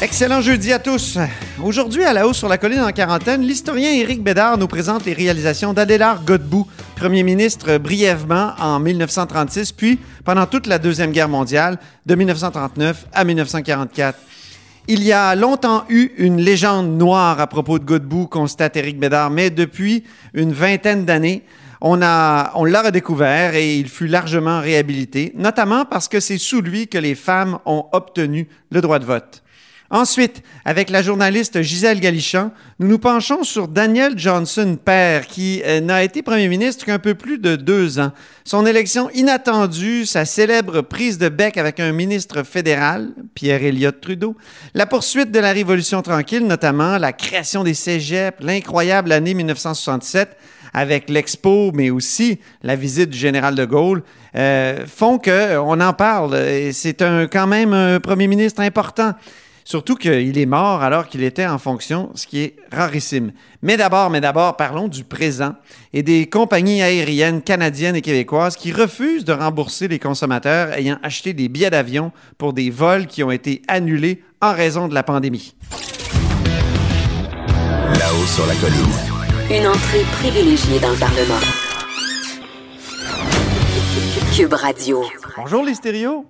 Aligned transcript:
Excellent 0.00 0.40
jeudi 0.40 0.72
à 0.72 0.78
tous. 0.78 1.18
Aujourd'hui, 1.60 2.04
à 2.04 2.12
la 2.12 2.28
hausse 2.28 2.38
sur 2.38 2.48
la 2.48 2.56
colline 2.56 2.82
en 2.82 2.92
quarantaine, 2.92 3.42
l'historien 3.42 3.90
Éric 3.90 4.22
Bédard 4.22 4.56
nous 4.56 4.68
présente 4.68 5.04
les 5.04 5.12
réalisations 5.12 5.72
d'Adélard 5.72 6.22
Godbout, 6.24 6.68
premier 6.94 7.24
ministre 7.24 7.78
brièvement 7.78 8.52
en 8.60 8.78
1936, 8.78 9.72
puis 9.72 9.98
pendant 10.24 10.46
toute 10.46 10.68
la 10.68 10.78
Deuxième 10.78 11.10
Guerre 11.10 11.28
mondiale, 11.28 11.78
de 12.06 12.14
1939 12.14 13.06
à 13.12 13.24
1944. 13.24 14.16
Il 14.86 15.02
y 15.02 15.10
a 15.10 15.34
longtemps 15.34 15.84
eu 15.88 16.12
une 16.16 16.40
légende 16.40 16.96
noire 16.96 17.40
à 17.40 17.48
propos 17.48 17.80
de 17.80 17.84
Godbout, 17.84 18.28
constate 18.28 18.76
Éric 18.76 19.00
Bédard, 19.00 19.30
mais 19.30 19.50
depuis 19.50 20.04
une 20.32 20.52
vingtaine 20.52 21.06
d'années, 21.06 21.42
on, 21.80 22.00
on 22.00 22.64
l'a 22.64 22.82
redécouvert 22.82 23.56
et 23.56 23.76
il 23.76 23.88
fut 23.88 24.06
largement 24.06 24.60
réhabilité, 24.60 25.32
notamment 25.34 25.84
parce 25.84 26.06
que 26.06 26.20
c'est 26.20 26.38
sous 26.38 26.60
lui 26.60 26.86
que 26.86 26.98
les 26.98 27.16
femmes 27.16 27.58
ont 27.66 27.86
obtenu 27.90 28.46
le 28.70 28.80
droit 28.80 29.00
de 29.00 29.04
vote. 29.04 29.42
Ensuite, 29.90 30.42
avec 30.66 30.90
la 30.90 31.00
journaliste 31.00 31.62
Gisèle 31.62 31.98
Galichon, 31.98 32.50
nous 32.78 32.88
nous 32.88 32.98
penchons 32.98 33.42
sur 33.42 33.68
Daniel 33.68 34.18
Johnson, 34.18 34.76
père, 34.82 35.26
qui 35.26 35.62
euh, 35.64 35.80
n'a 35.80 36.02
été 36.02 36.20
premier 36.20 36.48
ministre 36.48 36.84
qu'un 36.84 36.98
peu 36.98 37.14
plus 37.14 37.38
de 37.38 37.56
deux 37.56 37.98
ans. 37.98 38.12
Son 38.44 38.66
élection 38.66 39.08
inattendue, 39.14 40.04
sa 40.04 40.26
célèbre 40.26 40.82
prise 40.82 41.16
de 41.16 41.30
bec 41.30 41.56
avec 41.56 41.80
un 41.80 41.92
ministre 41.92 42.42
fédéral, 42.42 43.14
Pierre 43.34 43.64
Elliott 43.64 43.98
Trudeau, 43.98 44.36
la 44.74 44.84
poursuite 44.84 45.30
de 45.30 45.38
la 45.38 45.52
Révolution 45.52 46.02
tranquille, 46.02 46.46
notamment 46.46 46.98
la 46.98 47.14
création 47.14 47.64
des 47.64 47.72
cégeps, 47.72 48.36
l'incroyable 48.42 49.10
année 49.10 49.32
1967, 49.32 50.36
avec 50.74 51.08
l'Expo, 51.08 51.72
mais 51.72 51.88
aussi 51.88 52.40
la 52.62 52.76
visite 52.76 53.08
du 53.08 53.18
général 53.18 53.54
de 53.54 53.64
Gaulle, 53.64 54.02
euh, 54.36 54.84
font 54.86 55.18
qu'on 55.18 55.80
en 55.80 55.92
parle. 55.94 56.38
C'est 56.72 57.02
quand 57.32 57.46
même 57.46 57.72
un 57.72 58.00
premier 58.00 58.26
ministre 58.26 58.60
important. 58.60 59.14
Surtout 59.68 59.96
qu'il 59.96 60.38
est 60.38 60.46
mort 60.46 60.82
alors 60.82 61.08
qu'il 61.08 61.22
était 61.22 61.44
en 61.44 61.58
fonction, 61.58 62.08
ce 62.14 62.26
qui 62.26 62.38
est 62.40 62.56
rarissime. 62.72 63.32
Mais 63.60 63.76
d'abord, 63.76 64.08
mais 64.08 64.22
d'abord, 64.22 64.56
parlons 64.56 64.88
du 64.88 65.04
présent 65.04 65.56
et 65.92 66.02
des 66.02 66.26
compagnies 66.26 66.80
aériennes 66.80 67.42
canadiennes 67.42 67.94
et 67.94 68.00
québécoises 68.00 68.56
qui 68.56 68.72
refusent 68.72 69.26
de 69.26 69.34
rembourser 69.34 69.86
les 69.86 69.98
consommateurs 69.98 70.72
ayant 70.72 70.96
acheté 71.02 71.34
des 71.34 71.50
billets 71.50 71.68
d'avion 71.68 72.12
pour 72.38 72.54
des 72.54 72.70
vols 72.70 73.06
qui 73.06 73.22
ont 73.22 73.30
été 73.30 73.60
annulés 73.68 74.22
en 74.40 74.54
raison 74.54 74.88
de 74.88 74.94
la 74.94 75.02
pandémie. 75.02 75.54
Là-haut 77.98 78.26
sur 78.26 78.46
la 78.46 78.54
colline. 78.54 78.80
Une 79.50 79.66
entrée 79.66 80.04
privilégiée 80.12 80.80
dans 80.80 80.92
le 80.92 80.98
Parlement. 80.98 81.40
Cube 84.34 84.54
Radio. 84.54 85.04
Bonjour 85.36 85.62
les 85.62 85.74
stéréos. 85.74 86.24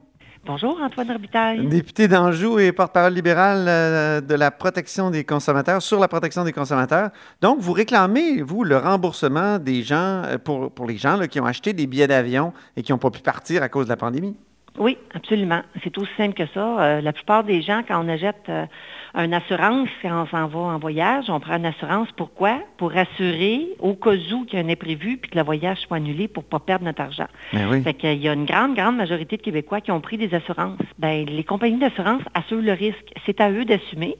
Bonjour, 0.48 0.80
Antoine 0.82 1.12
Robitaille. 1.12 1.66
Député 1.66 2.08
d'Anjou 2.08 2.58
et 2.58 2.72
porte-parole 2.72 3.12
libéral 3.12 3.66
euh, 3.68 4.22
de 4.22 4.34
la 4.34 4.50
protection 4.50 5.10
des 5.10 5.22
consommateurs, 5.22 5.82
sur 5.82 6.00
la 6.00 6.08
protection 6.08 6.42
des 6.42 6.54
consommateurs. 6.54 7.10
Donc, 7.42 7.60
vous 7.60 7.74
réclamez, 7.74 8.40
vous, 8.40 8.64
le 8.64 8.78
remboursement 8.78 9.58
des 9.58 9.82
gens, 9.82 10.22
euh, 10.24 10.38
pour, 10.38 10.70
pour 10.70 10.86
les 10.86 10.96
gens 10.96 11.16
là, 11.16 11.28
qui 11.28 11.38
ont 11.38 11.44
acheté 11.44 11.74
des 11.74 11.86
billets 11.86 12.06
d'avion 12.06 12.54
et 12.78 12.82
qui 12.82 12.92
n'ont 12.92 12.98
pas 12.98 13.10
pu 13.10 13.20
partir 13.20 13.62
à 13.62 13.68
cause 13.68 13.84
de 13.84 13.90
la 13.90 13.98
pandémie? 13.98 14.38
Oui, 14.78 14.96
absolument. 15.14 15.60
C'est 15.82 15.96
aussi 15.98 16.10
simple 16.16 16.34
que 16.34 16.46
ça. 16.54 16.80
Euh, 16.80 17.00
la 17.00 17.12
plupart 17.12 17.44
des 17.44 17.62
gens, 17.62 17.82
quand 17.86 18.04
on 18.04 18.08
achète 18.08 18.48
euh, 18.48 18.66
une 19.14 19.34
assurance, 19.34 19.88
quand 20.02 20.22
on 20.22 20.26
s'en 20.26 20.46
va 20.46 20.58
en 20.58 20.78
voyage, 20.78 21.24
on 21.28 21.40
prend 21.40 21.56
une 21.56 21.66
assurance. 21.66 22.08
Pourquoi? 22.16 22.60
Pour 22.76 22.96
assurer 22.96 23.66
au 23.80 23.94
cas 23.94 24.12
où 24.12 24.44
qu'il 24.44 24.58
y 24.58 24.62
a 24.62 24.64
un 24.64 24.68
imprévu 24.68 25.16
puis 25.16 25.30
que 25.30 25.38
le 25.38 25.44
voyage 25.44 25.78
soit 25.78 25.96
annulé 25.96 26.28
pour 26.28 26.44
ne 26.44 26.48
pas 26.48 26.60
perdre 26.60 26.84
notre 26.84 27.02
argent. 27.02 27.26
Ben 27.52 27.68
oui. 27.70 27.82
Fait 27.82 27.94
qu'il 27.94 28.22
y 28.22 28.28
a 28.28 28.32
une 28.32 28.44
grande, 28.44 28.74
grande 28.74 28.96
majorité 28.96 29.36
de 29.36 29.42
Québécois 29.42 29.80
qui 29.80 29.90
ont 29.90 30.00
pris 30.00 30.16
des 30.16 30.32
assurances. 30.34 30.78
Ben, 30.98 31.26
les 31.26 31.44
compagnies 31.44 31.78
d'assurance 31.78 32.22
assurent 32.34 32.62
le 32.62 32.72
risque. 32.72 33.12
C'est 33.26 33.40
à 33.40 33.50
eux 33.50 33.64
d'assumer. 33.64 34.16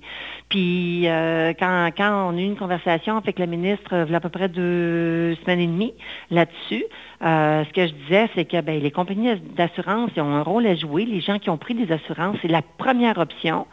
Puis 0.48 1.06
euh, 1.06 1.52
quand, 1.58 1.90
quand 1.96 2.32
on 2.32 2.36
a 2.36 2.40
eu 2.40 2.44
une 2.44 2.56
conversation 2.56 3.16
avec 3.16 3.38
le 3.38 3.46
ministre 3.46 4.04
il 4.06 4.10
y 4.10 4.14
a 4.14 4.16
à 4.16 4.20
peu 4.20 4.28
près 4.28 4.48
deux 4.48 5.34
semaines 5.36 5.60
et 5.60 5.66
demie 5.66 5.94
là-dessus, 6.30 6.84
euh, 7.20 7.64
ce 7.64 7.72
que 7.72 7.86
je 7.86 7.92
disais, 7.92 8.28
c'est 8.34 8.44
que 8.44 8.60
ben, 8.60 8.80
les 8.80 8.90
compagnies 8.90 9.34
d'assurance 9.56 10.10
ont 10.16 10.32
un 10.34 10.42
rôle 10.42 10.66
à 10.66 10.74
jouer. 10.76 11.04
Les 11.04 11.20
gens 11.20 11.38
qui 11.38 11.50
ont 11.50 11.56
pris 11.56 11.74
des 11.74 11.90
assurances, 11.92 12.36
c'est 12.42 12.48
la 12.48 12.62
première 12.62 13.18
option 13.18 13.66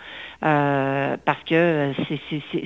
euh, 0.43 1.15
parce 1.25 1.43
que 1.43 1.91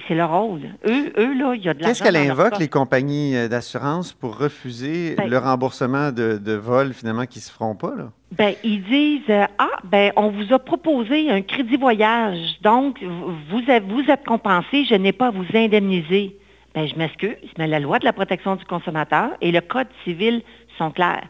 c'est- 0.08 0.16
leur 0.16 0.32
rôle. 0.32 0.62
Eux, 0.88 1.14
eux 1.18 1.38
là, 1.38 1.54
il 1.56 1.62
y 1.64 1.70
a 1.70 1.74
de 1.74 1.80
l'argent. 1.80 1.88
Qu'est-ce 1.90 2.04
qu'elle 2.04 2.16
invoque, 2.18 2.58
les 2.60 2.68
compagnies 2.68 3.36
euh, 3.36 3.48
d'assurance, 3.48 4.12
pour 4.14 4.38
refuser 4.38 5.16
Ben- 5.16 5.30
le 5.30 5.38
remboursement 5.38 6.12
de, 6.12 6.38
de 6.38 6.54
vols, 6.54 6.94
finalement, 6.94 7.26
qui 7.26 7.40
ne 7.40 7.44
se 7.44 7.52
feront 7.52 7.76
pas? 7.76 7.94
Là? 7.98 8.06
Ben, 8.38 8.54
ils 8.64 8.84
disent 8.84 9.30
euh, 9.30 9.46
Ah, 9.58 9.78
ben, 9.84 10.12
on 10.16 10.30
vous 10.30 10.52
a 10.54 10.60
proposé 10.60 11.30
un 11.30 11.42
crédit 11.42 11.78
voyage, 11.78 12.60
donc 12.62 13.02
vous, 13.04 13.34
vous 13.52 13.64
êtes- 13.72 13.84
vous 13.86 14.04
êtes 14.10 14.26
compensé, 14.26 14.86
je 14.86 14.96
n'ai 14.96 15.12
pas 15.12 15.28
à 15.28 15.32
vous 15.32 15.46
indemniser. 15.54 16.36
Ben, 16.76 16.88
je 16.88 16.96
m'excuse, 16.96 17.36
mais 17.58 17.66
la 17.68 17.80
loi 17.80 17.98
de 17.98 18.06
la 18.06 18.14
protection 18.14 18.56
du 18.56 18.64
consommateur 18.66 19.30
et 19.42 19.52
le 19.52 19.60
Code 19.62 19.88
civil 20.04 20.44
sont 20.80 20.92
clairs. 20.92 21.28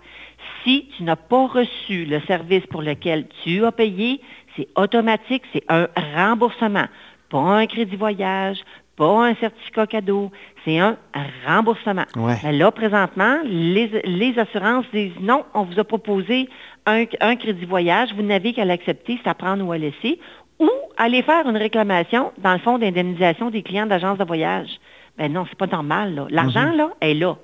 Si 0.64 0.90
tu 0.96 1.04
n'as 1.04 1.16
pas 1.18 1.48
reçu 1.48 2.06
le 2.06 2.22
service 2.22 2.66
pour 2.68 2.82
lequel 2.82 3.28
tu 3.44 3.66
as 3.66 3.72
payé, 3.72 4.22
c'est 4.56 4.68
automatique, 4.76 5.44
c'est 5.52 5.64
un 5.70 5.88
remboursement. 6.16 6.86
Pas 7.30 7.40
un 7.40 7.68
crédit 7.68 7.96
voyage, 7.96 8.60
pas 8.96 9.28
un 9.28 9.36
certificat 9.36 9.88
cadeau, 9.88 10.32
c'est 10.66 10.80
un 10.80 10.98
remboursement. 11.48 12.06
Ouais. 12.18 12.36
Mais 12.44 12.52
là, 12.52 12.72
présentement, 12.72 13.38
les, 13.46 14.02
les 14.04 14.38
assurances 14.38 14.86
disent 14.94 15.20
non, 15.22 15.46
on 15.54 15.64
vous 15.64 15.80
a 15.80 15.84
proposé 15.84 16.50
un, 16.86 17.06
un 17.22 17.36
crédit 17.36 17.66
voyage, 17.66 18.10
vous 18.14 18.24
n'avez 18.24 18.54
qu'à 18.54 18.66
l'accepter, 18.66 19.20
c'est 19.24 19.30
à 19.30 19.34
prendre 19.34 19.66
ou 19.66 19.72
à 19.72 19.78
laisser, 19.78 20.20
ou 20.60 20.70
aller 20.98 21.22
faire 21.22 21.48
une 21.48 21.56
réclamation 21.58 22.34
dans 22.40 22.54
le 22.54 22.60
fonds 22.60 22.78
d'indemnisation 22.78 23.50
des 23.50 23.64
clients 23.64 23.86
d'agences 23.86 24.18
de 24.18 24.26
voyage. 24.26 24.70
Ben 25.18 25.32
non, 25.32 25.46
c'est 25.50 25.58
pas 25.58 25.68
normal, 25.68 26.16
là. 26.16 26.28
L'argent, 26.30 26.72
là, 26.74 26.90
est 27.00 27.14
là. 27.14 27.38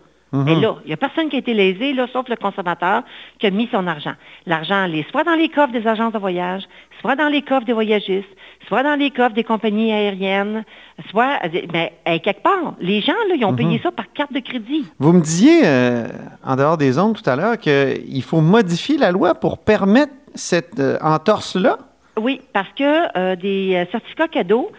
Est 0.47 0.61
là. 0.61 0.75
Il 0.83 0.87
n'y 0.87 0.93
a 0.93 0.97
personne 0.97 1.29
qui 1.29 1.35
a 1.35 1.39
été 1.39 1.53
lésé, 1.53 1.93
là, 1.93 2.07
sauf 2.11 2.27
le 2.29 2.35
consommateur 2.35 3.03
qui 3.39 3.47
a 3.47 3.51
mis 3.51 3.67
son 3.71 3.87
argent. 3.87 4.13
L'argent, 4.45 4.85
il 4.85 4.99
est 4.99 5.09
soit 5.11 5.23
dans 5.23 5.35
les 5.35 5.49
coffres 5.49 5.73
des 5.73 5.87
agences 5.87 6.13
de 6.13 6.19
voyage, 6.19 6.63
soit 7.01 7.15
dans 7.15 7.27
les 7.27 7.41
coffres 7.41 7.65
des 7.65 7.73
voyagistes, 7.73 8.27
soit 8.67 8.83
dans 8.83 8.95
les 8.95 9.11
coffres 9.11 9.35
des 9.35 9.43
compagnies 9.43 9.93
aériennes, 9.93 10.63
soit, 11.09 11.39
ben, 11.71 11.89
eh, 12.05 12.19
quelque 12.19 12.41
part. 12.41 12.75
Les 12.79 13.01
gens, 13.01 13.13
là, 13.29 13.35
ils 13.35 13.45
ont 13.45 13.55
payé 13.55 13.79
ça 13.81 13.91
par 13.91 14.11
carte 14.13 14.33
de 14.33 14.39
crédit. 14.39 14.85
Vous 14.99 15.13
me 15.13 15.21
disiez, 15.21 15.61
euh, 15.65 16.07
en 16.43 16.55
dehors 16.55 16.77
des 16.77 16.97
ondes 16.97 17.15
tout 17.15 17.29
à 17.29 17.35
l'heure, 17.35 17.57
qu'il 17.57 18.23
faut 18.23 18.41
modifier 18.41 18.97
la 18.97 19.11
loi 19.11 19.35
pour 19.35 19.59
permettre 19.59 20.13
cette 20.33 20.79
euh, 20.79 20.97
entorse-là? 21.01 21.77
Oui, 22.17 22.41
parce 22.53 22.69
que 22.77 23.17
euh, 23.17 23.35
des 23.35 23.85
certificats 23.91 24.29
cadeaux, 24.29 24.71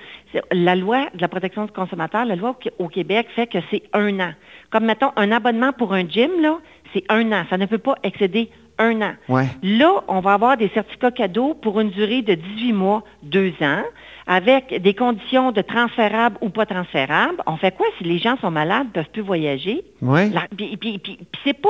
la 0.53 0.75
loi 0.75 1.07
de 1.15 1.21
la 1.21 1.29
protection 1.29 1.65
du 1.65 1.73
consommateur, 1.73 2.25
la 2.25 2.37
loi 2.37 2.57
au 2.79 2.89
Québec 2.89 3.27
fait 3.35 3.47
que 3.47 3.59
c'est 3.71 3.83
un 3.93 4.21
an. 4.21 4.33
Comme, 4.77 4.85
mettons, 4.85 5.11
un 5.17 5.33
abonnement 5.33 5.73
pour 5.73 5.95
un 5.95 6.07
gym, 6.07 6.31
là, 6.43 6.59
c'est 6.93 7.05
un 7.09 7.33
an. 7.33 7.45
Ça 7.49 7.57
ne 7.57 7.65
peut 7.65 7.79
pas 7.79 7.95
excéder 8.03 8.51
un 8.77 9.01
an. 9.01 9.13
Ouais. 9.27 9.47
Là, 9.63 10.03
on 10.07 10.21
va 10.21 10.35
avoir 10.35 10.59
des 10.59 10.69
certificats 10.69 11.11
cadeaux 11.13 11.55
pour 11.55 11.81
une 11.81 11.89
durée 11.89 12.21
de 12.21 12.35
18 12.35 12.75
mois, 12.75 13.03
deux 13.23 13.55
ans, 13.63 13.81
avec 14.27 14.83
des 14.83 14.93
conditions 14.93 15.51
de 15.51 15.63
transférables 15.63 16.37
ou 16.43 16.51
pas 16.51 16.67
transférables. 16.67 17.39
On 17.47 17.57
fait 17.57 17.75
quoi 17.75 17.87
si 17.97 18.05
les 18.05 18.19
gens 18.19 18.37
sont 18.43 18.51
malades, 18.51 18.89
ne 18.89 18.93
peuvent 18.93 19.11
plus 19.11 19.23
voyager? 19.23 19.83
Oui. 20.03 20.31
Puis, 20.55 20.77
puis- 20.77 20.99
puis- 20.99 21.17
puis 21.17 21.41
c'est 21.43 21.55
pas, 21.59 21.69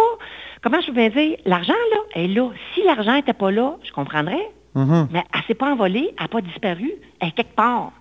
comment 0.62 0.81
je 0.81 0.87
peux 0.87 0.95
bien 0.95 1.10
dire, 1.10 1.36
l'argent, 1.45 1.75
là, 1.92 1.98
est 2.21 2.27
là. 2.27 2.48
Si 2.75 2.83
l'argent 2.83 3.15
n'était 3.15 3.34
pas 3.34 3.53
là, 3.53 3.77
je 3.84 3.92
comprendrais. 3.92 4.51
Mhm. 4.75 5.07
Mais 5.13 5.22
elle 5.33 5.41
ne 5.42 5.45
s'est 5.45 5.54
pas 5.54 5.71
envolée, 5.71 6.09
elle 6.19 6.25
n'a 6.25 6.28
pas 6.28 6.41
disparu, 6.41 6.91
elle 7.21 7.28
est 7.28 7.33
quelque 7.36 7.54
part. 7.54 7.92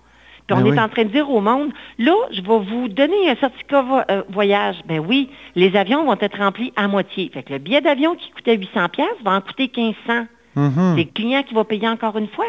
Puis 0.46 0.56
Ben 0.56 0.62
on 0.62 0.66
est 0.66 0.70
oui. 0.72 0.80
en 0.80 0.88
train 0.88 1.04
de 1.04 1.08
dire 1.10 1.28
au 1.30 1.40
monde, 1.40 1.70
là, 1.98 2.12
je 2.30 2.40
vais 2.40 2.58
vous 2.58 2.88
donner 2.88 3.28
un 3.30 3.34
certificat 3.36 3.82
vo- 3.82 4.00
euh, 4.10 4.22
voyage. 4.28 4.76
Ben 4.86 5.00
oui, 5.00 5.28
les 5.56 5.76
avions 5.76 6.04
vont 6.04 6.16
être 6.20 6.38
remplis 6.38 6.72
à 6.76 6.86
moitié. 6.86 7.30
Fait 7.34 7.42
que 7.42 7.52
le 7.52 7.58
billet 7.58 7.80
d'avion 7.80 8.14
qui 8.14 8.30
coûtait 8.30 8.56
800 8.56 8.88
pièces 8.90 9.08
va 9.24 9.32
en 9.32 9.40
coûter 9.40 9.70
1500. 9.76 10.26
Mhm. 10.54 10.94
Les 10.96 11.06
clients 11.06 11.42
qui 11.42 11.52
vont 11.54 11.64
payer 11.64 11.88
encore 11.88 12.16
une 12.16 12.28
fois, 12.28 12.46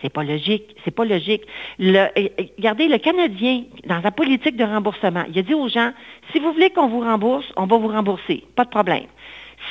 c'est 0.00 0.08
pas 0.12 0.24
logique. 0.24 0.74
C'est 0.84 0.90
pas 0.90 1.04
logique. 1.04 1.42
Le, 1.78 1.98
euh, 1.98 2.06
euh, 2.18 2.28
regardez, 2.58 2.88
le 2.88 2.98
Canadien, 2.98 3.62
dans 3.86 4.00
sa 4.02 4.10
politique 4.10 4.56
de 4.56 4.64
remboursement, 4.64 5.24
il 5.30 5.38
a 5.38 5.42
dit 5.42 5.54
aux 5.54 5.68
gens, 5.68 5.92
si 6.32 6.40
vous 6.40 6.50
voulez 6.52 6.70
qu'on 6.70 6.88
vous 6.88 7.00
rembourse, 7.00 7.46
on 7.56 7.66
va 7.66 7.76
vous 7.76 7.88
rembourser. 7.88 8.42
Pas 8.56 8.64
de 8.64 8.70
problème. 8.70 9.04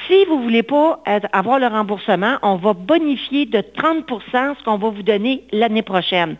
Si 0.07 0.25
vous 0.25 0.37
ne 0.37 0.43
voulez 0.43 0.63
pas 0.63 1.01
être- 1.07 1.27
avoir 1.33 1.59
le 1.59 1.67
remboursement, 1.67 2.37
on 2.41 2.55
va 2.55 2.73
bonifier 2.73 3.45
de 3.45 3.59
30% 3.61 4.55
ce 4.57 4.63
qu'on 4.63 4.77
va 4.77 4.89
vous 4.89 5.03
donner 5.03 5.43
l'année 5.51 5.81
prochaine. 5.83 6.37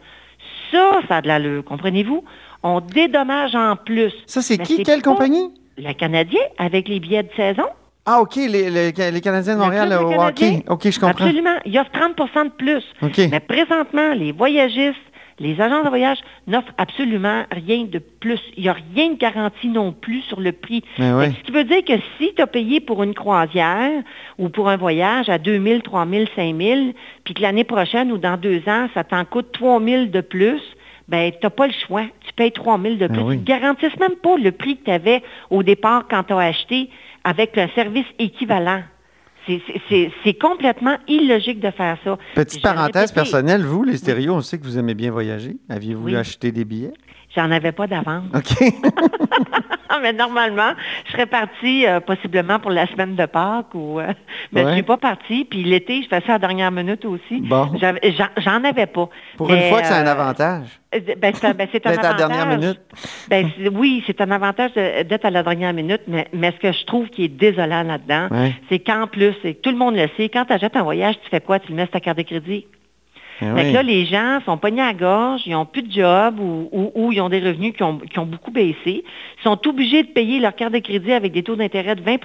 Ça, 0.74 1.00
ça 1.08 1.18
a 1.18 1.22
de 1.22 1.28
l'allure, 1.28 1.64
comprenez-vous? 1.64 2.24
On 2.64 2.80
dédommage 2.80 3.56
en 3.56 3.76
plus. 3.76 4.14
Ça, 4.26 4.42
c'est 4.42 4.58
qui? 4.58 4.84
Quelle 4.84 5.02
compagnie? 5.02 5.52
Le 5.78 5.94
Canadien, 5.94 6.40
avec 6.58 6.88
les 6.88 7.00
billets 7.00 7.24
de 7.24 7.32
saison. 7.36 7.66
Ah, 8.06 8.20
OK, 8.22 8.36
les, 8.36 8.70
les, 8.70 8.92
les 8.92 9.22
Canadiens 9.22 9.56
de 9.56 9.60
Montréal 9.60 9.88
Club 9.88 10.02
au 10.04 10.22
hockey. 10.22 10.64
OK, 10.68 10.90
je 10.90 11.00
comprends. 11.00 11.24
Absolument. 11.26 11.56
Ils 11.66 11.80
offrent 11.80 11.92
30% 11.92 12.46
de 12.46 12.50
plus. 12.52 12.84
Mais 13.32 13.40
présentement, 13.40 14.14
les 14.14 14.32
voyagistes, 14.32 14.98
les 15.44 15.60
agents 15.62 15.84
de 15.84 15.90
voyage 15.90 16.18
n'offrent 16.48 16.74
absolument 16.78 17.44
rien 17.52 17.84
de 17.84 18.00
plus. 18.00 18.40
Il 18.58 18.64
n'y 18.64 18.70
a 18.70 18.74
rien 18.74 19.10
de 19.10 19.18
garanti 19.18 19.68
non 19.68 19.92
plus 19.92 20.22
sur 20.22 20.40
le 20.40 20.54
prix. 20.54 20.84
Ben 20.98 21.32
Ce 21.32 21.44
qui 21.44 21.52
veut 21.52 21.66
dire 21.66 21.84
que 21.84 21.94
si 22.18 22.34
tu 22.34 22.42
as 22.42 22.48
payé 22.48 22.80
pour 22.80 23.04
une 23.04 23.14
croisière 23.14 24.02
ou 24.40 24.50
pour 24.50 24.70
un 24.70 24.78
voyage 24.78 25.30
à 25.30 25.38
2 25.38 25.62
000, 25.62 25.80
3 25.82 26.08
000, 26.08 26.26
5 26.36 26.56
000, 26.56 26.80
puis 27.24 27.34
que 27.34 27.42
l'année 27.42 27.66
prochaine 27.66 28.12
ou 28.12 28.18
dans 28.18 28.38
deux 28.38 28.62
ans, 28.68 28.88
ça 28.94 29.04
t'en 29.04 29.26
coûte 29.26 29.52
3 29.52 29.82
000 29.82 30.06
de 30.06 30.22
plus, 30.22 30.62
ben 31.10 31.32
tu 31.32 31.38
n'as 31.44 31.50
pas 31.50 31.68
le 31.68 31.74
choix. 31.86 32.06
Tu 32.26 32.34
payes 32.34 32.52
3 32.52 32.80
000 32.80 32.96
de 32.96 33.08
plus. 33.08 33.22
oui. 33.22 33.36
Ils 33.36 33.40
ne 33.42 33.46
garantissent 33.46 34.00
même 34.00 34.16
pas 34.22 34.38
le 34.38 34.52
prix 34.52 34.78
que 34.78 34.86
tu 34.86 34.92
avais 34.92 35.22
au 35.50 35.62
départ 35.62 36.06
quand 36.10 36.24
tu 36.24 36.34
as 36.34 36.38
acheté 36.38 36.90
avec 37.26 37.58
un 37.58 37.68
service 37.76 38.06
équivalent. 38.20 38.82
C'est- 39.46 40.40
complètement 40.40 40.98
illogique 41.08 41.60
de 41.60 41.72
faire 41.72 41.98
ça. 42.04 42.18
Petite 42.36 42.62
parenthèse 42.62 43.12
répété, 43.12 43.14
personnelle, 43.16 43.64
vous, 43.64 43.84
les 43.84 43.98
stéréos, 43.98 44.34
on 44.34 44.42
sait 44.42 44.58
que 44.58 44.64
vous 44.64 44.78
aimez 44.78 44.94
bien 44.94 45.12
voyager. 45.12 45.58
Aviez-vous 45.70 46.06
Oui. 46.06 46.16
acheté 46.16 46.52
des 46.52 46.66
billets? 46.66 46.94
J'en 47.36 47.50
avais 47.50 47.72
pas 47.72 47.88
d'avance. 47.88 48.26
OK. 48.36 48.74
mais 50.02 50.14
normalement, 50.14 50.74
je 51.08 51.12
serais 51.14 51.26
partie 51.26 51.88
euh, 51.88 52.00
possiblement 52.00 52.60
pour 52.60 52.72
la 52.72 52.86
semaine 52.88 53.16
de 53.16 53.26
Pâques 53.26 53.74
ou 53.74 54.00
euh, 54.00 54.14
mais 54.52 54.64
je 54.68 54.74
suis 54.74 54.84
pas 54.84 54.98
partie. 54.98 55.46
Puis 55.46 55.64
l'été, 55.64 56.04
je 56.04 56.10
fais 56.10 56.22
ça 56.22 56.34
à 56.34 56.34
la 56.34 56.40
dernière 56.40 56.72
minute 56.72 57.06
aussi. 57.06 57.42
Bon. 57.42 57.72
J'en 58.38 58.64
avais 58.64 58.86
pas. 58.86 59.10
Pour 59.38 59.50
Mais, 59.50 59.64
une 59.64 59.70
fois 59.70 59.82
que 59.82 59.88
c'est 59.88 59.94
un 59.94 60.06
euh, 60.06 60.12
avantage. 60.12 60.68
Ben, 60.92 61.34
c'est 61.34 61.46
un, 61.48 61.54
ben, 61.54 61.68
un 61.68 61.72
D'être 61.74 61.88
à 61.88 61.92
la 61.92 62.10
avantage. 62.10 62.18
dernière 62.18 62.58
minute. 62.60 62.82
Ben, 63.30 63.50
oui, 63.74 64.04
c'est 64.06 64.22
un 64.22 64.30
avantage 64.32 64.74
d'être 64.74 65.26
à 65.26 65.32
la 65.32 65.42
dernière 65.42 65.74
minute, 65.74 66.02
mais, 66.08 66.28
mais 66.34 66.52
ce 66.52 66.58
que 66.58 66.72
je 66.72 66.86
trouve 66.86 67.10
qui 67.10 67.26
est 67.26 67.30
désolant 67.30 67.84
là-dedans, 67.84 68.28
Ouais. 68.30 68.54
c'est 68.70 68.80
qu'en 68.80 69.08
plus, 69.08 69.34
et 69.44 69.56
tout 69.56 69.72
le 69.72 69.78
monde 69.78 69.96
le 69.96 70.08
sait, 70.18 70.30
quand 70.30 70.46
tu 70.46 70.54
achètes 70.54 70.76
un 70.76 70.84
voyage, 70.84 71.16
tu 71.24 71.30
fais 71.30 71.42
quoi? 71.42 71.60
Tu 71.60 71.70
le 71.70 71.76
mets 71.76 71.84
sur 71.84 71.92
ta 71.92 72.00
carte 72.00 72.18
de 72.18 72.24
crédit. 72.24 72.68
Eh 73.42 73.46
Fait 73.46 73.52
oui. 73.54 73.70
que 73.70 73.74
là, 73.74 73.84
les 73.84 74.06
gens 74.06 74.40
sont 74.46 74.58
pognés 74.58 74.82
à 74.82 74.88
la 74.88 74.94
gorge, 74.94 75.42
ils 75.46 75.52
n'ont 75.54 75.66
plus 75.66 75.82
de 75.84 75.92
job 75.92 76.40
ou, 76.40 76.70
ou- 76.72 76.92
ou 76.96 77.12
ils 77.12 77.20
ont 77.22 77.30
des 77.30 77.40
revenus 77.40 77.74
qui 77.76 77.84
ont, 77.84 77.98
qui 77.98 78.20
ont 78.20 78.26
beaucoup 78.26 78.52
baissé. 78.52 79.04
Ils 79.06 79.44
sont 79.44 79.68
obligés 79.68 80.04
de 80.04 80.08
payer 80.10 80.40
leur 80.40 80.56
carte 80.56 80.74
de 80.74 80.80
crédit 80.80 81.12
avec 81.14 81.32
des 81.32 81.44
taux 81.44 81.56
d'intérêt 81.56 81.96
de 81.96 82.02
20 82.02 82.18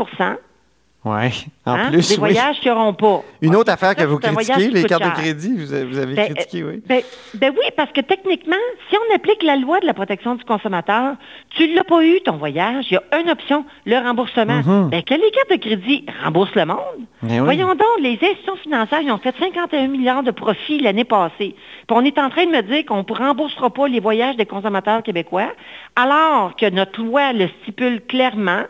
Ouais. 1.09 1.31
En 1.65 1.73
hein, 1.73 1.91
plus, 1.91 2.09
Des 2.09 2.15
oui. 2.15 2.21
voyages 2.21 2.61
qu'ils 2.61 2.73
n'auront 2.73 2.95
pas. 2.95 3.23
Une 3.43 3.57
autre 3.57 3.73
affaire 3.73 3.95
que 3.95 4.05
vous 4.05 4.19
critiquez, 4.19 4.69
qui 4.69 4.71
les 4.71 4.85
cartes 4.85 5.05
de 5.05 5.11
crédit, 5.11 5.55
vous 5.57 5.73
avez, 5.73 5.85
vous 5.85 5.99
avez 5.99 6.15
Ben, 6.15 6.35
critiqué, 6.35 6.65
oui. 6.65 6.83
Ben, 6.87 7.03
ben 7.35 7.53
oui, 7.57 7.67
parce 7.77 7.93
que 7.93 8.01
techniquement, 8.01 8.57
si 8.89 8.97
on 8.97 9.15
applique 9.15 9.43
la 9.43 9.57
loi 9.57 9.81
de 9.81 9.87
la 9.87 9.95
protection 9.95 10.35
du 10.35 10.45
consommateur, 10.45 11.15
tu 11.51 11.69
ne 11.69 11.75
l'as 11.75 11.85
pas 11.85 12.03
eu, 12.05 12.21
ton 12.23 12.37
voyage, 12.37 12.87
il 12.91 12.95
y 12.95 12.97
a 12.97 13.21
une 13.21 13.31
option, 13.31 13.65
le 13.87 13.97
remboursement. 13.97 14.63
Mhm. 14.65 14.89
Ben, 14.91 15.03
que 15.03 15.15
les 15.15 15.31
cartes 15.31 15.51
de 15.51 15.57
crédit 15.57 16.07
remboursent 16.23 16.55
le 16.55 16.67
monde. 16.67 16.79
Ben 17.23 17.41
oui. 17.41 17.45
Voyons 17.45 17.69
donc, 17.69 18.01
les 18.01 18.15
institutions 18.15 18.57
financières, 18.57 19.01
ils 19.03 19.11
ont 19.11 19.19
fait 19.19 19.35
51 19.39 19.89
milliards 19.89 20.23
de 20.23 20.31
profits 20.31 20.79
l'année 20.79 21.05
passée. 21.05 21.55
Puis 21.87 21.97
on 21.97 22.05
est 22.05 22.19
en 22.19 22.31
train 22.31 22.47
de 22.47 22.51
me 22.51 22.63
dire 22.63 22.85
qu'on 22.87 23.05
ne 23.09 23.15
remboursera 23.15 23.71
pas 23.71 23.89
les 23.89 24.01
voyages 24.01 24.37
des 24.37 24.47
consommateurs 24.47 25.03
québécois, 25.03 25.53
alors 25.97 26.55
que 26.57 26.69
notre 26.71 27.03
loi 27.03 27.33
le 27.33 27.49
stipule 27.63 28.01
clairement. 28.07 28.63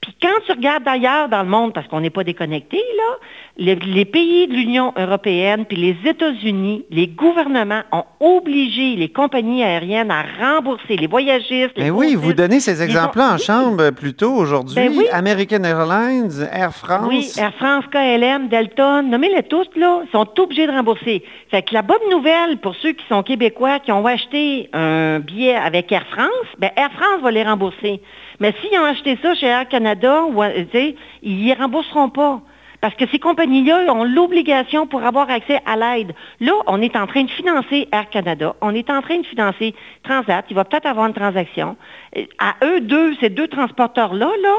Puis 0.00 0.14
quand 0.20 0.38
tu 0.46 0.52
regardes 0.52 0.86
ailleurs 0.86 1.28
dans 1.28 1.42
le 1.42 1.48
monde, 1.48 1.72
parce 1.72 1.85
qu'on 1.88 2.00
n'est 2.00 2.10
pas 2.10 2.24
déconnecté, 2.24 2.76
là, 2.76 3.18
les, 3.58 3.74
les 3.74 4.04
pays 4.04 4.46
de 4.48 4.52
l'Union 4.52 4.92
européenne, 4.96 5.64
puis 5.64 5.76
les 5.76 5.96
États-Unis, 6.08 6.84
les 6.90 7.06
gouvernements 7.06 7.82
ont 7.90 8.04
obligé 8.20 8.96
les 8.96 9.08
compagnies 9.08 9.62
aériennes 9.62 10.10
à 10.10 10.24
rembourser 10.40 10.96
les 10.96 11.06
voyagistes. 11.06 11.72
les 11.76 11.84
Ben 11.84 11.90
oui, 11.90 12.14
vous 12.14 12.34
donnez 12.34 12.60
ces 12.60 12.82
exemples-là 12.82 13.34
en 13.34 13.38
chambre 13.38 13.90
plus 13.90 14.14
tôt 14.14 14.32
aujourd'hui. 14.32 14.74
Ben 14.74 14.92
oui. 14.94 15.06
American 15.10 15.64
Airlines, 15.64 16.48
Air 16.52 16.74
France. 16.74 17.06
Oui, 17.08 17.30
Air 17.38 17.54
France, 17.54 17.84
KLM, 17.90 18.48
Delta, 18.48 19.02
nommez-les 19.02 19.44
tous, 19.44 19.68
là, 19.76 20.02
sont 20.12 20.28
obligés 20.38 20.66
de 20.66 20.72
rembourser. 20.72 21.24
Fait 21.50 21.62
que 21.62 21.72
la 21.72 21.82
bonne 21.82 21.96
nouvelle 22.10 22.58
pour 22.58 22.74
ceux 22.76 22.92
qui 22.92 23.04
sont 23.08 23.22
québécois, 23.22 23.78
qui 23.78 23.90
ont 23.90 24.04
acheté 24.04 24.68
un 24.74 25.20
billet 25.20 25.56
avec 25.56 25.90
Air 25.92 26.06
France, 26.10 26.28
ben 26.58 26.70
Air 26.76 26.90
France 26.92 27.22
va 27.22 27.30
les 27.30 27.42
rembourser. 27.42 28.02
Mais 28.38 28.54
s'ils 28.60 28.78
ont 28.78 28.84
acheté 28.84 29.18
ça 29.22 29.34
chez 29.34 29.46
Air 29.46 29.66
Canada, 29.68 30.24
ou, 30.24 30.42
euh, 30.42 30.64
ils 31.22 31.46
ne 31.46 31.54
rembourseront 31.54 32.10
pas. 32.10 32.42
Parce 32.86 32.94
que 32.94 33.06
ces 33.10 33.18
compagnies-là 33.18 33.92
ont 33.92 34.04
l'obligation 34.04 34.86
pour 34.86 35.02
avoir 35.02 35.28
accès 35.28 35.60
à 35.66 35.74
l'aide. 35.74 36.14
Là, 36.38 36.52
on 36.68 36.80
est 36.80 36.94
en 36.94 37.08
train 37.08 37.24
de 37.24 37.30
financer 37.30 37.88
Air 37.90 38.08
Canada. 38.10 38.54
On 38.60 38.72
est 38.76 38.88
en 38.90 39.02
train 39.02 39.18
de 39.18 39.26
financer 39.26 39.74
Transat. 40.04 40.44
Il 40.50 40.54
va 40.54 40.64
peut-être 40.64 40.86
avoir 40.86 41.08
une 41.08 41.12
transaction. 41.12 41.76
À 42.38 42.54
eux 42.62 42.80
deux, 42.80 43.16
ces 43.16 43.28
deux 43.28 43.48
transporteurs-là, 43.48 44.28
là, 44.40 44.54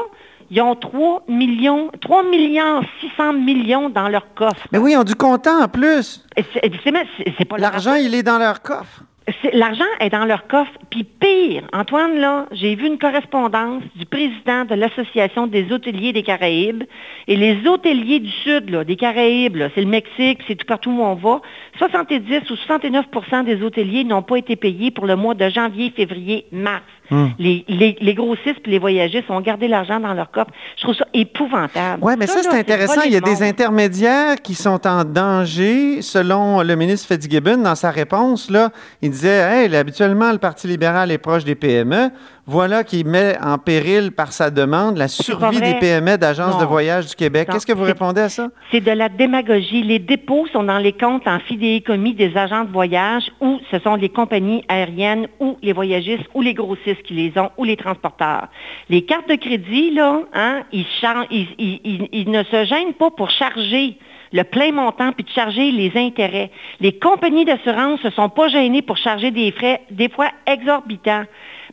ils 0.50 0.60
ont 0.60 0.74
3 0.74 1.22
millions, 1.28 1.90
3 2.02 2.24
milliards 2.24 2.82
600 3.00 3.32
millions 3.32 3.88
dans 3.88 4.10
leur 4.10 4.34
coffre. 4.34 4.66
Mais 4.72 4.78
oui, 4.78 4.92
ils 4.92 4.98
ont 4.98 5.04
du 5.04 5.14
comptant 5.14 5.62
en 5.62 5.68
plus. 5.68 6.22
C'est- 6.36 7.44
pas 7.46 7.56
L'argent, 7.56 7.94
il 7.94 8.14
est 8.14 8.22
dans 8.22 8.38
leur 8.38 8.60
coffre. 8.60 9.04
L'argent 9.52 9.84
est 10.00 10.10
dans 10.10 10.24
leur 10.24 10.46
coffre. 10.46 10.72
Puis 10.90 11.04
pire, 11.04 11.64
Antoine, 11.72 12.18
là, 12.18 12.46
j'ai 12.52 12.74
vu 12.74 12.86
une 12.86 12.98
correspondance 12.98 13.82
du 13.96 14.06
président 14.06 14.64
de 14.64 14.74
l'Association 14.74 15.46
des 15.46 15.70
hôteliers 15.70 16.12
des 16.12 16.22
Caraïbes. 16.22 16.84
Et 17.26 17.36
les 17.36 17.66
hôteliers 17.66 18.20
du 18.20 18.30
Sud, 18.30 18.70
là, 18.70 18.84
des 18.84 18.96
Caraïbes, 18.96 19.62
c'est 19.74 19.82
le 19.82 19.88
Mexique, 19.88 20.40
c'est 20.46 20.54
tout 20.54 20.66
partout 20.66 20.90
où 20.90 21.02
on 21.02 21.14
va, 21.14 21.40
70 21.78 22.50
ou 22.50 22.54
69% 22.54 23.44
des 23.44 23.62
hôteliers 23.62 24.04
n'ont 24.04 24.22
pas 24.22 24.36
été 24.36 24.56
payés 24.56 24.90
pour 24.90 25.06
le 25.06 25.16
mois 25.16 25.34
de 25.34 25.48
janvier, 25.48 25.90
février, 25.90 26.46
mars. 26.50 26.82
Hmm. 27.10 27.28
Les, 27.38 27.64
les, 27.68 27.96
les 28.00 28.14
grossistes 28.14 28.60
et 28.66 28.70
les 28.70 28.78
voyagistes 28.78 29.30
ont 29.30 29.40
gardé 29.40 29.66
l'argent 29.66 29.98
dans 29.98 30.12
leur 30.12 30.30
coffre. 30.30 30.50
Je 30.76 30.82
trouve 30.82 30.94
ça 30.94 31.06
épouvantable. 31.14 32.02
Oui, 32.02 32.14
mais 32.18 32.26
ça, 32.26 32.42
c'est 32.42 32.58
intéressant. 32.58 33.02
Il 33.06 33.12
y 33.12 33.16
a 33.16 33.20
des 33.20 33.42
intermédiaires 33.42 34.36
qui 34.36 34.54
sont 34.54 34.86
en 34.86 35.04
danger. 35.04 36.02
Selon 36.02 36.62
le 36.62 36.74
ministre 36.76 37.08
Fitzgibbon, 37.08 37.58
dans 37.58 37.74
sa 37.74 37.90
réponse, 37.90 38.50
là, 38.50 38.70
il 39.00 39.10
disait 39.10 39.28
Hey, 39.28 39.74
habituellement, 39.74 40.30
le 40.32 40.38
Parti 40.38 40.66
libéral 40.66 41.10
est 41.10 41.18
proche 41.18 41.44
des 41.44 41.54
PME. 41.54 42.10
Voilà 42.50 42.82
qui 42.82 43.04
met 43.04 43.36
en 43.44 43.58
péril 43.58 44.10
par 44.10 44.32
sa 44.32 44.50
demande 44.50 44.96
la 44.96 45.06
survie 45.08 45.60
des 45.60 45.74
PME 45.74 46.16
d'agences 46.16 46.58
de 46.58 46.64
voyage 46.64 47.04
du 47.08 47.14
Québec. 47.14 47.46
Qu'est-ce 47.52 47.66
que 47.66 47.74
vous 47.74 47.84
répondez 47.84 48.22
à 48.22 48.30
ça? 48.30 48.48
C'est 48.70 48.80
de 48.80 48.90
la 48.90 49.10
démagogie. 49.10 49.82
Les 49.82 49.98
dépôts 49.98 50.46
sont 50.50 50.62
dans 50.62 50.78
les 50.78 50.94
comptes 50.94 51.28
en 51.28 51.40
fidéicommis 51.40 52.14
des 52.14 52.34
agents 52.38 52.64
de 52.64 52.72
voyage 52.72 53.24
ou 53.42 53.58
ce 53.70 53.78
sont 53.80 53.96
les 53.96 54.08
compagnies 54.08 54.64
aériennes 54.68 55.28
ou 55.40 55.58
les 55.62 55.74
voyagistes 55.74 56.24
ou 56.32 56.40
les 56.40 56.54
grossistes 56.54 57.02
qui 57.02 57.12
les 57.12 57.38
ont 57.38 57.50
ou 57.58 57.64
les 57.64 57.76
transporteurs. 57.76 58.48
Les 58.88 59.02
cartes 59.02 59.28
de 59.28 59.34
crédit, 59.34 59.90
là, 59.92 60.20
hein, 60.32 60.62
ils, 60.72 60.86
ils- 61.30 61.48
ils- 61.58 61.80
ils- 61.84 62.08
ils 62.12 62.30
ne 62.30 62.42
se 62.44 62.64
gênent 62.64 62.94
pas 62.98 63.10
pour 63.10 63.28
charger 63.28 63.98
le 64.32 64.42
plein 64.44 64.72
montant 64.72 65.12
puis 65.12 65.24
de 65.24 65.28
charger 65.30 65.70
les 65.70 65.92
intérêts. 65.96 66.50
Les 66.80 66.98
compagnies 66.98 67.44
d'assurance 67.44 68.02
ne 68.04 68.10
sont 68.10 68.30
pas 68.30 68.48
gênées 68.48 68.80
pour 68.80 68.96
charger 68.96 69.32
des 69.32 69.52
frais, 69.52 69.82
des 69.90 70.08
fois 70.08 70.30
exorbitants. 70.46 71.24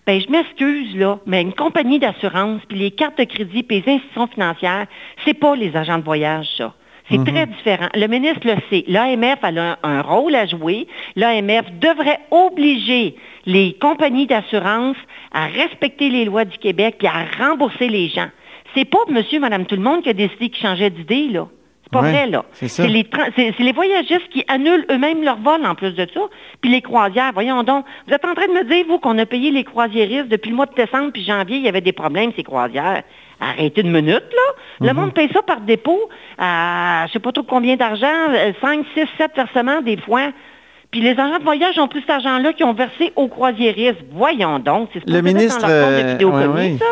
Ben, 0.05 0.21
je 0.21 0.29
m'excuse, 0.29 0.95
là, 0.95 1.19
mais 1.25 1.41
une 1.41 1.53
compagnie 1.53 1.97
d'assurance, 1.97 2.61
puis 2.67 2.77
les 2.77 2.91
cartes 2.91 3.17
de 3.17 3.23
crédit, 3.23 3.63
puis 3.63 3.81
les 3.81 3.93
institutions 3.93 4.27
financières, 4.27 4.85
c'est 5.23 5.33
pas 5.33 5.55
les 5.55 5.75
agents 5.75 5.97
de 5.97 6.03
voyage, 6.03 6.47
ça. 6.57 6.73
C'est 7.09 7.23
très 7.23 7.45
différent. 7.45 7.87
Le 7.93 8.07
ministre 8.07 8.47
le 8.47 8.55
sait. 8.69 8.83
L'AMF 8.87 9.43
a 9.43 9.49
un, 9.49 9.77
un 9.83 10.01
rôle 10.01 10.33
à 10.33 10.47
jouer. 10.47 10.87
L'AMF 11.15 11.65
devrait 11.79 12.19
obliger 12.31 13.15
les 13.45 13.77
compagnies 13.79 14.25
d'assurance 14.25 14.97
à 15.31 15.45
respecter 15.45 16.09
les 16.09 16.25
lois 16.25 16.45
du 16.45 16.57
Québec 16.57 16.95
et 17.01 17.07
à 17.07 17.25
rembourser 17.37 17.89
les 17.89 18.09
gens. 18.09 18.29
C'est 18.73 18.85
pas 18.85 18.97
monsieur, 19.09 19.39
madame, 19.39 19.67
tout 19.67 19.75
le 19.75 19.83
monde 19.83 20.01
qui 20.01 20.09
a 20.09 20.13
décidé 20.13 20.49
qu'il 20.49 20.61
changeait 20.61 20.89
d'idée, 20.89 21.27
là. 21.27 21.47
C'est 21.95 22.01
pas 22.01 22.11
Ouais, 22.11 22.11
vrai, 22.11 22.27
là. 22.27 22.45
c'est 22.53 22.67
ça. 22.67 22.83
C'est 22.83 22.89
les, 22.89 23.07
les 23.59 23.71
voyagistes 23.71 24.29
qui 24.29 24.43
annulent 24.47 24.85
eux-mêmes 24.91 25.23
leur 25.23 25.37
vol 25.37 25.65
en 25.65 25.75
plus 25.75 25.91
de 25.93 26.07
ça. 26.13 26.21
Puis 26.61 26.71
les 26.71 26.81
croisières, 26.81 27.31
voyons 27.33 27.63
donc. 27.63 27.85
Vous 28.07 28.13
êtes 28.13 28.25
en 28.25 28.33
train 28.33 28.47
de 28.47 28.53
me 28.53 28.63
dire, 28.63 28.85
vous, 28.87 28.99
qu'on 28.99 29.17
a 29.17 29.25
payé 29.25 29.51
les 29.51 29.63
croisiéristes 29.63 30.27
depuis 30.27 30.49
le 30.49 30.55
mois 30.55 30.65
de 30.65 30.73
décembre 30.75 31.11
puis 31.11 31.23
janvier, 31.23 31.57
il 31.57 31.63
y 31.63 31.67
avait 31.69 31.81
des 31.81 31.93
problèmes, 31.93 32.31
ces 32.35 32.43
croisières. 32.43 33.03
Arrêtez 33.39 33.81
une 33.81 33.91
minute, 33.91 34.23
là. 34.31 34.87
Le 34.87 34.93
monde 34.93 35.13
paye 35.13 35.29
ça 35.33 35.41
par 35.41 35.59
dépôt 35.61 36.09
à 36.37 37.05
je 37.07 37.13
sais 37.13 37.19
pas 37.19 37.31
trop 37.31 37.43
combien 37.43 37.75
d'argent, 37.75 38.07
5, 38.61 38.85
6, 38.95 39.05
7 39.17 39.31
versements 39.35 39.81
des 39.81 39.97
fois. 39.97 40.31
Puis 40.95 41.03
les 41.03 41.11
agents 41.19 41.39
de 41.39 41.43
voyage 41.43 41.77
ont 41.77 41.89
pris 41.89 41.99
cet 41.99 42.09
argent-là 42.09 42.53
qui 42.53 42.63
ont 42.63 42.73
versé 42.73 43.11
aux 43.17 43.27
croisiéristes. 43.27 43.99
Voyons 44.13 44.59
donc. 44.59 44.87
C'est 44.93 44.99
Le 45.05 45.17
supposé 45.17 45.17
être 45.17 45.23
ministre, 45.25 45.59
dans 45.61 45.67
leur 45.67 45.85
compte 45.89 46.19
de 46.19 46.25
euh, 46.25 46.47
ouais, 46.53 46.77
ça? 46.79 46.85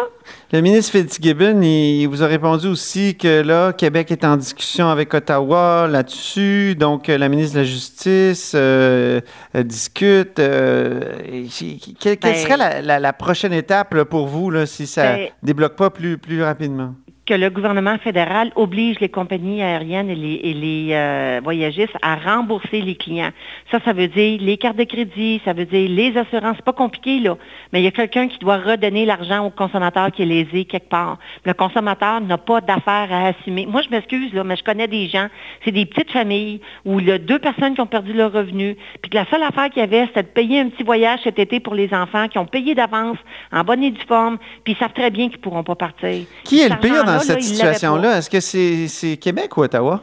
Le 0.51 0.59
ministre 0.59 0.91
Fitzgibbon, 0.91 1.61
il, 1.61 2.01
il 2.01 2.07
vous 2.07 2.21
a 2.21 2.27
répondu 2.27 2.67
aussi 2.67 3.15
que 3.15 3.41
là, 3.41 3.71
Québec 3.71 4.11
est 4.11 4.25
en 4.25 4.35
discussion 4.35 4.89
avec 4.89 5.13
Ottawa 5.13 5.87
là-dessus. 5.89 6.75
Donc, 6.75 7.07
euh, 7.07 7.17
la 7.17 7.29
ministre 7.29 7.53
de 7.55 7.59
la 7.59 7.65
Justice 7.65 8.51
euh, 8.55 9.21
euh, 9.55 9.63
discute. 9.63 10.37
euh, 10.39 10.99
quelle, 11.97 12.17
quelle 12.17 12.33
Ben- 12.33 12.35
serait 12.35 12.57
la, 12.57 12.81
la- 12.81 12.99
la 12.99 13.13
prochaine 13.13 13.53
étape 13.53 13.93
là, 13.93 14.03
pour 14.03 14.27
vous 14.27 14.49
là, 14.49 14.65
si 14.65 14.85
ça 14.85 15.13
Ben- 15.13 15.29
débloque 15.41 15.77
pas 15.77 15.89
plus, 15.89 16.17
plus 16.17 16.43
rapidement? 16.43 16.93
Que 17.25 17.33
le 17.33 17.49
gouvernement 17.49 17.97
fédéral 17.99 18.51
oblige 18.55 18.99
les 18.99 19.07
compagnies 19.07 19.61
aériennes 19.61 20.09
et 20.09 20.15
les, 20.15 20.41
et 20.43 20.53
les 20.53 20.89
euh, 20.91 21.39
voyagistes 21.41 21.95
à 22.01 22.15
rembourser 22.15 22.81
les 22.81 22.95
clients. 22.95 23.31
Ça, 23.71 23.79
ça 23.85 23.93
veut 23.93 24.09
dire 24.09 24.39
les 24.41 24.57
cartes 24.57 24.75
de 24.75 24.83
crédit, 24.83 25.41
ça 25.45 25.53
veut 25.53 25.65
dire 25.65 25.89
les 25.89 26.17
assurances. 26.17 26.57
C'est 26.57 26.65
pas 26.65 26.73
compliqué, 26.73 27.19
là. 27.19 27.37
Mais 27.71 27.79
il 27.79 27.85
y 27.85 27.87
a 27.87 27.91
quelqu'un 27.91 28.27
qui 28.27 28.39
doit 28.39 28.57
redonner 28.57 29.05
l'argent 29.05 29.45
au 29.45 29.49
consommateur 29.49 30.11
qui 30.11 30.23
est 30.23 30.25
lésé 30.25 30.65
quelque 30.65 30.89
part. 30.89 31.17
Le 31.45 31.53
consommateur 31.53 32.19
n'a 32.19 32.37
pas 32.37 32.59
d'affaires 32.59 33.07
à 33.11 33.27
assumer. 33.27 33.65
Moi, 33.67 33.81
je 33.83 33.89
m'excuse, 33.89 34.33
là, 34.33 34.43
mais 34.43 34.57
je 34.57 34.63
connais 34.63 34.89
des 34.89 35.07
gens, 35.07 35.27
c'est 35.63 35.71
des 35.71 35.85
petites 35.85 36.11
familles 36.11 36.59
où 36.83 36.99
il 36.99 37.07
y 37.07 37.11
a 37.11 37.17
deux 37.17 37.39
personnes 37.39 37.73
qui 37.73 37.81
ont 37.81 37.87
perdu 37.87 38.11
leur 38.11 38.33
revenu, 38.33 38.75
puis 39.01 39.09
que 39.09 39.15
la 39.15 39.25
seule 39.29 39.43
affaire 39.43 39.69
qu'il 39.69 39.79
y 39.79 39.83
avait, 39.83 40.07
c'était 40.07 40.23
de 40.23 40.27
payer 40.27 40.59
un 40.59 40.69
petit 40.69 40.83
voyage 40.83 41.21
cet 41.23 41.39
été 41.39 41.61
pour 41.61 41.73
les 41.73 41.93
enfants 41.93 42.27
qui 42.27 42.37
ont 42.37 42.45
payé 42.45 42.75
d'avance, 42.75 43.17
en 43.53 43.63
bonne 43.63 43.83
et 43.83 43.91
due 43.91 44.05
forme, 44.07 44.37
puis 44.65 44.73
ils 44.73 44.77
savent 44.77 44.93
très 44.93 45.09
bien 45.09 45.29
qu'ils 45.29 45.37
ne 45.37 45.43
pourront 45.43 45.63
pas 45.63 45.75
partir. 45.75 46.25
Qui 46.43 46.61
est 46.61 46.69
le 46.69 46.75
pire 46.75 47.05
dans 47.05 47.12
cette 47.19 47.43
situation-là? 47.43 48.17
Est-ce 48.17 48.29
que 48.29 48.39
c'est 48.39 49.17
Québec 49.17 49.57
ou 49.57 49.61
Ottawa? 49.61 50.01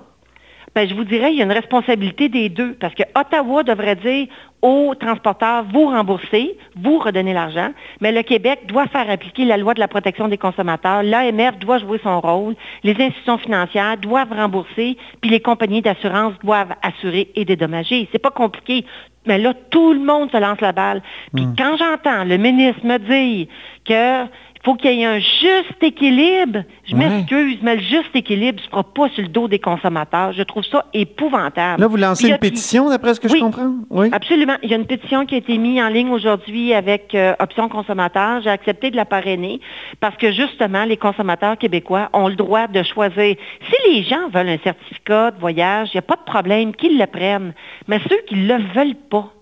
Ben, 0.74 0.88
je 0.88 0.94
vous 0.94 1.02
dirais, 1.02 1.32
il 1.32 1.38
y 1.38 1.42
a 1.42 1.44
une 1.44 1.52
responsabilité 1.52 2.28
des 2.28 2.48
deux, 2.48 2.74
parce 2.74 2.94
que 2.94 3.02
Ottawa 3.16 3.64
devrait 3.64 3.96
dire 3.96 4.28
aux 4.62 4.94
transporteurs, 4.94 5.64
vous 5.64 5.86
remboursez, 5.86 6.56
vous 6.76 6.98
redonnez 6.98 7.32
l'argent, 7.32 7.70
mais 8.00 8.12
le 8.12 8.22
Québec 8.22 8.60
doit 8.68 8.86
faire 8.86 9.10
appliquer 9.10 9.44
la 9.46 9.56
loi 9.56 9.74
de 9.74 9.80
la 9.80 9.88
protection 9.88 10.28
des 10.28 10.38
consommateurs, 10.38 11.02
l'AMF 11.02 11.58
doit 11.58 11.78
jouer 11.78 11.98
son 12.04 12.20
rôle, 12.20 12.54
les 12.84 12.92
institutions 12.92 13.38
financières 13.38 13.96
doivent 13.96 14.32
rembourser, 14.32 14.96
puis 15.20 15.30
les 15.30 15.40
compagnies 15.40 15.82
d'assurance 15.82 16.34
doivent 16.44 16.74
assurer 16.82 17.30
et 17.34 17.44
dédommager. 17.44 18.08
C'est 18.12 18.20
pas 18.20 18.30
compliqué. 18.30 18.84
Mais 19.26 19.38
là, 19.38 19.54
tout 19.70 19.92
le 19.92 20.00
monde 20.00 20.30
se 20.30 20.36
lance 20.36 20.60
la 20.60 20.72
balle. 20.72 21.02
Puis 21.34 21.46
hmm. 21.46 21.54
quand 21.58 21.76
j'entends 21.76 22.24
le 22.24 22.36
ministre 22.36 22.86
me 22.86 22.98
dire 22.98 23.48
que 23.84 24.30
faut 24.62 24.74
qu'il 24.74 24.92
y 24.92 25.02
ait 25.02 25.06
un 25.06 25.18
juste 25.18 25.82
équilibre. 25.82 26.64
Je 26.84 26.94
m'excuse, 26.94 27.58
mais 27.62 27.76
le 27.76 27.82
juste 27.82 28.14
équilibre 28.14 28.60
ne 28.60 28.70
sera 28.70 28.82
pas 28.82 29.08
sur 29.10 29.22
le 29.22 29.28
dos 29.28 29.48
des 29.48 29.58
consommateurs. 29.58 30.32
Je 30.32 30.42
trouve 30.42 30.64
ça 30.64 30.84
épouvantable. 30.92 31.80
Là, 31.80 31.86
vous 31.86 31.96
lancez 31.96 32.28
une 32.28 32.38
pétition, 32.38 32.88
d'après 32.90 33.14
ce 33.14 33.20
que 33.20 33.28
je 33.28 33.36
comprends? 33.36 33.72
Oui, 33.88 34.08
absolument. 34.12 34.56
Il 34.62 34.70
y 34.70 34.74
a 34.74 34.76
une 34.76 34.86
pétition 34.86 35.24
qui 35.24 35.34
a 35.34 35.38
été 35.38 35.56
mise 35.56 35.80
en 35.80 35.88
ligne 35.88 36.10
aujourd'hui 36.10 36.74
avec 36.74 37.14
euh, 37.14 37.34
Option 37.38 37.68
Consommateur. 37.68 38.42
J'ai 38.42 38.50
accepté 38.50 38.90
de 38.90 38.96
la 38.96 39.04
parrainer 39.04 39.60
parce 40.00 40.16
que, 40.16 40.30
justement, 40.32 40.84
les 40.84 40.96
consommateurs 40.96 41.56
québécois 41.56 42.10
ont 42.12 42.28
le 42.28 42.36
droit 42.36 42.66
de 42.66 42.82
choisir. 42.82 43.36
Si 43.68 43.90
les 43.90 44.02
gens 44.02 44.28
veulent 44.32 44.48
un 44.48 44.58
certificat 44.58 45.30
de 45.30 45.40
voyage, 45.40 45.88
il 45.92 45.96
n'y 45.96 46.00
a 46.00 46.02
pas 46.02 46.16
de 46.16 46.30
problème 46.30 46.74
qu'ils 46.74 46.98
le 46.98 47.06
prennent. 47.06 47.54
Mais 47.88 47.98
ceux 48.08 48.20
qui 48.28 48.36
ne 48.36 48.46
le 48.46 48.62
veulent 48.74 48.96
pas, 49.08 49.32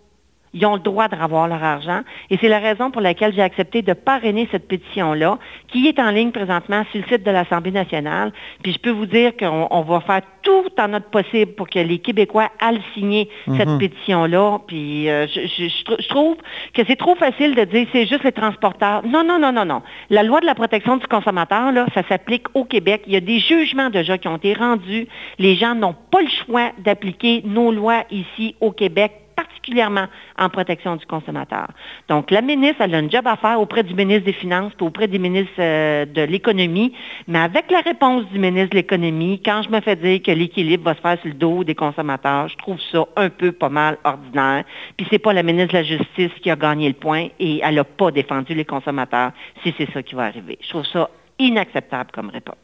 ils 0.59 0.67
ont 0.67 0.75
le 0.75 0.81
droit 0.81 1.09
de 1.09 1.17
revoir 1.17 1.47
leur 1.47 1.63
argent. 1.63 2.01
Et 2.31 2.39
c'est 2.41 2.49
la 2.49 2.59
raison 2.59 2.91
pour 2.91 3.01
laquelle 3.01 3.33
j'ai 3.33 3.43
accepté 3.43 3.83
de 3.83 3.93
parrainer 3.93 4.49
cette 4.51 4.67
pétition-là, 4.67 5.39
qui 5.69 5.87
est 5.87 5.99
en 6.01 6.11
ligne 6.11 6.33
présentement 6.33 6.85
sur 6.91 7.01
le 7.01 7.07
site 7.07 7.25
de 7.25 7.31
l'Assemblée 7.31 7.71
nationale. 7.71 8.33
Puis 8.63 8.73
je 8.73 8.79
peux 8.79 8.91
vous 8.91 9.07
dire 9.07 9.37
qu'on 9.37 9.83
va 9.83 10.01
faire 10.01 10.23
tout 10.43 10.69
en 10.79 10.89
notre 10.89 11.11
possible 11.11 11.53
pour 11.53 11.69
que 11.69 11.79
les 11.79 11.99
Québécois 11.99 12.51
aillent 12.61 12.83
signer 12.95 13.29
cette 13.57 13.69
mhm. 13.69 13.79
pétition-là. 13.79 14.59
Puis 14.67 15.09
euh, 15.09 15.27
je, 15.27 16.09
trouve 16.09 16.37
que 16.75 16.83
c'est 16.87 16.97
trop 16.97 17.15
facile 17.15 17.55
de 17.55 17.65
dire 17.65 17.87
c'est 17.93 18.07
juste 18.07 18.25
les 18.25 18.33
transporteurs. 18.33 19.07
Non, 19.07 19.23
non, 19.25 19.39
non, 19.39 19.53
non, 19.53 19.65
non. 19.65 19.83
La 20.11 20.23
loi 20.23 20.41
de 20.41 20.47
la 20.47 20.55
protection 20.55 20.97
du 20.97 21.07
consommateur, 21.07 21.71
là, 21.71 21.87
ça 21.95 22.03
s'applique 22.09 22.47
au 22.55 22.65
Québec. 22.65 23.03
Il 23.07 23.13
y 23.13 23.17
a 23.17 23.21
des 23.21 23.39
jugements 23.39 23.91
déjà 23.91 24.19
qui 24.19 24.27
ont 24.27 24.37
été 24.37 24.55
rendus. 24.55 25.07
Les 25.39 25.55
gens 25.55 25.75
n'ont 25.75 25.95
pas 26.11 26.23
le 26.23 26.29
choix 26.29 26.73
d'appliquer 26.79 27.43
nos 27.45 27.71
lois 27.71 28.05
ici 28.11 28.57
au 28.61 28.73
Québec 28.73 29.13
particulièrement 29.39 30.07
en 30.37 30.49
protection 30.49 30.97
du 30.97 31.07
consommateur. 31.07 31.69
Donc, 32.09 32.33
la 32.33 32.41
ministre, 32.41 32.81
elle 32.81 32.95
a 32.97 32.99
un 32.99 33.09
job 33.09 33.25
à 33.27 33.37
faire 33.37 33.61
auprès 33.61 33.85
du 33.85 33.95
ministre 33.95 34.25
des 34.25 34.33
Finances 34.33 34.73
et 34.81 34.83
auprès 34.83 35.07
des 35.07 35.21
ministres 35.21 35.53
euh, 35.61 36.05
de 36.05 36.23
l'Économie, 36.23 36.93
mais 37.29 37.39
avec 37.39 37.71
la 37.71 37.81
réponse 37.81 38.25
du 38.33 38.39
ministre 38.41 38.71
de 38.71 38.77
l'Économie, 38.77 39.41
quand 39.45 39.63
je 39.63 39.71
me 39.71 39.81
fais 39.81 39.95
dire 39.95 40.21
que 40.23 40.33
l'équilibre 40.33 40.85
va 40.85 40.95
se 40.95 41.01
faire 41.01 41.19
sur 41.21 41.29
le 41.29 41.35
dos 41.35 41.63
des 41.63 41.77
consommateurs, 41.77 42.49
je 42.49 42.57
trouve 42.57 42.79
ça 42.91 43.05
un 43.17 43.31
peu 43.31 43.53
pas 43.53 43.69
mal 43.69 43.99
ordinaire. 44.03 44.65
Puis 44.97 45.07
c'est 45.09 45.21
pas 45.21 45.33
la 45.33 45.45
ministre 45.45 45.75
de 45.75 45.79
la 45.79 45.85
Justice 45.85 46.33
qui 46.43 46.51
a 46.51 46.57
gagné 46.57 46.89
le 46.89 46.95
point 46.95 47.29
et 47.39 47.61
elle 47.63 47.77
n'a 47.77 47.85
pas 47.85 48.11
défendu 48.11 48.55
les 48.55 48.65
consommateurs 48.65 49.31
si 49.63 49.73
c'est 49.79 49.91
ça 49.93 50.03
qui 50.03 50.17
va 50.17 50.25
arriver. 50.25 50.59
Je 50.61 50.69
trouve 50.71 50.87
ça 50.87 51.09
inacceptable 51.39 52.11
comme 52.13 52.31
réponse. 52.31 52.57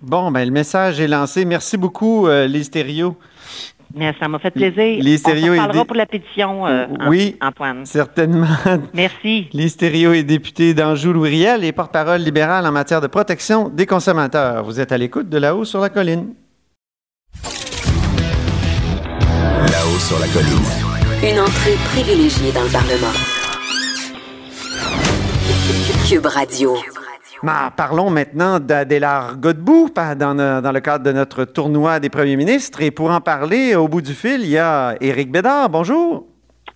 Bon, 0.00 0.30
ben 0.30 0.44
le 0.44 0.52
message 0.52 1.00
est 1.00 1.08
lancé. 1.08 1.44
Merci 1.44 1.76
beaucoup, 1.76 2.28
euh, 2.28 2.48
mais 3.94 4.14
ça 4.20 4.28
m'a 4.28 4.38
fait 4.38 4.50
plaisir. 4.50 5.02
Les 5.02 5.20
On 5.26 5.56
parlera 5.56 5.84
pour 5.84 5.96
la 5.96 6.06
pétition, 6.06 6.66
euh, 6.66 6.86
oui, 7.08 7.36
Antoine. 7.40 7.84
certainement. 7.84 8.46
Merci. 8.94 9.48
Les 9.52 9.66
est 9.66 10.22
député 10.22 10.74
d'Anjou 10.74 11.12
Louis-Riel 11.12 11.64
et 11.64 11.72
porte-parole 11.72 12.20
libéral 12.20 12.66
en 12.66 12.72
matière 12.72 13.00
de 13.00 13.06
protection 13.06 13.68
des 13.68 13.86
consommateurs. 13.86 14.64
Vous 14.64 14.80
êtes 14.80 14.92
à 14.92 14.98
l'écoute 14.98 15.28
de 15.28 15.38
là-haut 15.38 15.64
sur 15.64 15.80
la 15.80 15.88
colline. 15.88 16.34
Là-haut 19.72 19.98
sur 19.98 20.18
la 20.18 20.26
colline. 20.28 20.90
Une 21.22 21.40
entrée 21.40 21.76
privilégiée 21.92 22.52
dans 22.52 22.62
le 22.62 22.72
Parlement. 22.72 23.12
Cube 26.08 26.26
Radio 26.26 26.76
parlons 27.76 28.10
maintenant 28.10 28.60
d'Adélard 28.60 29.36
Godbout 29.38 29.90
dans, 30.16 30.34
dans, 30.62 30.72
le 30.72 30.80
cadre 30.80 31.04
de 31.04 31.12
notre 31.12 31.44
tournoi 31.44 32.00
des 32.00 32.10
premiers 32.10 32.36
ministres. 32.36 32.82
Et 32.82 32.90
pour 32.90 33.10
en 33.10 33.20
parler, 33.20 33.74
au 33.74 33.88
bout 33.88 34.02
du 34.02 34.14
fil, 34.14 34.40
il 34.42 34.50
y 34.50 34.58
a 34.58 34.94
Éric 35.00 35.30
Bédard. 35.30 35.68
Bonjour. 35.70 36.26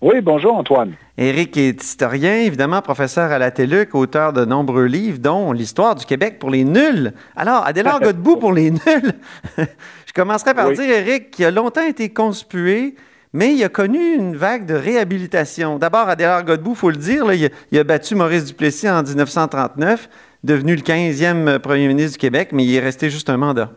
Oui, 0.01 0.21
bonjour 0.21 0.55
Antoine. 0.57 0.93
Éric 1.17 1.55
est 1.55 1.81
historien, 1.81 2.35
évidemment, 2.35 2.81
professeur 2.81 3.31
à 3.31 3.39
la 3.39 3.49
TELUC, 3.49 3.95
auteur 3.95 4.33
de 4.33 4.43
nombreux 4.43 4.85
livres, 4.85 5.19
dont 5.19 5.53
L'histoire 5.53 5.95
du 5.95 6.05
Québec 6.05 6.37
pour 6.39 6.49
les 6.49 6.65
nuls. 6.65 7.13
Alors, 7.35 7.65
Adélard 7.65 7.99
Godbout 8.01 8.37
pour 8.37 8.51
les 8.51 8.71
nuls. 8.71 9.13
Je 9.57 10.13
commencerai 10.13 10.53
par 10.53 10.71
dire, 10.71 10.89
Éric, 10.89 11.31
qui 11.31 11.45
a 11.45 11.51
longtemps 11.51 11.85
été 11.85 12.09
conspué, 12.09 12.95
mais 13.31 13.53
il 13.53 13.63
a 13.63 13.69
connu 13.69 14.15
une 14.15 14.35
vague 14.35 14.65
de 14.65 14.73
réhabilitation. 14.73 15.79
D'abord, 15.79 16.09
Adélard 16.09 16.43
Godbout, 16.43 16.71
il 16.71 16.77
faut 16.77 16.89
le 16.89 16.97
dire, 16.97 17.31
il, 17.31 17.45
a, 17.45 17.49
il, 17.71 17.79
a, 17.79 17.83
battu 17.85 18.15
Maurice 18.15 18.45
Duplessis 18.45 18.89
en 18.89 19.01
1939 19.01 20.09
devenu 20.45 20.75
le 20.75 20.81
15e 20.81 21.59
premier 21.59 21.87
ministre 21.87 22.13
du 22.13 22.17
Québec, 22.19 22.49
mais 22.51 22.63
il 22.63 22.75
est 22.75 22.79
resté 22.79 23.09
juste 23.09 23.29
un 23.29 23.37
mandat. 23.37 23.71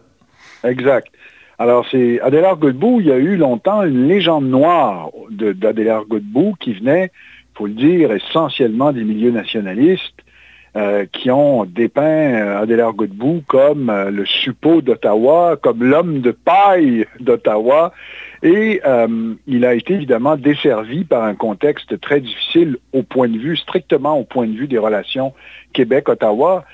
Exact. 0.65 1.09
Alors, 1.59 1.87
c'est 1.91 2.21
Adélard 2.21 2.57
Godbout, 2.57 3.01
il 3.01 3.07
y 3.07 3.13
a 3.13 3.17
eu 3.17 3.37
longtemps 3.37 3.83
une 3.83 4.07
légende 4.07 4.47
noire 4.47 5.11
d'Adélard 5.31 6.05
Godbout 6.05 6.55
qui 6.61 6.75
venait, 6.75 7.11
il 7.55 7.59
faut 7.59 7.67
le 7.67 7.73
dire, 7.73 8.13
essentiellement 8.13 8.93
des 8.93 9.03
milieux 9.03 9.33
nationalistes 9.33 10.23
euh, 10.77 11.07
qui 11.11 11.31
ont 11.31 11.65
dépeint 11.65 12.03
euh, 12.03 12.63
Adélard 12.63 12.93
Godbout 12.93 13.43
comme 13.49 13.91
euh, 13.91 14.11
le 14.11 14.25
suppôt 14.27 14.83
d'Ottawa, 14.83 15.57
comme 15.61 15.83
l'homme 15.83 16.21
de 16.21 16.31
paille 16.31 17.07
d'Ottawa. 17.19 17.93
Et 18.43 18.81
il 19.47 19.65
a 19.65 19.75
été 19.75 19.95
évidemment 19.95 20.37
desservi 20.37 21.05
par 21.05 21.25
un 21.25 21.35
contexte 21.35 22.01
très 22.01 22.21
difficile 22.21 22.79
au 22.93 23.03
point 23.03 23.29
de 23.29 23.39
vue, 23.39 23.57
strictement 23.57 24.19
au 24.19 24.25
point 24.25 24.47
de 24.47 24.53
vue 24.53 24.69
des 24.69 24.79
relations 24.79 25.35
Québec-Ottawa. 25.73 26.65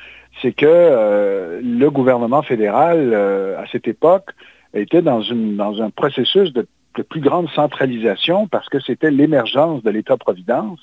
C'est 0.43 0.53
que 0.53 1.61
le 1.63 1.89
gouvernement 1.91 2.43
fédéral, 2.43 3.15
à 3.15 3.65
cette 3.73 3.89
époque, 3.89 4.31
était 4.75 5.01
dans, 5.01 5.23
une, 5.23 5.57
dans 5.57 5.81
un 5.81 5.89
processus 5.89 6.53
de 6.53 6.67
plus 7.09 7.21
grande 7.21 7.49
centralisation 7.51 8.47
parce 8.47 8.69
que 8.69 8.79
c'était 8.81 9.11
l'émergence 9.11 9.83
de 9.83 9.91
l'État-providence 9.91 10.81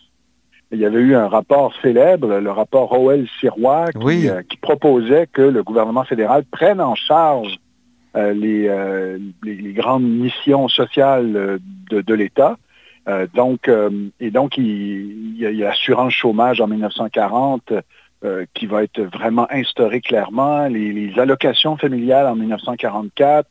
il 0.71 0.79
y 0.79 0.85
avait 0.85 0.99
eu 0.99 1.15
un 1.15 1.27
rapport 1.27 1.73
célèbre, 1.81 2.39
le 2.39 2.51
rapport 2.51 2.89
Rowell-Sirois, 2.89 3.87
euh, 3.95 4.41
qui, 4.43 4.57
proposait 4.57 5.27
que 5.27 5.41
le 5.41 5.63
gouvernement 5.63 6.05
fédéral 6.05 6.45
prenne 6.49 6.79
en 6.79 6.95
charge 6.95 7.57
euh, 8.15 8.33
euh, 8.43 9.17
les, 9.43 9.73
grandes 9.73 10.03
missions 10.03 10.67
sociales 10.67 11.59
de, 11.89 12.13
l'État. 12.13 12.57
donc, 13.33 13.69
et 14.19 14.31
donc, 14.31 14.57
il, 14.57 15.37
y 15.37 15.45
a, 15.45 15.51
l'assurance 15.51 16.13
chômage 16.13 16.61
en 16.61 16.67
1940 16.67 17.73
qui 18.53 18.67
va 18.67 18.83
être 18.83 19.01
vraiment 19.01 19.47
instaurée 19.49 20.01
clairement, 20.01 20.67
les 20.67 21.17
allocations 21.17 21.77
familiales 21.77 22.27
en 22.27 22.35
1944, 22.35 23.47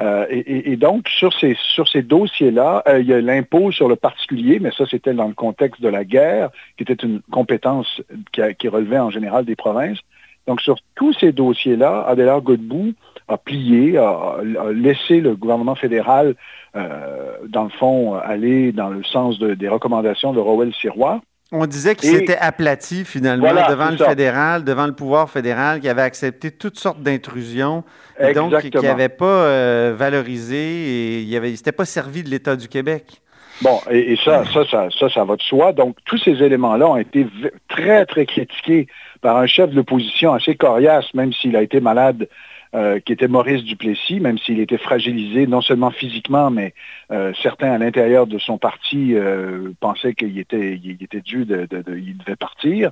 euh, 0.00 0.26
et, 0.30 0.76
donc, 0.76 1.08
sur 1.08 1.32
ces, 1.34 1.56
sur 1.74 1.86
ces 1.86 2.02
dossiers-là, 2.02 2.82
euh, 2.88 3.00
il 3.00 3.06
y 3.06 3.12
a 3.12 3.20
l'impôt 3.20 3.70
sur 3.70 3.88
le 3.88 3.96
particulier, 3.96 4.58
mais 4.58 4.70
ça, 4.72 4.84
c'était 4.90 5.14
dans 5.14 5.28
le 5.28 5.34
contexte 5.34 5.80
de 5.80 5.88
la 5.88 6.04
guerre, 6.04 6.50
qui 6.76 6.82
était 6.82 6.94
une 6.94 7.20
compétence 7.30 8.00
qui, 8.32 8.68
relevait 8.68 8.98
en 8.98 9.10
général 9.10 9.44
des 9.44 9.54
provinces. 9.54 9.98
Donc, 10.46 10.60
sur 10.60 10.76
tous 10.94 11.12
ces 11.14 11.32
dossiers-là, 11.32 12.04
Adélard 12.06 12.42
Godbout 12.42 12.94
a 13.28 13.38
plié, 13.38 13.96
a, 13.96 14.38
laissé 14.72 15.20
le 15.20 15.36
gouvernement 15.36 15.74
fédéral, 15.74 16.34
euh, 16.74 17.36
dans 17.48 17.64
le 17.64 17.70
fond, 17.70 18.14
aller 18.14 18.72
dans 18.72 18.88
le 18.88 19.04
sens 19.04 19.38
des 19.38 19.68
recommandations 19.68 20.32
de 20.32 20.40
Rowell-Sirois. 20.40 21.20
On 21.54 21.66
disait 21.66 21.94
qu'il 21.94 22.08
s'était 22.08 22.38
aplati 22.38 23.04
finalement 23.04 23.52
devant 23.68 23.90
le 23.90 23.98
fédéral, 23.98 24.64
devant 24.64 24.86
le 24.86 24.94
pouvoir 24.94 25.28
fédéral, 25.28 25.80
qui 25.80 25.88
avait 25.88 26.02
accepté 26.02 26.50
toutes 26.50 26.78
sortes 26.78 27.02
d'intrusions, 27.02 27.84
et 28.18 28.32
donc 28.32 28.58
qui 28.58 28.70
n'avait 28.78 29.10
pas 29.10 29.26
euh, 29.26 29.94
valorisé 29.94 30.56
et 30.56 31.20
il 31.20 31.40
ne 31.40 31.54
s'était 31.54 31.72
pas 31.72 31.84
servi 31.84 32.22
de 32.22 32.30
l'État 32.30 32.56
du 32.56 32.68
Québec. 32.68 33.21
Bon, 33.60 33.78
et, 33.90 34.16
ça, 34.16 34.44
ça, 34.46 34.64
ça, 34.68 34.88
ça, 34.98 35.08
ça 35.08 35.24
va 35.24 35.36
de 35.36 35.42
soi. 35.42 35.72
Donc, 35.72 35.96
tous 36.04 36.18
ces 36.18 36.42
éléments-là 36.42 36.88
ont 36.88 36.96
été 36.96 37.26
très, 37.68 38.06
très 38.06 38.26
critiqués 38.26 38.86
par 39.20 39.36
un 39.36 39.46
chef 39.46 39.70
de 39.70 39.76
l'opposition 39.76 40.32
assez 40.32 40.56
coriace, 40.56 41.12
même 41.14 41.32
s'il 41.32 41.54
a 41.56 41.62
été 41.62 41.80
malade 41.80 42.28
euh, 42.74 43.00
qui 43.00 43.12
était 43.12 43.28
Maurice 43.28 43.64
Duplessis, 43.64 44.18
même 44.18 44.38
s'il 44.38 44.58
était 44.58 44.78
fragilisé 44.78 45.46
non 45.46 45.60
seulement 45.60 45.90
physiquement, 45.90 46.50
mais 46.50 46.72
euh, 47.10 47.34
certains 47.42 47.70
à 47.70 47.76
l'intérieur 47.76 48.26
de 48.26 48.38
son 48.38 48.56
parti 48.56 49.14
euh, 49.14 49.72
pensaient 49.78 50.14
qu'il 50.14 50.38
était, 50.38 50.80
il 50.82 50.96
était 51.02 51.20
dû, 51.20 51.44
de, 51.44 51.68
il 51.88 52.16
devait 52.16 52.36
partir. 52.36 52.90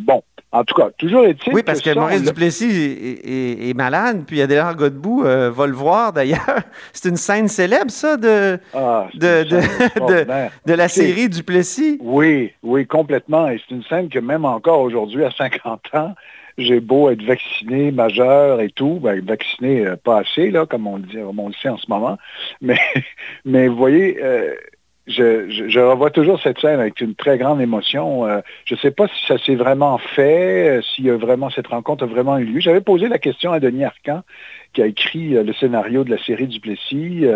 Bon, 0.00 0.22
en 0.52 0.64
tout 0.64 0.74
cas, 0.74 0.90
toujours 0.98 1.24
est-il. 1.24 1.54
Oui, 1.54 1.62
parce 1.62 1.80
que, 1.80 1.94
Maurice 1.94 2.22
Duplessis 2.22 2.70
est, 3.24 3.76
malade, 3.76 4.24
puis 4.26 4.42
Adélard 4.42 4.76
Godbout 4.76 5.22
va 5.22 5.66
le 5.66 5.72
voir 5.72 6.12
d'ailleurs. 6.12 6.60
C'est 6.92 7.08
une 7.08 7.16
scène 7.16 7.48
célèbre, 7.48 7.90
ça, 7.90 8.16
de, 8.16 8.58
ah, 8.74 9.08
de, 9.14 9.44
de, 10.66 10.74
la 10.74 10.88
série 10.88 11.28
Duplessis. 11.28 11.98
Oui, 12.00 12.52
oui, 12.62 12.86
complètement. 12.86 13.48
Et 13.48 13.60
c'est 13.68 13.74
une 13.74 13.84
scène 13.84 14.08
que 14.08 14.18
même 14.18 14.44
encore 14.44 14.80
aujourd'hui, 14.80 15.24
à 15.24 15.30
50 15.30 15.94
ans, 15.94 16.14
j'ai 16.60 16.80
beau 16.80 17.10
être 17.10 17.22
vacciné, 17.22 17.90
majeur 17.90 18.60
et 18.60 18.70
tout, 18.70 19.00
ben, 19.02 19.24
vacciné 19.24 19.86
euh, 19.86 19.96
pas 19.96 20.18
assez, 20.18 20.50
là, 20.50 20.66
comme 20.66 20.86
on 20.86 20.96
le, 20.96 21.02
dit, 21.02 21.18
on 21.18 21.48
le 21.48 21.54
sait 21.54 21.68
en 21.68 21.76
ce 21.76 21.86
moment, 21.88 22.18
mais, 22.60 22.78
mais 23.44 23.68
vous 23.68 23.76
voyez, 23.76 24.18
euh, 24.22 24.54
je, 25.10 25.80
revois 25.80 26.10
toujours 26.10 26.40
cette 26.40 26.58
scène 26.60 26.80
avec 26.80 27.00
une 27.00 27.14
très 27.14 27.38
grande 27.38 27.60
émotion. 27.60 28.26
Euh, 28.26 28.40
je 28.64 28.74
ne 28.74 28.80
sais 28.80 28.90
pas 28.90 29.08
si 29.08 29.26
ça 29.26 29.36
s'est 29.38 29.54
vraiment 29.54 29.98
fait, 29.98 30.80
y 30.98 31.10
a 31.10 31.16
vraiment 31.16 31.50
cette 31.50 31.66
rencontre 31.66 32.04
a 32.04 32.06
vraiment 32.06 32.38
eu 32.38 32.44
lieu. 32.44 32.60
J'avais 32.60 32.80
posé 32.80 33.08
la 33.08 33.18
question 33.18 33.52
à 33.52 33.60
Denis 33.60 33.84
Arcan, 33.84 34.22
qui 34.72 34.82
a 34.82 34.86
écrit 34.86 35.30
le 35.30 35.52
scénario 35.52 36.04
de 36.04 36.10
la 36.10 36.22
série 36.22 36.46
du 36.46 36.60
Plessis. 36.60 37.26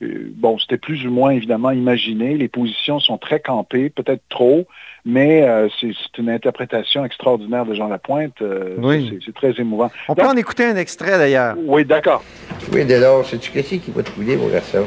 bon, 0.00 0.58
c'était 0.58 0.78
plus 0.78 1.06
ou 1.06 1.10
moins 1.10 1.30
évidemment 1.30 1.70
imaginé. 1.70 2.36
Les 2.36 2.48
positions 2.48 3.00
sont 3.00 3.18
très 3.18 3.40
campées, 3.40 3.90
peut-être 3.90 4.22
trop. 4.28 4.66
Mais 5.04 5.42
euh, 5.42 5.68
c'est 5.80 5.92
une 6.18 6.30
interprétation 6.30 7.04
extraordinaire 7.04 7.66
de 7.66 7.74
Jean 7.74 7.88
Lapointe. 7.88 8.40
Euh, 8.40 8.74
oui. 8.78 9.18
C'est 9.24 9.34
très 9.34 9.52
émouvant. 9.60 9.90
On 10.08 10.14
peut 10.14 10.26
en 10.26 10.36
écouter 10.36 10.64
un 10.64 10.76
extrait 10.76 11.18
d'ailleurs. 11.18 11.56
Oui, 11.58 11.84
d'accord. 11.84 12.24
Oui, 12.72 12.84
dès 12.86 13.00
c'est-tu 13.24 13.50
qu'est-ce 13.50 13.74
qui 13.74 13.90
va 13.90 14.02
te 14.02 14.10
couler 14.10 14.36
pour 14.36 14.48
ça? 14.50 14.78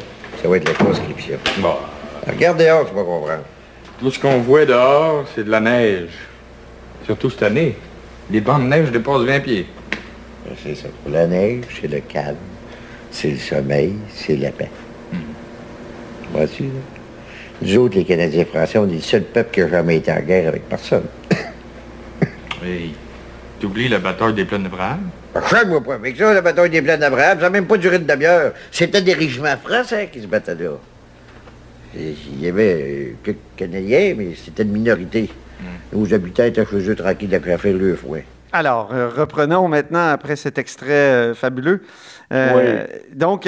Ça 0.41 0.47
va 0.47 0.57
être 0.57 0.67
la 0.67 0.73
conscription. 0.73 1.37
Bon. 1.59 1.75
Regarde 2.31 2.60
dehors, 2.60 2.88
tu 2.88 2.96
vas 2.96 3.03
comprendre. 3.03 3.43
Tout 4.00 4.12
ce 4.12 4.19
qu'on 4.19 4.39
voit 4.39 4.65
dehors, 4.65 5.25
c'est 5.36 5.43
de 5.43 5.51
la 5.51 5.60
neige. 5.60 6.10
Surtout 7.05 7.29
cette 7.29 7.43
année. 7.43 7.75
Les 8.29 8.41
bancs 8.41 8.62
de 8.62 8.67
neige 8.67 8.91
dépassent 8.91 9.24
20 9.24 9.39
pieds. 9.39 9.67
C'est 10.63 10.75
ça. 10.75 10.88
La 11.10 11.27
neige, 11.27 11.63
c'est 11.81 11.88
le 11.88 12.00
calme, 12.00 12.38
c'est 13.12 13.31
le 13.31 13.38
sommeil, 13.38 13.96
c'est 14.13 14.36
la 14.36 14.51
paix. 14.51 14.69
Hmm. 15.12 15.17
Vois-tu, 16.31 16.63
là? 16.63 16.69
Nous 17.62 17.77
autres, 17.77 17.96
les 17.96 18.03
Canadiens 18.05 18.46
français, 18.46 18.77
on 18.77 18.88
est 18.88 18.93
le 18.93 19.01
seul 19.01 19.24
peuple 19.24 19.51
qui 19.51 19.60
n'a 19.62 19.69
jamais 19.69 19.98
été 19.98 20.12
en 20.12 20.19
guerre 20.19 20.50
avec 20.50 20.69
personne. 20.69 21.05
oui. 22.63 22.93
T'oublies 23.60 23.89
la 23.89 23.98
bataille 23.98 24.34
des 24.34 24.46
plaines 24.46 24.63
d'Abraham? 24.63 25.10
Chaque-moi 25.50 25.84
pas 25.84 25.96
avec 25.96 26.15
ça, 26.15 26.34
la 26.34 26.41
bataille 26.41 26.69
des 26.69 26.81
plaines 26.81 27.00
d'Abraham. 27.00 27.39
Ça 27.39 27.46
n'a 27.46 27.50
même 27.50 27.65
pas 27.65 27.77
duré 27.77 27.98
de 27.98 28.03
demi-heure. 28.03 28.53
C'était 28.72 29.01
des 29.01 29.13
régiments 29.13 29.57
français 29.57 30.10
qui 30.12 30.22
se 30.22 30.27
battaient 30.27 30.55
là. 30.55 30.77
Il 31.96 32.41
y 32.41 32.48
avait 32.48 32.74
euh, 32.74 33.13
quelques 33.24 33.38
Canadiens, 33.56 34.13
mais 34.17 34.36
c'était 34.36 34.63
une 34.63 34.72
minorité. 34.72 35.29
Mm. 35.60 35.98
Nos 35.98 36.13
habitants 36.13 36.44
étaient 36.44 36.65
chez 36.65 36.89
eux 36.89 36.96
tranquilles 36.96 37.34
à 37.36 37.39
faire 37.39 37.74
le 37.74 37.96
fouet. 37.96 38.25
Alors, 38.53 38.89
euh, 38.94 39.10
reprenons 39.10 39.67
maintenant, 39.67 40.08
après 40.10 40.36
cet 40.36 40.58
extrait 40.58 40.91
euh, 40.91 41.34
fabuleux. 41.34 41.84
Euh, 42.34 42.86
donc, 43.13 43.48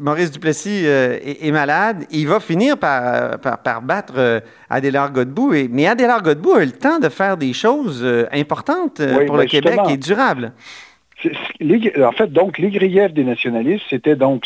Maurice 0.00 0.30
Duplessis 0.30 0.84
est, 0.84 1.52
malade. 1.52 2.06
Il 2.10 2.26
va 2.26 2.40
finir 2.40 2.76
par, 2.76 3.38
par, 3.38 3.82
battre 3.82 4.42
Adélard 4.68 5.12
Godbout. 5.12 5.52
mais 5.70 5.86
Adélard 5.86 6.22
Godbout 6.22 6.54
a 6.54 6.64
le 6.64 6.72
temps 6.72 6.98
de 6.98 7.08
faire 7.08 7.36
des 7.36 7.52
choses 7.52 8.04
importantes 8.32 9.00
pour 9.26 9.36
le 9.36 9.44
Québec 9.44 9.78
et 9.88 9.96
durables 9.96 10.52
en 11.26 12.12
fait, 12.12 12.32
donc, 12.32 12.58
les 12.58 12.70
griefs 12.70 13.12
des 13.12 13.24
nationalistes, 13.24 13.84
c'était 13.88 14.16
donc 14.16 14.44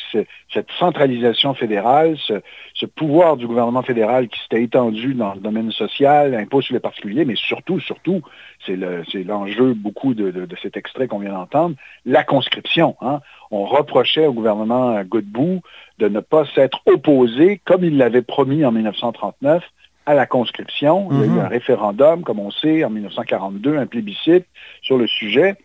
cette 0.52 0.70
centralisation 0.78 1.54
fédérale, 1.54 2.16
ce, 2.18 2.86
pouvoir 2.86 3.36
du 3.36 3.46
gouvernement 3.46 3.82
fédéral 3.82 4.28
qui 4.28 4.40
s'était 4.40 4.62
étendu 4.62 5.14
dans 5.14 5.34
le 5.34 5.40
domaine 5.40 5.70
social, 5.72 6.34
impôt 6.34 6.60
sur 6.60 6.74
les 6.74 6.80
particuliers, 6.80 7.24
mais 7.24 7.36
surtout, 7.36 7.80
surtout, 7.80 8.22
c'est 8.66 8.76
l'enjeu 9.24 9.74
beaucoup 9.74 10.14
de, 10.14 10.48
cet 10.62 10.76
extrait 10.76 11.08
qu'on 11.08 11.18
vient 11.18 11.32
d'entendre, 11.32 11.76
la 12.06 12.24
conscription. 12.24 12.96
Hein. 13.00 13.20
On 13.50 13.64
reprochait 13.64 14.26
au 14.26 14.32
gouvernement 14.32 15.02
Godbout 15.04 15.60
de 15.98 16.08
ne 16.08 16.20
pas 16.20 16.44
s'être 16.54 16.80
opposé, 16.86 17.60
comme 17.64 17.84
il 17.84 17.96
l'avait 17.96 18.22
promis 18.22 18.64
en 18.64 18.72
1939, 18.72 19.64
à 20.06 20.14
la 20.14 20.26
conscription. 20.26 21.08
Il 21.10 21.18
y 21.18 21.22
a 21.22 21.26
eu 21.26 21.28
mm-hmm. 21.28 21.40
un 21.40 21.48
référendum, 21.48 22.22
comme 22.22 22.38
on 22.38 22.50
sait, 22.50 22.84
en 22.84 22.90
1942, 22.90 23.76
un 23.76 23.86
plébiscite 23.86 24.46
sur 24.80 24.96
le 24.96 25.06
sujet. 25.06 25.56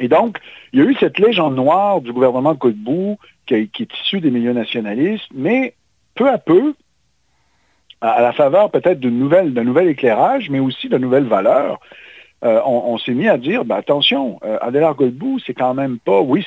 Et 0.00 0.08
donc, 0.08 0.38
il 0.72 0.80
y 0.80 0.82
a 0.82 0.86
eu 0.86 0.94
cette 0.98 1.18
légende 1.18 1.54
noire 1.54 2.00
du 2.00 2.12
gouvernement 2.12 2.54
Godbout 2.54 3.18
qui, 3.46 3.54
est 3.54 3.94
issue 4.02 4.20
des 4.20 4.30
milieux 4.30 4.52
nationalistes, 4.52 5.28
mais 5.32 5.74
peu 6.14 6.28
à 6.28 6.38
peu, 6.38 6.74
à, 8.00 8.20
la 8.20 8.32
faveur 8.32 8.70
peut-être 8.70 9.00
d'un 9.00 9.10
nouvel 9.10 9.88
éclairage, 9.88 10.50
mais 10.50 10.58
aussi 10.58 10.88
de 10.88 10.98
nouvelles 10.98 11.26
valeurs, 11.26 11.80
euh, 12.44 12.60
on, 12.66 12.98
s'est 12.98 13.14
mis 13.14 13.28
à 13.28 13.38
dire, 13.38 13.64
ben, 13.64 13.76
attention, 13.76 14.38
euh, 14.44 14.58
Adélard 14.60 14.96
Godbout, 14.96 15.38
c'est 15.46 15.54
quand 15.54 15.72
même 15.72 15.98
pas, 15.98 16.20
oui, 16.20 16.44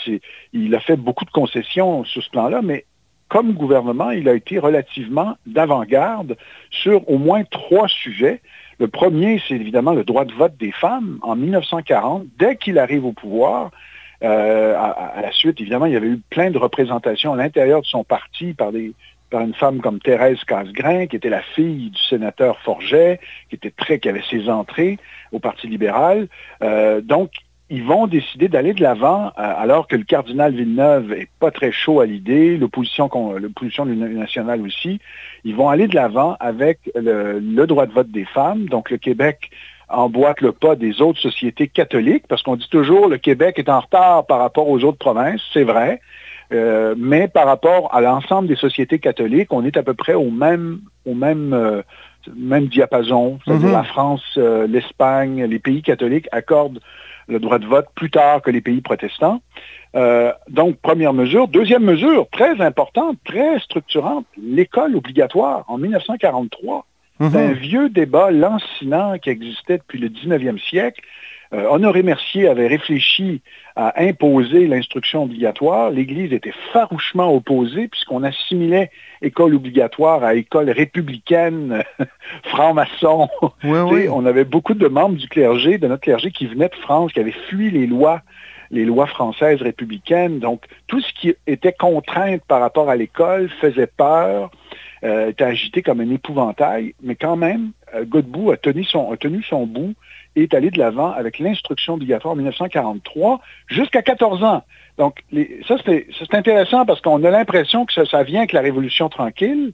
il 0.53 0.75
a 0.75 0.79
fait 0.79 0.95
beaucoup 0.95 1.25
de 1.25 1.31
concessions 1.31 2.03
sur 2.03 2.21
ce 2.21 2.29
plan-là, 2.29 2.61
mais 2.61 2.85
comme 3.29 3.53
gouvernement, 3.53 4.11
il 4.11 4.29
a 4.29 4.33
été 4.33 4.59
relativement 4.59 5.35
d'avant-garde 5.47 6.37
sur 6.69 7.09
au 7.09 7.17
moins 7.17 7.43
trois 7.45 7.87
sujets. 7.87 8.41
Le 8.79 8.87
premier, 8.87 9.41
c'est 9.47 9.55
évidemment 9.55 9.93
le 9.93 10.03
droit 10.03 10.25
de 10.25 10.33
vote 10.33 10.55
des 10.57 10.71
femmes. 10.71 11.17
En 11.21 11.35
1940, 11.35 12.25
dès 12.37 12.57
qu'il 12.57 12.77
arrive 12.77 13.05
au 13.05 13.11
pouvoir, 13.11 13.71
euh, 14.23 14.75
à, 14.75 15.21
la 15.21 15.31
suite, 15.31 15.59
évidemment, 15.61 15.85
il 15.85 15.93
y 15.93 15.95
avait 15.95 16.07
eu 16.07 16.21
plein 16.29 16.51
de 16.51 16.57
représentations 16.57 17.33
à 17.33 17.37
l'intérieur 17.37 17.81
de 17.81 17.87
son 17.87 18.03
parti 18.03 18.53
par, 18.53 18.71
des, 18.71 18.93
par 19.29 19.41
une 19.41 19.53
femme 19.53 19.79
comme 19.79 19.99
Thérèse 19.99 20.43
Casgrain, 20.43 21.07
qui 21.07 21.15
était 21.15 21.29
la 21.29 21.41
fille 21.41 21.89
du 21.89 22.01
sénateur 22.09 22.59
Forget, 22.59 23.19
qui 23.49 23.55
était 23.55 23.71
très, 23.71 23.99
qui 23.99 24.09
avait 24.09 24.23
ses 24.29 24.49
entrées 24.49 24.97
au 25.31 25.39
Parti 25.39 25.67
libéral. 25.67 26.27
Euh, 26.61 27.01
donc, 27.01 27.31
ils 27.69 27.83
vont 27.83 28.07
décider 28.07 28.47
d'aller 28.47 28.73
de 28.73 28.81
l'avant, 28.81 29.27
euh, 29.27 29.31
alors 29.37 29.87
que 29.87 29.95
le 29.95 30.03
cardinal 30.03 30.53
Villeneuve 30.53 31.11
est 31.11 31.29
pas 31.39 31.51
très 31.51 31.71
chaud 31.71 31.99
à 31.99 32.05
l'idée, 32.05 32.57
l'opposition, 32.57 33.09
nationale 33.85 34.61
aussi. 34.61 34.99
Ils 35.43 35.55
vont 35.55 35.67
aller 35.67 35.87
de 35.87 35.95
l'avant 35.95 36.37
avec 36.39 36.79
le, 36.95 37.65
droit 37.65 37.85
de 37.85 37.91
vote 37.91 38.09
des 38.09 38.25
femmes. 38.25 38.67
Donc 38.69 38.89
le 38.89 38.97
Québec 38.97 39.49
emboîte 39.89 40.41
le 40.41 40.53
pas 40.53 40.75
des 40.75 41.01
autres 41.01 41.19
sociétés 41.19 41.67
catholiques, 41.67 42.25
parce 42.27 42.41
qu'on 42.41 42.55
dit 42.55 42.69
toujours 42.69 43.07
le 43.07 43.17
Québec 43.17 43.55
est 43.57 43.69
en 43.69 43.81
retard 43.81 44.25
par 44.25 44.39
rapport 44.39 44.69
aux 44.69 44.83
autres 44.83 44.97
provinces, 44.97 45.41
c'est 45.53 45.63
vrai, 45.63 46.01
euh, 46.53 46.95
mais 46.97 47.27
par 47.27 47.45
rapport 47.45 47.93
à 47.93 47.99
l'ensemble 47.99 48.47
des 48.47 48.55
sociétés 48.55 48.99
catholiques, 48.99 49.51
on 49.51 49.65
est 49.65 49.75
à 49.75 49.83
peu 49.83 49.93
près 49.93 50.13
au 50.13 50.29
même, 50.29 50.79
au 51.05 51.13
même, 51.13 51.53
euh, 51.53 51.81
même 52.35 52.67
diapason. 52.67 53.39
C'est-à-dire 53.43 53.69
mm-hmm. 53.69 53.73
la 53.73 53.83
France, 53.83 54.39
l'Espagne, 54.69 55.43
les 55.45 55.59
pays 55.59 55.81
catholiques 55.81 56.27
accordent 56.31 56.79
le 57.27 57.39
droit 57.39 57.59
de 57.59 57.65
vote 57.65 57.87
plus 57.95 58.09
tard 58.09 58.41
que 58.41 58.51
les 58.51 58.61
pays 58.61 58.81
protestants. 58.81 59.41
Euh, 59.95 60.31
donc, 60.49 60.77
première 60.77 61.13
mesure. 61.13 61.47
Deuxième 61.47 61.83
mesure, 61.83 62.27
très 62.31 62.61
importante, 62.61 63.17
très 63.25 63.59
structurante, 63.59 64.25
l'école 64.41 64.95
obligatoire 64.95 65.65
en 65.67 65.77
1943. 65.77 66.85
C'est 67.19 67.25
un 67.35 67.47
mhm. 67.47 67.53
vieux 67.53 67.89
débat 67.89 68.29
lancinant 68.29 69.17
qui 69.17 69.31
existait 69.31 69.79
depuis 69.79 69.97
le 69.97 70.09
19e 70.09 70.59
siècle. 70.59 71.01
Euh, 71.53 71.67
Honoré 71.69 72.03
Mercier 72.03 72.47
avait 72.47 72.67
réfléchi 72.67 73.41
à 73.75 74.01
imposer 74.01 74.67
l'instruction 74.67 75.23
obligatoire. 75.23 75.91
L'Église 75.91 76.33
était 76.33 76.53
farouchement 76.73 77.33
opposée 77.33 77.87
puisqu'on 77.87 78.23
assimilait 78.23 78.91
école 79.21 79.55
obligatoire 79.55 80.23
à 80.23 80.35
école 80.35 80.69
républicaine, 80.69 81.83
franc-maçon. 82.43 83.29
On 83.63 84.25
avait 84.25 84.45
beaucoup 84.45 84.73
de 84.73 84.87
membres 84.87 85.15
du 85.15 85.27
clergé, 85.27 85.77
de 85.77 85.87
notre 85.87 86.03
clergé, 86.03 86.31
qui 86.31 86.47
venaient 86.47 86.69
de 86.69 86.75
France, 86.75 87.13
qui 87.13 87.19
avaient 87.19 87.35
fui 87.49 87.71
les 87.71 87.87
lois 87.87 88.21
les 88.69 88.83
lois 88.83 89.07
françaises 89.07 89.61
républicaines. 89.61 90.39
Donc, 90.39 90.65
tout 90.87 90.99
ce 90.99 91.13
qui 91.13 91.33
était 91.47 91.71
contrainte 91.71 92.41
par 92.49 92.59
rapport 92.59 92.89
à 92.89 92.97
l'école 92.97 93.49
faisait 93.61 93.87
peur, 93.87 94.51
euh, 95.03 95.29
était 95.29 95.43
agité 95.43 95.81
comme 95.81 96.01
un 96.01 96.09
épouvantail, 96.09 96.95
mais 97.03 97.15
quand 97.15 97.35
même, 97.35 97.71
euh, 97.93 98.03
Godbout 98.03 98.51
a 98.51 98.57
tenu 98.57 98.83
son, 98.83 99.11
a 99.11 99.17
tenu 99.17 99.43
son 99.43 99.67
bout 99.67 99.93
est 100.35 100.53
allé 100.53 100.69
de 100.69 100.79
l'avant 100.79 101.11
avec 101.11 101.39
l'instruction 101.39 101.95
obligatoire 101.95 102.33
en 102.33 102.37
1943 102.37 103.41
jusqu'à 103.67 104.01
14 104.01 104.43
ans. 104.43 104.63
Donc, 104.97 105.23
ça, 105.67 105.77
c'est 105.85 106.33
intéressant 106.33 106.85
parce 106.85 107.01
qu'on 107.01 107.23
a 107.23 107.29
l'impression 107.29 107.85
que 107.85 108.05
ça, 108.05 108.23
vient 108.23 108.39
avec 108.39 108.53
la 108.53 108.61
Révolution 108.61 109.09
tranquille. 109.09 109.73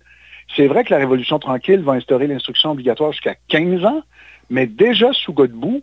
C'est 0.55 0.67
vrai 0.67 0.83
que 0.83 0.91
la 0.91 0.99
Révolution 0.99 1.39
tranquille 1.39 1.81
va 1.81 1.93
instaurer 1.93 2.27
l'instruction 2.27 2.71
obligatoire 2.71 3.11
jusqu'à 3.11 3.35
15 3.49 3.85
ans, 3.85 4.01
mais 4.49 4.67
déjà 4.67 5.11
sous 5.13 5.33
Godbout, 5.33 5.81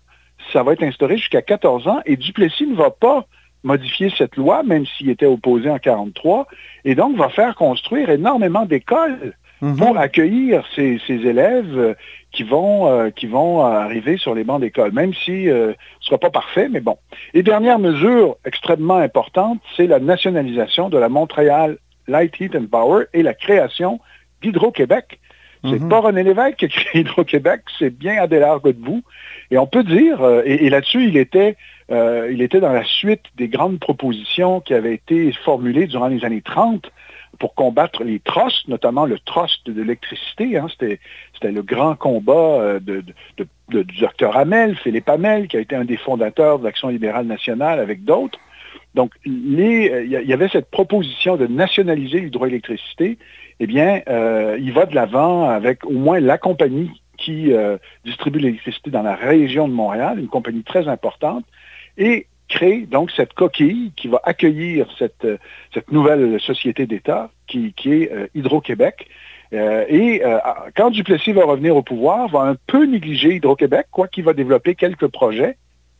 ça 0.52 0.62
va 0.62 0.72
être 0.72 0.82
instauré 0.82 1.16
jusqu'à 1.16 1.42
14 1.42 1.88
ans 1.88 2.00
et 2.06 2.16
Duplessis 2.16 2.66
ne 2.66 2.74
va 2.74 2.90
pas 2.90 3.26
modifier 3.62 4.12
cette 4.16 4.36
loi, 4.36 4.62
même 4.62 4.86
s'il 4.86 5.10
était 5.10 5.26
opposé 5.26 5.68
en 5.70 5.78
43, 5.78 6.46
et 6.84 6.94
donc 6.94 7.16
va 7.16 7.28
faire 7.28 7.54
construire 7.54 8.08
énormément 8.10 8.64
d'écoles 8.64 9.34
Mhm. 9.62 9.76
pour 9.76 9.98
accueillir 9.98 10.64
ces, 10.74 11.00
ces 11.06 11.14
élèves 11.26 11.76
euh, 11.78 11.94
qui 12.32 12.44
vont, 12.44 12.88
euh, 12.88 13.10
qui 13.10 13.26
vont 13.26 13.60
arriver 13.62 14.16
sur 14.16 14.34
les 14.34 14.44
bancs 14.44 14.60
d'école, 14.60 14.92
même 14.92 15.12
si 15.12 15.48
euh, 15.48 15.72
ce 16.00 16.06
ne 16.06 16.06
sera 16.06 16.18
pas 16.18 16.30
parfait, 16.30 16.68
mais 16.70 16.80
bon. 16.80 16.96
Et 17.34 17.42
dernière 17.42 17.78
mesure 17.78 18.36
extrêmement 18.44 18.96
importante, 18.98 19.60
c'est 19.76 19.86
la 19.86 19.98
nationalisation 19.98 20.88
de 20.88 20.96
la 20.98 21.08
Montréal 21.08 21.78
Light 22.08 22.38
Heat 22.40 22.56
and 22.56 22.66
Power 22.70 23.04
et 23.12 23.22
la 23.22 23.34
création 23.34 24.00
d'Hydro-Québec. 24.42 25.18
C'est 25.62 25.78
Mhm. 25.78 25.88
pas 25.90 26.00
René 26.00 26.22
Lévesque 26.22 26.56
qui 26.56 26.64
a 26.64 26.68
créé 26.68 27.02
Hydro-Québec, 27.02 27.60
c'est 27.78 27.90
bien 27.90 28.16
Adélard 28.22 28.60
Godbout. 28.60 29.02
Et 29.50 29.58
on 29.58 29.66
peut 29.66 29.84
dire, 29.84 30.22
euh, 30.22 30.42
et, 30.46 30.64
et 30.66 30.70
là-dessus, 30.70 31.04
il 31.04 31.18
était, 31.18 31.56
euh, 31.90 32.30
il 32.32 32.40
était 32.40 32.60
dans 32.60 32.72
la 32.72 32.84
suite 32.84 33.24
des 33.36 33.48
grandes 33.48 33.78
propositions 33.78 34.60
qui 34.60 34.72
avaient 34.72 34.94
été 34.94 35.32
formulées 35.44 35.86
durant 35.86 36.08
les 36.08 36.24
années 36.24 36.40
30 36.40 36.90
pour 37.40 37.54
combattre 37.54 38.04
les 38.04 38.20
trusts, 38.20 38.68
notamment 38.68 39.06
le 39.06 39.18
trust 39.18 39.66
de 39.66 39.80
l'électricité. 39.80 40.58
hein. 40.58 40.66
C'était, 40.70 41.00
le 41.42 41.62
grand 41.62 41.96
combat 41.96 42.60
euh, 42.60 42.80
du 42.80 43.84
docteur 44.00 44.36
Hamel, 44.36 44.76
Philippe 44.76 45.08
Hamel, 45.08 45.48
qui 45.48 45.56
a 45.56 45.60
été 45.60 45.74
un 45.74 45.86
des 45.86 45.96
fondateurs 45.96 46.58
de 46.58 46.64
l'Action 46.64 46.88
libérale 46.88 47.26
nationale 47.26 47.80
avec 47.80 48.04
d'autres. 48.04 48.38
Donc, 48.94 49.12
euh, 49.26 49.30
il 50.04 50.10
y, 50.10 50.32
avait 50.32 50.48
cette 50.48 50.70
proposition 50.70 51.36
de 51.36 51.46
nationaliser 51.46 52.20
l'hydroélectricité. 52.20 53.16
Eh 53.58 53.66
bien, 53.66 54.02
euh, 54.08 54.58
il 54.60 54.72
va 54.72 54.84
de 54.84 54.94
l'avant 54.94 55.48
avec 55.48 55.84
au 55.86 55.92
moins 55.92 56.20
la 56.20 56.36
compagnie 56.36 56.90
qui 57.16 57.52
distribue 58.06 58.38
l'électricité 58.38 58.90
dans 58.90 59.02
la 59.02 59.14
région 59.14 59.68
de 59.68 59.74
Montréal, 59.74 60.18
une 60.18 60.28
compagnie 60.28 60.62
très 60.62 60.88
importante, 60.88 61.44
et 61.98 62.26
crée 62.56 62.80
donc 62.96 63.10
cette 63.12 63.32
coquille 63.32 63.92
qui 63.96 64.08
va 64.08 64.20
accueillir 64.24 64.86
cette, 64.98 65.24
euh, 65.24 65.38
cette 65.72 65.90
nouvelle 65.90 66.38
société 66.40 66.86
d'État 66.86 67.30
qui, 67.46 67.72
qui 67.78 67.88
est 68.02 68.12
euh, 68.12 68.26
Hydro-Québec. 68.34 69.06
Euh, 69.52 69.84
et 69.88 70.22
euh, 70.24 70.38
quand 70.76 70.90
Duplessis 70.90 71.32
va 71.32 71.44
revenir 71.44 71.74
au 71.76 71.82
pouvoir, 71.82 72.28
va 72.28 72.40
un 72.42 72.56
peu 72.66 72.84
négliger 72.84 73.30
Hydro-Québec, 73.36 73.86
quoi 73.90 74.06
qu'il 74.08 74.24
va 74.24 74.32
développer 74.32 74.74
quelques 74.74 75.08
projets. 75.08 75.56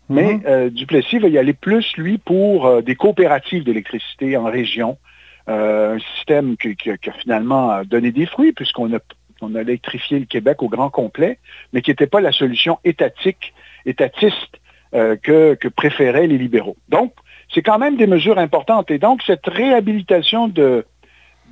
Mais 0.08 0.34
Mhm. 0.34 0.42
euh, 0.46 0.70
Duplessis 0.70 1.18
va 1.18 1.28
y 1.28 1.38
aller 1.38 1.52
plus, 1.54 1.96
lui, 1.96 2.18
pour 2.18 2.82
des 2.82 2.96
coopératives 2.96 3.64
d'électricité 3.64 4.36
en 4.36 4.44
région. 4.44 4.98
Un 5.46 5.98
système 6.14 6.56
qui, 6.56 6.76
qui 6.76 6.90
a- 6.90 6.96
qui 6.96 7.10
a 7.10 7.12
finalement 7.12 7.82
donné 7.84 8.12
des 8.12 8.26
fruits, 8.26 8.52
puisqu'on 8.52 8.92
a, 8.94 8.98
on 9.40 9.54
a 9.56 9.62
électrifié 9.62 10.18
le 10.20 10.26
Québec 10.26 10.62
au 10.62 10.68
grand 10.68 10.90
complet, 10.90 11.38
mais 11.72 11.80
qui 11.82 11.90
n'était 11.90 12.06
pas 12.06 12.20
la 12.20 12.30
solution 12.32 12.78
étatique, 12.84 13.52
étatiste 13.86 14.60
euh, 14.94 15.16
que, 15.22 15.55
que 15.55 15.68
préféraient 15.68 16.26
les 16.26 16.38
libéraux. 16.38 16.76
Donc, 16.88 17.12
c'est 17.53 17.62
quand 17.62 17.79
même 17.79 17.96
des 17.96 18.07
mesures 18.07 18.38
importantes. 18.38 18.90
Et 18.90 18.98
donc, 18.98 19.22
cette 19.26 19.46
réhabilitation 19.46 20.46
de, 20.48 20.85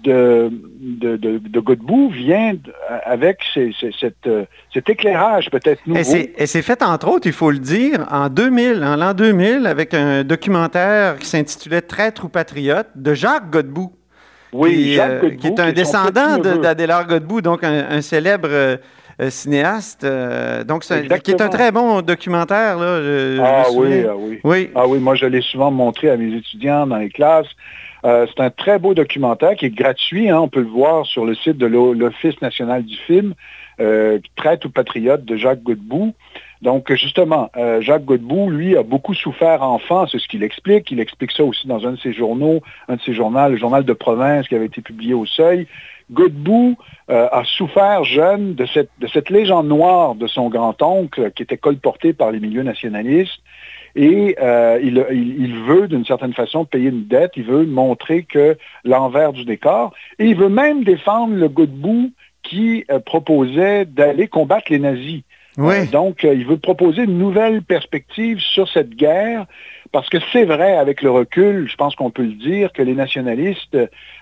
de, 0.05 0.51
de, 0.81 1.17
de, 1.17 1.39
de 1.39 1.61
Godbout 1.61 2.11
vient 2.11 2.55
d- 2.55 2.61
avec 3.05 3.39
ces- 3.53 3.73
ces- 3.81 3.91
cette, 3.99 4.27
euh, 4.27 4.45
cet 4.73 4.89
éclairage 4.89 5.51
peut-être 5.51 5.85
nouveau. 5.87 5.99
Elle 5.99 6.47
s'est 6.49 6.63
faite, 6.63 6.83
entre 6.83 7.09
autres, 7.09 7.27
il 7.27 7.33
faut 7.33 7.51
le 7.51 7.59
dire, 7.59 8.07
en 8.11 8.29
2000, 8.29 8.85
en 8.85 8.95
l'an 8.97 9.13
2000, 9.15 9.67
avec 9.67 9.95
un 9.95 10.23
documentaire 10.23 11.17
qui 11.19 11.27
s'intitulait 11.27 11.81
Traître 11.81 12.25
ou 12.25 12.29
patriote 12.29 12.87
de 12.95 13.15
Jacques 13.15 13.51
Godbout. 13.51 13.93
Oui, 14.53 14.73
qui, 14.73 14.95
Jacques 14.95 15.11
euh, 15.11 15.21
Godbout, 15.23 15.39
qui 15.41 15.47
est 15.49 15.61
un 15.61 15.73
descendant 15.73 16.39
d'Adélard 16.39 17.07
Godbout, 17.07 17.41
donc 17.43 17.65
un, 17.65 17.87
un 17.91 18.01
célèbre 18.01 18.49
euh, 18.51 18.77
euh, 18.77 18.77
cinéaste. 19.31 20.05
euh, 20.05 20.65
donc, 20.65 20.85
c'est- 20.85 21.03
qui 21.23 21.31
est 21.33 21.41
un 21.43 21.49
très 21.49 21.73
bon 21.73 22.01
documentaire. 22.03 22.79
Là, 22.79 23.01
je- 23.03 23.37
je 23.37 23.41
Ah 23.43 23.65
oui, 23.75 24.05
ah 24.09 24.15
oui. 24.17 24.39
Oui. 24.45 24.71
Ah 24.75 24.87
oui, 24.87 24.99
moi 24.99 25.15
je 25.15 25.27
l'ai 25.27 25.43
souvent 25.43 25.71
montré 25.71 26.11
à 26.11 26.17
mes 26.17 26.35
étudiants 26.37 26.87
dans 26.87 26.97
les 26.99 27.11
classes. 27.11 27.49
Euh, 28.05 28.27
c'est 28.29 28.43
un 28.43 28.51
très 28.51 28.79
beau 28.79 28.95
documentaire 28.95 29.57
qui 29.57 29.67
est 29.67 29.71
gratuit. 29.75 30.31
hein. 30.31 30.39
on 30.41 30.49
peut 30.49 30.61
le 30.61 30.69
voir 30.69 31.05
sur 31.07 31.25
le 31.25 31.35
site 31.35 31.59
de 31.59 31.67
l'O- 31.67 31.95
l'Office 31.95 32.41
national 32.41 32.85
du 32.85 32.97
film, 32.97 33.35
euh, 33.81 34.19
Traite 34.37 34.65
ou 34.65 34.71
patriote 34.71 35.25
de 35.25 35.37
Jacques 35.37 35.63
Godbout. 35.65 36.15
Donc 36.63 36.93
justement, 36.95 37.51
euh, 37.57 37.81
Jacques 37.81 38.05
Godbout, 38.05 38.51
lui, 38.51 38.77
a 38.77 38.83
beaucoup 38.85 39.15
souffert 39.15 39.63
enfant, 39.63 40.07
c'est 40.07 40.19
ce 40.21 40.29
qu'il 40.29 40.43
explique. 40.45 40.91
Il 40.93 41.01
explique 41.01 41.33
ça 41.33 41.43
aussi 41.45 41.67
dans 41.67 41.85
un 41.87 41.93
de 41.93 41.99
ses 41.99 42.13
journaux, 42.13 42.61
un 42.89 42.97
de 42.97 43.01
ses 43.03 43.15
journaux, 43.15 43.49
le 43.49 43.57
journal 43.57 43.85
de 43.85 43.93
province 43.93 44.47
qui 44.49 44.55
avait 44.55 44.67
été 44.67 44.81
publié 44.81 45.15
au 45.15 45.27
Seuil. 45.27 45.67
Godbout 46.11 46.77
euh, 47.11 47.29
a 47.31 47.43
souffert 47.45 48.05
jeune 48.05 48.55
de 48.55 48.67
cette, 48.67 48.91
de 49.01 49.07
cette 49.09 49.31
légende 49.31 49.69
noire 49.69 50.15
de 50.15 50.27
son 50.27 50.49
grand-oncle 50.49 51.31
qui 51.33 51.43
était 51.43 51.57
colporté 51.59 52.13
par 52.13 52.31
les 52.33 52.41
milieux 52.41 52.63
nationalistes. 52.63 53.41
Et 53.97 54.37
euh, 54.41 54.79
il, 54.83 55.05
il- 55.11 55.43
il 55.43 55.55
veut, 55.65 55.89
d'une 55.89 56.05
certaine 56.05 56.35
façon, 56.35 56.65
payer 56.65 56.91
une 56.91 57.07
dette. 57.07 57.33
Il 57.37 57.45
veut 57.45 57.65
montrer 57.67 58.23
que 58.23 58.57
l'envers 58.85 59.33
du 59.33 59.45
décor. 59.45 59.93
Et 60.19 60.27
il 60.27 60.37
veut 60.37 60.51
même 60.51 60.85
défendre 60.85 61.35
le 61.35 61.49
Godbout 61.49 62.13
qui 62.43 62.85
euh, 62.91 63.01
proposait 63.01 63.85
d'aller 63.87 64.29
combattre 64.29 64.71
les 64.71 64.79
nazis. 64.79 65.23
Oui. 65.57 65.89
Donc, 65.89 66.23
il 66.23 66.47
veut 66.47 66.59
proposer 66.59 67.03
une 67.03 67.19
nouvelle 67.19 67.63
perspective 67.63 68.39
sur 68.39 68.69
cette 68.69 68.91
guerre, 68.91 69.47
parce 69.93 70.09
que 70.09 70.19
c'est 70.33 70.45
vrai, 70.45 70.77
avec 70.77 71.03
le 71.03 71.11
recul, 71.11 71.69
je 71.71 71.77
pense 71.77 71.95
qu'on 71.97 72.11
peut 72.11 72.23
le 72.23 72.33
dire, 72.35 72.73
que 72.73 72.83
les 72.83 72.95
nationalistes, 72.95 73.77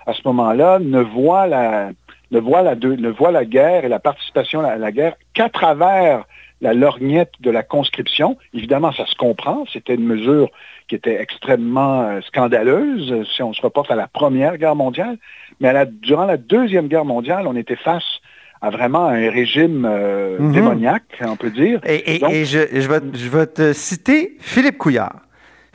à 0.05 0.13
ce 0.13 0.21
moment-là, 0.25 0.79
ne 0.79 1.01
voient 1.01 1.47
la, 1.47 1.91
ne 2.31 2.39
voient 2.39 2.61
la, 2.61 2.75
ne 2.75 3.09
voient 3.09 3.31
la 3.31 3.45
guerre 3.45 3.85
et 3.85 3.89
la 3.89 3.99
participation 3.99 4.61
à 4.61 4.75
la 4.77 4.91
guerre 4.91 5.15
qu'à 5.33 5.49
travers 5.49 6.25
la 6.61 6.73
lorgnette 6.73 7.33
de 7.39 7.51
la 7.51 7.61
conscription. 7.61 8.37
Évidemment, 8.53 8.91
ça 8.91 9.05
se 9.05 9.15
comprend, 9.15 9.65
c'était 9.71 9.93
une 9.95 10.05
mesure 10.05 10.49
qui 10.87 10.95
était 10.95 11.21
extrêmement 11.21 12.01
euh, 12.01 12.21
scandaleuse 12.21 13.11
euh, 13.11 13.23
si 13.25 13.43
on 13.43 13.53
se 13.53 13.61
reporte 13.61 13.91
à 13.91 13.95
la 13.95 14.07
Première 14.07 14.57
Guerre 14.57 14.75
mondiale, 14.75 15.17
mais 15.59 15.67
à 15.67 15.73
la- 15.73 15.85
durant 15.85 16.25
la 16.25 16.37
Deuxième 16.37 16.87
Guerre 16.87 17.05
mondiale, 17.05 17.45
on 17.45 17.55
était 17.55 17.75
face 17.75 18.05
à 18.59 18.71
vraiment 18.71 19.05
un 19.05 19.29
régime 19.29 19.85
euh, 19.87 20.37
Mhm. 20.39 20.51
démoniaque, 20.53 21.21
on 21.21 21.35
peut 21.35 21.51
dire. 21.51 21.79
Et, 21.85 22.15
et- 22.15 22.19
Donc- 22.19 22.31
et 22.31 22.45
je, 22.45 22.57
je 22.73 22.87
vais, 22.87 23.01
je 23.13 23.29
vais 23.29 23.45
te 23.45 23.71
citer 23.73 24.35
Philippe 24.39 24.79
Couillard. 24.79 25.17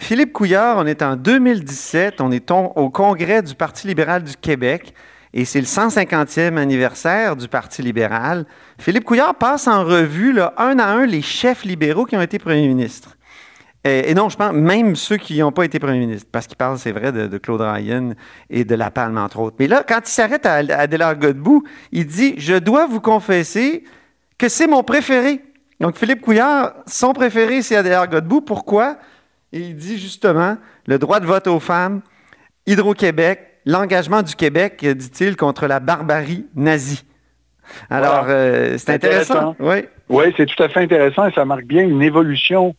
Philippe 0.03 0.33
Couillard, 0.33 0.79
on 0.79 0.87
est 0.87 1.01
en 1.01 1.15
2017, 1.15 2.21
on 2.21 2.33
est 2.33 2.51
au 2.51 2.91
congrès 2.91 3.41
du 3.41 3.55
Parti 3.55 3.87
libéral 3.87 4.25
du 4.25 4.37
Québec 4.37 4.95
et 5.33 5.45
c'est 5.45 5.61
le 5.61 5.67
150e 5.67 6.57
anniversaire 6.57 7.37
du 7.37 7.47
Parti 7.47 7.83
libéral. 7.83 8.45
Philippe 8.81 9.05
Couillard 9.05 9.37
passe 9.37 9.69
en 9.69 9.85
revue, 9.85 10.41
un 10.57 10.79
à 10.81 10.87
un, 10.87 11.07
les 11.07 11.23
chefs 11.23 11.63
libéraux 11.63 12.05
qui 12.05 12.17
ont 12.17 12.21
été 12.21 12.41
premiers 12.41 12.67
ministres. 12.67 13.17
Et, 13.85 14.13
non, 14.15 14.29
je 14.29 14.37
pense 14.37 14.53
même 14.53 14.97
ceux 14.97 15.19
qui 15.19 15.39
n'ont 15.39 15.53
pas 15.53 15.65
été 15.65 15.79
premiers 15.79 16.01
ministres, 16.01 16.29
parce 16.33 16.49
qu'il 16.49 16.57
parle, 16.57 16.79
c'est 16.79 16.93
vrai, 16.93 17.13
de, 17.13 17.29
de 17.29 17.39
Claude 17.39 17.61
Ryan 17.61 18.15
et 18.51 18.65
de 18.65 18.75
La 18.75 18.91
Palme, 18.91 19.19
entre 19.19 19.39
autres. 19.39 19.57
Mais 19.61 19.69
là, 19.69 19.85
quand 19.89 20.01
il 20.05 20.11
s'arrête 20.11 20.47
à, 20.47 20.55
à 20.55 20.81
Adélard 20.81 21.17
Godbout, 21.17 21.63
il 21.93 22.07
dit 22.07 22.35
«Je 22.39 22.55
dois 22.55 22.87
vous 22.87 23.01
confesser 23.01 23.85
que 24.37 24.49
c'est 24.49 24.67
mon 24.67 24.83
préféré.» 24.83 25.45
Donc, 25.81 25.97
Philippe 25.97 26.23
Couillard, 26.23 26.75
son 26.87 27.13
préféré, 27.13 27.63
c'est 27.63 27.77
Adélard 27.77 28.09
Godbout. 28.09 28.41
Pourquoi? 28.41 28.99
Et 29.53 29.61
il 29.61 29.77
dit 29.77 29.99
justement 29.99 30.57
le 30.87 30.99
droit 30.99 31.21
de 31.21 31.27
vote 31.27 31.47
aux 31.47 31.61
femmes, 31.61 32.01
Hydro-Québec, 32.67 33.41
l'engagement 33.67 34.23
du 34.23 34.35
Québec, 34.35 34.85
dit-il, 34.85 35.37
contre 35.37 35.67
la 35.67 35.81
barbarie 35.81 36.47
nazie. 36.57 37.05
Alors, 37.91 38.25
Voilà. 38.25 38.35
euh, 38.35 38.79
c'est 38.79 38.93
intéressant. 38.95 39.51
Intéressant. 39.51 39.57
Oui. 39.61 39.85
Oui, 40.09 40.35
c'est 40.37 40.47
tout 40.47 40.63
à 40.63 40.69
fait 40.69 40.81
intéressant 40.81 41.27
et 41.27 41.33
ça 41.33 41.45
marque 41.45 41.65
bien 41.65 41.83
une 41.83 42.03
évolution 42.03 42.75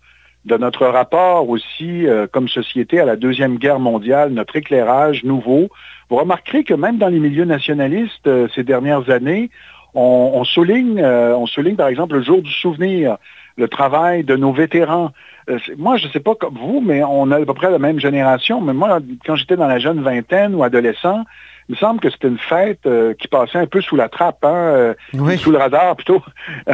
de 0.46 0.58
notre 0.58 0.86
rapport 0.88 1.48
aussi 1.50 2.06
euh, 2.06 2.28
comme 2.32 2.50
société 2.50 3.00
à 3.00 3.06
la 3.06 3.16
Deuxième 3.16 3.58
Guerre 3.58 3.80
mondiale, 3.80 4.32
notre 4.32 4.56
éclairage 4.58 5.24
nouveau. 5.24 5.70
Vous 6.10 6.18
remarquerez 6.18 6.64
que 6.64 6.74
même 6.74 6.98
dans 6.98 7.08
les 7.08 7.20
milieux 7.20 7.46
nationalistes 7.46 8.28
euh, 8.28 8.48
ces 8.54 8.64
dernières 8.64 9.10
années, 9.10 9.50
on, 9.94 10.32
on 10.34 10.44
souligne, 10.44 11.00
euh, 11.02 11.36
on 11.38 11.46
souligne 11.48 11.76
par 11.78 11.88
exemple 11.88 12.16
le 12.16 12.24
jour 12.24 12.42
du 12.42 12.52
souvenir, 12.52 13.18
le 13.58 13.68
travail 13.70 14.24
de 14.24 14.36
nos 14.36 14.52
vétérans. 14.52 15.12
Euh, 15.50 15.58
moi, 15.78 15.98
je 15.98 16.08
ne 16.08 16.12
sais 16.12 16.20
pas 16.20 16.36
comme 16.36 16.56
vous, 16.58 16.82
mais 16.82 17.04
on 17.04 17.30
a 17.32 17.38
à 17.42 17.46
peu 17.46 17.54
près 17.54 17.70
la 17.72 17.80
même 17.80 18.00
génération. 18.00 18.62
Mais 18.62 18.74
moi, 18.74 19.00
quand 19.26 19.36
j'étais 19.36 19.56
dans 19.58 19.68
la 19.68 19.80
jeune 19.80 20.02
vingtaine 20.02 20.56
ou 20.56 20.64
adolescent, 20.64 21.24
il 21.70 21.74
me 21.74 21.78
semble 21.78 22.00
que 22.02 22.10
c'était 22.10 22.28
une 22.28 22.38
fête 22.38 22.86
euh, 22.86 23.14
qui 23.14 23.28
passait 23.30 23.58
un 23.58 23.68
peu 23.68 23.80
sous 23.82 23.96
la 23.96 24.10
trappe, 24.10 24.44
hein, 24.44 24.54
euh, 24.54 24.94
Oui. 25.14 25.38
sous 25.38 25.52
le 25.52 25.58
radar 25.58 25.96
plutôt. 25.96 26.22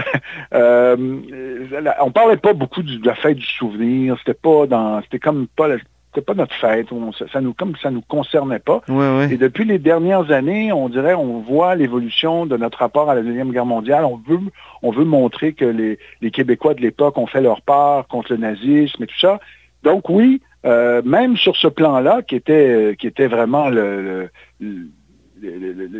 Euh, 0.53 0.95
on 2.01 2.11
parlait 2.11 2.37
pas 2.37 2.53
beaucoup 2.53 2.81
du- 2.81 2.97
de 2.97 3.05
la 3.07 3.15
fête 3.15 3.37
du 3.37 3.45
souvenir. 3.45 4.15
C'était 4.19 4.33
pas 4.33 4.65
dans, 4.65 5.01
c'était 5.03 5.19
comme 5.19 5.47
pas, 5.47 5.67
la- 5.67 5.75
c'était 6.11 6.25
pas 6.25 6.33
notre 6.33 6.55
fête. 6.55 6.91
On- 6.91 7.11
ça, 7.11 7.39
nous, 7.41 7.53
comme 7.53 7.75
ça 7.81 7.91
nous 7.91 8.01
concernait 8.01 8.59
pas. 8.59 8.81
Oui, 8.89 9.05
oui. 9.17 9.33
Et 9.33 9.37
depuis 9.37 9.63
les 9.65 9.77
dernières 9.79 10.31
années, 10.31 10.71
on 10.71 10.89
dirait, 10.89 11.13
on 11.13 11.39
voit 11.39 11.75
l'évolution 11.75 12.45
de 12.45 12.57
notre 12.57 12.79
rapport 12.79 13.09
à 13.09 13.15
la 13.15 13.21
Deuxième 13.21 13.51
Guerre 13.51 13.65
mondiale. 13.65 14.05
On 14.05 14.17
veut, 14.27 14.39
on 14.81 14.91
veut 14.91 15.05
montrer 15.05 15.53
que 15.53 15.65
les, 15.65 15.99
les 16.21 16.31
Québécois 16.31 16.73
de 16.73 16.81
l'époque 16.81 17.17
ont 17.17 17.27
fait 17.27 17.41
leur 17.41 17.61
part 17.61 18.07
contre 18.07 18.31
le 18.33 18.39
nazisme 18.39 19.03
et 19.03 19.07
tout 19.07 19.19
ça. 19.19 19.39
Donc 19.83 20.09
oui, 20.09 20.41
euh, 20.65 21.01
même 21.05 21.37
sur 21.37 21.55
ce 21.55 21.67
plan-là, 21.67 22.21
qui 22.23 22.35
était, 22.35 22.95
qui 22.99 23.07
était 23.07 23.27
vraiment 23.27 23.69
le, 23.69 24.29
le- 24.59 24.87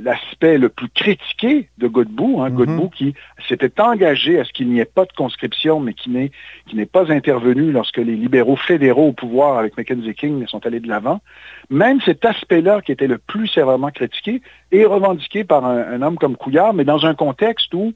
l'aspect 0.03 0.57
le 0.57 0.69
plus 0.69 0.89
critiqué 0.89 1.69
de 1.77 1.87
Godbout, 1.87 2.41
hein, 2.41 2.49
Godbout 2.49 2.89
qui 2.89 3.13
s'était 3.47 3.79
engagé 3.81 4.39
à 4.39 4.45
ce 4.45 4.51
qu'il 4.51 4.69
n'y 4.69 4.79
ait 4.79 4.85
pas 4.85 5.05
de 5.05 5.13
conscription, 5.13 5.79
mais 5.79 5.93
qui 5.93 6.09
n'est 6.09 6.31
qui 6.67 6.75
n'est 6.75 6.85
pas 6.85 7.11
intervenu 7.11 7.71
lorsque 7.71 7.97
les 7.97 8.15
libéraux 8.15 8.55
fédéraux 8.55 9.07
au 9.07 9.13
pouvoir 9.13 9.57
avec 9.57 9.77
Mackenzie 9.77 10.13
King 10.13 10.45
sont 10.47 10.65
allés 10.65 10.79
de 10.79 10.87
l'avant. 10.87 11.21
Même 11.69 11.99
cet 12.01 12.25
aspect-là 12.25 12.81
qui 12.81 12.91
était 12.91 13.07
le 13.07 13.17
plus 13.17 13.47
sévèrement 13.47 13.91
critiqué 13.91 14.41
est 14.71 14.85
revendiqué 14.85 15.43
par 15.43 15.65
un 15.65 16.01
homme 16.01 16.17
comme 16.17 16.35
Couillard, 16.35 16.73
mais 16.73 16.83
dans 16.83 17.05
un 17.05 17.15
contexte 17.15 17.73
où 17.73 17.93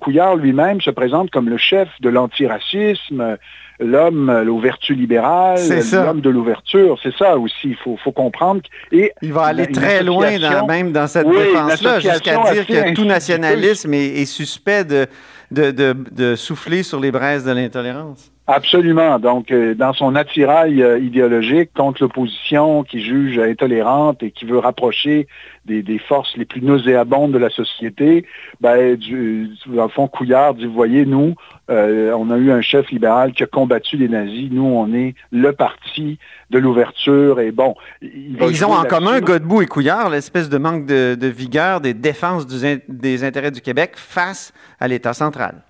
Couillard 0.00 0.36
lui-même 0.36 0.80
se 0.80 0.90
présente 0.90 1.30
comme 1.30 1.48
le 1.48 1.56
chef 1.56 1.88
de 2.00 2.08
l'antiracisme, 2.08 3.38
l'homme 3.80 4.28
aux 4.48 4.58
vertus 4.58 4.96
libérales, 4.96 5.58
l'homme 5.92 6.20
de 6.20 6.30
l'ouverture. 6.30 6.98
C'est 7.02 7.14
ça 7.16 7.38
aussi, 7.38 7.70
il 7.70 7.76
faut, 7.76 8.12
comprendre. 8.12 8.60
Et 8.92 9.12
il 9.22 9.32
va 9.32 9.44
aller 9.44 9.66
très 9.66 10.02
loin 10.02 10.38
même 10.66 10.92
dans 10.92 11.06
cette 11.06 11.28
défense-là, 11.28 12.00
jusqu'à 12.00 12.52
dire 12.52 12.66
que 12.66 12.94
tout 12.94 13.04
nationalisme 13.04 13.94
est, 13.94 14.24
suspect 14.26 14.84
de, 14.84 15.06
de 15.50 16.34
souffler 16.36 16.82
sur 16.82 17.00
les 17.00 17.10
braises 17.10 17.44
de 17.44 17.52
l'intolérance. 17.52 18.32
Absolument. 18.48 19.18
Donc, 19.18 19.50
euh, 19.50 19.74
dans 19.74 19.92
son 19.92 20.14
attirail 20.14 20.80
euh, 20.80 21.00
idéologique 21.00 21.70
contre 21.74 22.02
l'opposition 22.02 22.84
qui 22.84 23.02
juge 23.02 23.40
intolérante 23.40 24.22
et 24.22 24.30
qui 24.30 24.44
veut 24.44 24.58
rapprocher 24.58 25.26
des, 25.64 25.98
forces 25.98 26.36
les 26.36 26.44
plus 26.44 26.62
nauséabondes 26.62 27.32
de 27.32 27.38
la 27.38 27.50
société, 27.50 28.24
ben, 28.60 28.94
du, 28.94 29.50
dans 29.66 29.84
le 29.84 29.88
fond, 29.88 30.06
Couillard 30.06 30.54
dit, 30.54 30.64
vous 30.64 30.72
voyez, 30.72 31.04
nous, 31.04 31.34
euh, 31.70 32.12
on 32.12 32.30
a 32.30 32.36
eu 32.36 32.52
un 32.52 32.60
chef 32.60 32.88
libéral 32.90 33.32
qui 33.32 33.42
a 33.42 33.46
combattu 33.46 33.96
les 33.96 34.08
nazis. 34.08 34.48
Nous, 34.52 34.62
on 34.62 34.94
est 34.94 35.16
le 35.32 35.52
parti 35.52 36.20
de 36.50 36.58
l'ouverture. 36.60 37.40
Et 37.40 37.50
bon, 37.50 37.74
ils 38.00 38.64
ont 38.64 38.72
en 38.72 38.84
commun, 38.84 39.18
Godbout 39.18 39.62
et 39.62 39.66
Couillard, 39.66 40.08
l'espèce 40.08 40.48
de 40.48 40.58
manque 40.58 40.86
de, 40.86 41.26
vigueur 41.26 41.80
des 41.80 41.94
défenses 41.94 42.46
des 42.46 43.24
intérêts 43.24 43.50
du 43.50 43.60
Québec 43.60 43.94
face 43.96 44.52
à 44.78 44.86
l'État 44.86 45.14
central. 45.14 45.62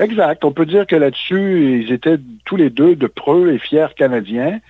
Exact. 0.00 0.44
On 0.44 0.52
peut 0.52 0.66
dire 0.66 0.86
que 0.86 0.96
là-dessus, 0.96 1.82
ils 1.82 1.92
étaient 1.92 2.18
tous 2.44 2.56
les 2.56 2.70
deux 2.70 2.96
de 2.96 3.06
preux 3.06 3.52
et 3.52 3.58
fiers 3.58 3.94
Canadiens. 3.96 4.60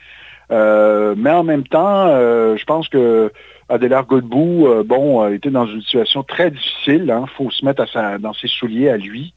Euh, 0.50 1.14
mais 1.16 1.30
en 1.30 1.44
même 1.44 1.64
temps, 1.64 2.06
euh, 2.06 2.56
je 2.56 2.64
pense 2.64 2.88
que 2.88 3.32
Adélard 3.68 4.06
Godbout, 4.06 4.66
euh, 4.66 4.82
bon, 4.84 5.26
était 5.28 5.50
dans 5.50 5.66
une 5.66 5.80
situation 5.80 6.22
très 6.22 6.50
difficile. 6.50 7.04
Il 7.06 7.10
hein. 7.10 7.24
faut 7.36 7.50
se 7.50 7.64
mettre 7.64 7.84
dans 8.18 8.34
ses 8.34 8.48
souliers 8.48 8.90
à 8.90 8.96
lui. 8.96 9.32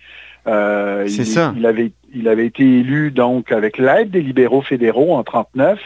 C'est 0.46 1.26
ça. 1.26 1.54
Il 1.58 1.66
avait, 1.66 1.92
il 2.14 2.28
avait 2.28 2.46
été 2.46 2.64
élu 2.64 3.12
donc 3.12 3.52
avec 3.52 3.78
l'aide 3.78 4.12
des 4.12 4.22
libéraux 4.22 4.62
fédéraux 4.62 5.14
en 5.14 5.24
1939. 5.24 5.80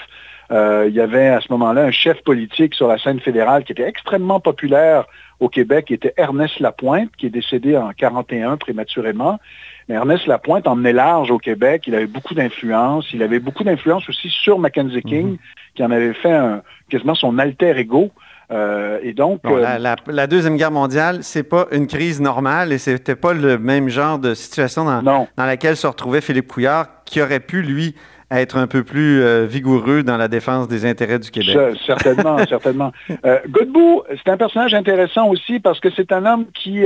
il 0.87 0.93
y 0.93 0.99
avait 0.99 1.29
à 1.29 1.41
ce 1.41 1.47
moment-là 1.51 1.85
un 1.85 1.91
chef 1.91 2.21
politique 2.23 2.75
sur 2.75 2.87
la 2.87 2.99
scène 2.99 3.19
fédérale 3.19 3.63
qui 3.63 3.71
était 3.71 3.87
extrêmement 3.87 4.39
populaire 4.39 5.05
au 5.39 5.49
Québec, 5.49 5.85
qui 5.85 5.95
était 5.95 6.13
Ernest 6.15 6.59
Lapointe, 6.59 7.09
qui 7.17 7.25
est 7.25 7.31
décédé 7.31 7.75
en 7.75 7.91
41 7.91 8.57
prématurément. 8.57 9.39
Ernest 9.91 10.27
Lapointe 10.27 10.67
emmenait 10.67 10.93
large 10.93 11.31
au 11.31 11.37
Québec. 11.37 11.83
Il 11.87 11.95
avait 11.95 12.07
beaucoup 12.07 12.33
d'influence. 12.33 13.07
Il 13.13 13.23
avait 13.23 13.39
beaucoup 13.39 13.63
d'influence 13.63 14.07
aussi 14.09 14.29
sur 14.29 14.59
Mackenzie 14.59 15.01
King, 15.01 15.31
mhm. 15.31 15.37
qui 15.75 15.83
en 15.83 15.91
avait 15.91 16.13
fait 16.13 16.39
quasiment 16.89 17.15
son 17.15 17.37
alter 17.39 17.77
ego. 17.77 18.11
Euh, 18.51 18.99
et 19.01 19.13
donc, 19.13 19.39
euh, 19.45 19.77
la, 19.79 20.27
Deuxième 20.27 20.57
Guerre 20.57 20.71
mondiale, 20.71 21.19
c'est 21.21 21.43
pas 21.43 21.67
une 21.71 21.87
crise 21.87 22.19
normale 22.19 22.73
et 22.73 22.77
c'était 22.77 23.15
pas 23.15 23.33
le 23.33 23.57
même 23.57 23.87
genre 23.87 24.19
de 24.19 24.33
situation 24.33 24.83
dans, 24.83 25.01
dans, 25.01 25.45
laquelle 25.45 25.77
se 25.77 25.87
retrouvait 25.87 26.19
Philippe 26.19 26.47
Couillard, 26.47 26.87
qui 27.05 27.21
aurait 27.21 27.39
pu, 27.39 27.61
lui, 27.61 27.95
être 28.39 28.57
un 28.57 28.67
peu 28.67 28.83
plus 28.83 29.21
euh, 29.21 29.45
vigoureux 29.45 30.03
dans 30.03 30.17
la 30.17 30.27
défense 30.27 30.67
des 30.67 30.85
intérêts 30.85 31.19
du 31.19 31.31
Québec. 31.31 31.57
certainement, 31.85 32.37
certainement. 32.49 32.91
Godbout, 33.49 34.03
c'est 34.09 34.31
un 34.31 34.37
personnage 34.37 34.73
intéressant 34.73 35.27
aussi 35.27 35.59
parce 35.59 35.79
que 35.79 35.89
c'est 35.95 36.11
un 36.11 36.25
homme 36.25 36.45
qui 36.53 36.85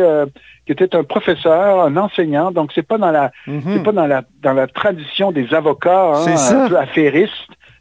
qui 0.66 0.72
était 0.72 0.96
un 0.96 1.04
professeur, 1.04 1.82
un 1.82 1.96
enseignant, 1.98 2.52
donc 2.52 2.72
c'est 2.74 2.88
pas 2.88 2.98
dans 2.98 3.12
la 3.12 3.32
mhm. 3.48 3.84
pas 3.84 3.92
dans 3.92 4.08
la 4.08 4.24
dans 4.42 4.54
la 4.54 4.68
tradition 4.68 5.32
des 5.32 5.54
avocats 5.54 6.14
hein, 6.16 6.36
un 6.52 6.70
peu 6.70 6.78
affairistes. 6.78 7.32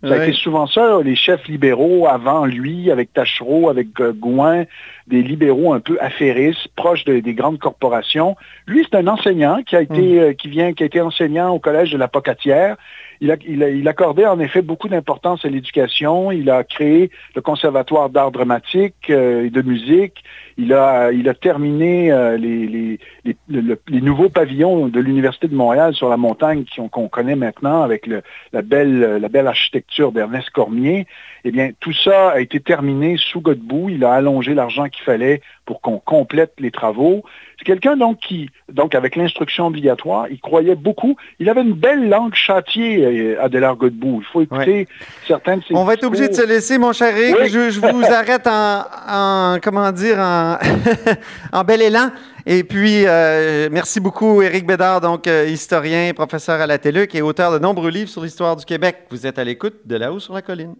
Ça 0.02 0.14
a 0.20 0.24
été 0.26 0.32
souvent 0.34 0.66
ça, 0.66 0.98
les 1.02 1.16
chefs 1.16 1.46
libéraux 1.48 2.06
avant 2.06 2.44
lui, 2.44 2.90
avec 2.90 3.14
Tachereau, 3.14 3.70
avec 3.70 3.88
euh, 4.00 4.12
Gouin, 4.12 4.64
des 5.06 5.22
libéraux 5.22 5.72
un 5.72 5.80
peu 5.80 5.96
affairistes, 5.98 6.68
proches 6.76 7.04
des 7.04 7.22
grandes 7.32 7.58
corporations. 7.58 8.36
Lui, 8.66 8.84
c'est 8.84 8.98
un 8.98 9.06
enseignant 9.06 9.62
qui 9.62 9.76
a 9.76 9.80
été, 9.80 9.94
mhm. 9.94 10.18
euh, 10.18 10.32
qui 10.34 10.48
vient, 10.48 10.74
qui 10.74 10.82
a 10.82 10.86
été 10.86 11.00
enseignant 11.00 11.54
au 11.54 11.58
collège 11.58 11.90
de 11.90 11.96
la 11.96 12.08
Pocatière. 12.08 12.76
Il, 13.20 13.88
accordait 13.88 14.26
en 14.26 14.40
effet 14.40 14.62
beaucoup 14.62 14.88
d'importance 14.88 15.44
à 15.44 15.48
l'éducation. 15.48 16.30
Il 16.32 16.50
a 16.50 16.64
créé 16.64 17.10
le 17.34 17.40
Conservatoire 17.40 18.10
d'art 18.10 18.30
dramatique 18.30 19.10
euh, 19.10 19.46
et 19.46 19.50
de 19.50 19.62
musique. 19.62 20.24
Il 20.56 20.72
a, 20.72 21.10
terminé 21.40 22.12
euh, 22.12 22.36
les, 22.36 22.98
les, 23.24 24.00
nouveaux 24.00 24.28
pavillons 24.28 24.88
de 24.88 25.00
l'Université 25.00 25.48
de 25.48 25.54
Montréal 25.54 25.94
sur 25.94 26.08
la 26.08 26.16
montagne 26.16 26.64
qu'on 26.90 27.08
connaît 27.08 27.34
maintenant 27.34 27.82
avec 27.82 28.08
la, 28.52 28.62
belle, 28.62 29.18
la 29.20 29.28
belle 29.28 29.48
architecture 29.48 30.12
d'Ernest 30.12 30.50
Cormier. 30.50 31.06
Eh 31.44 31.50
bien, 31.50 31.70
tout 31.80 31.92
ça 31.92 32.30
a 32.30 32.40
été 32.40 32.60
terminé 32.60 33.16
sous 33.16 33.40
Godbout. 33.40 33.90
Il 33.90 34.04
a 34.04 34.12
allongé 34.12 34.54
l'argent 34.54 34.88
qu'il 34.88 35.04
fallait 35.04 35.40
pour 35.64 35.80
qu'on 35.80 35.98
complète 35.98 36.52
les 36.58 36.70
travaux. 36.70 37.24
C'est 37.58 37.64
quelqu'un 37.64 37.96
donc 37.96 38.18
qui, 38.18 38.50
donc 38.70 38.94
avec 38.94 39.16
l'instruction 39.16 39.66
obligatoire, 39.66 40.26
il 40.30 40.40
croyait 40.40 40.74
beaucoup. 40.74 41.16
Il 41.38 41.48
avait 41.48 41.62
une 41.62 41.72
belle 41.72 42.08
langue 42.08 42.34
châtier, 42.34 43.04
euh, 43.04 43.42
Adélard 43.42 43.76
Godbout. 43.76 44.20
Il 44.20 44.26
faut 44.32 44.42
écouter 44.42 44.88
certains 45.26 45.58
de 45.58 45.62
ses 45.64 45.74
On 45.74 45.84
va 45.84 45.94
être 45.94 46.04
obligé 46.04 46.28
de 46.28 46.34
se 46.34 46.46
laisser, 46.46 46.78
mon 46.78 46.92
cher 46.92 47.16
Eric. 47.16 47.50
Je, 47.50 47.80
vous 47.80 48.04
arrête 48.12 48.46
en, 48.46 49.58
comment 49.62 49.90
dire, 49.92 50.18
en, 51.52 51.64
bel 51.64 51.82
élan. 51.82 52.10
Et 52.46 52.62
puis, 52.62 53.06
euh, 53.06 53.68
merci 53.72 54.00
beaucoup, 54.00 54.42
Éric 54.42 54.66
Bédard, 54.66 55.00
donc 55.00 55.26
euh, 55.26 55.46
historien, 55.48 56.12
professeur 56.14 56.60
à 56.60 56.66
la 56.66 56.76
TELUC 56.76 57.14
et 57.14 57.22
auteur 57.22 57.52
de 57.52 57.58
nombreux 57.58 57.90
livres 57.90 58.10
sur 58.10 58.22
l'histoire 58.22 58.56
du 58.56 58.66
Québec. 58.66 59.06
Vous 59.10 59.26
êtes 59.26 59.38
à 59.38 59.44
l'écoute 59.44 59.76
de 59.86 59.96
là-haut 59.96 60.20
sur 60.20 60.34
la 60.34 60.42
colline. 60.42 60.74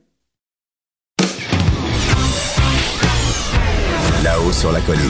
Là-haut 4.25 4.53
sur 4.53 4.73
la 4.73 4.81
colline. 4.81 5.03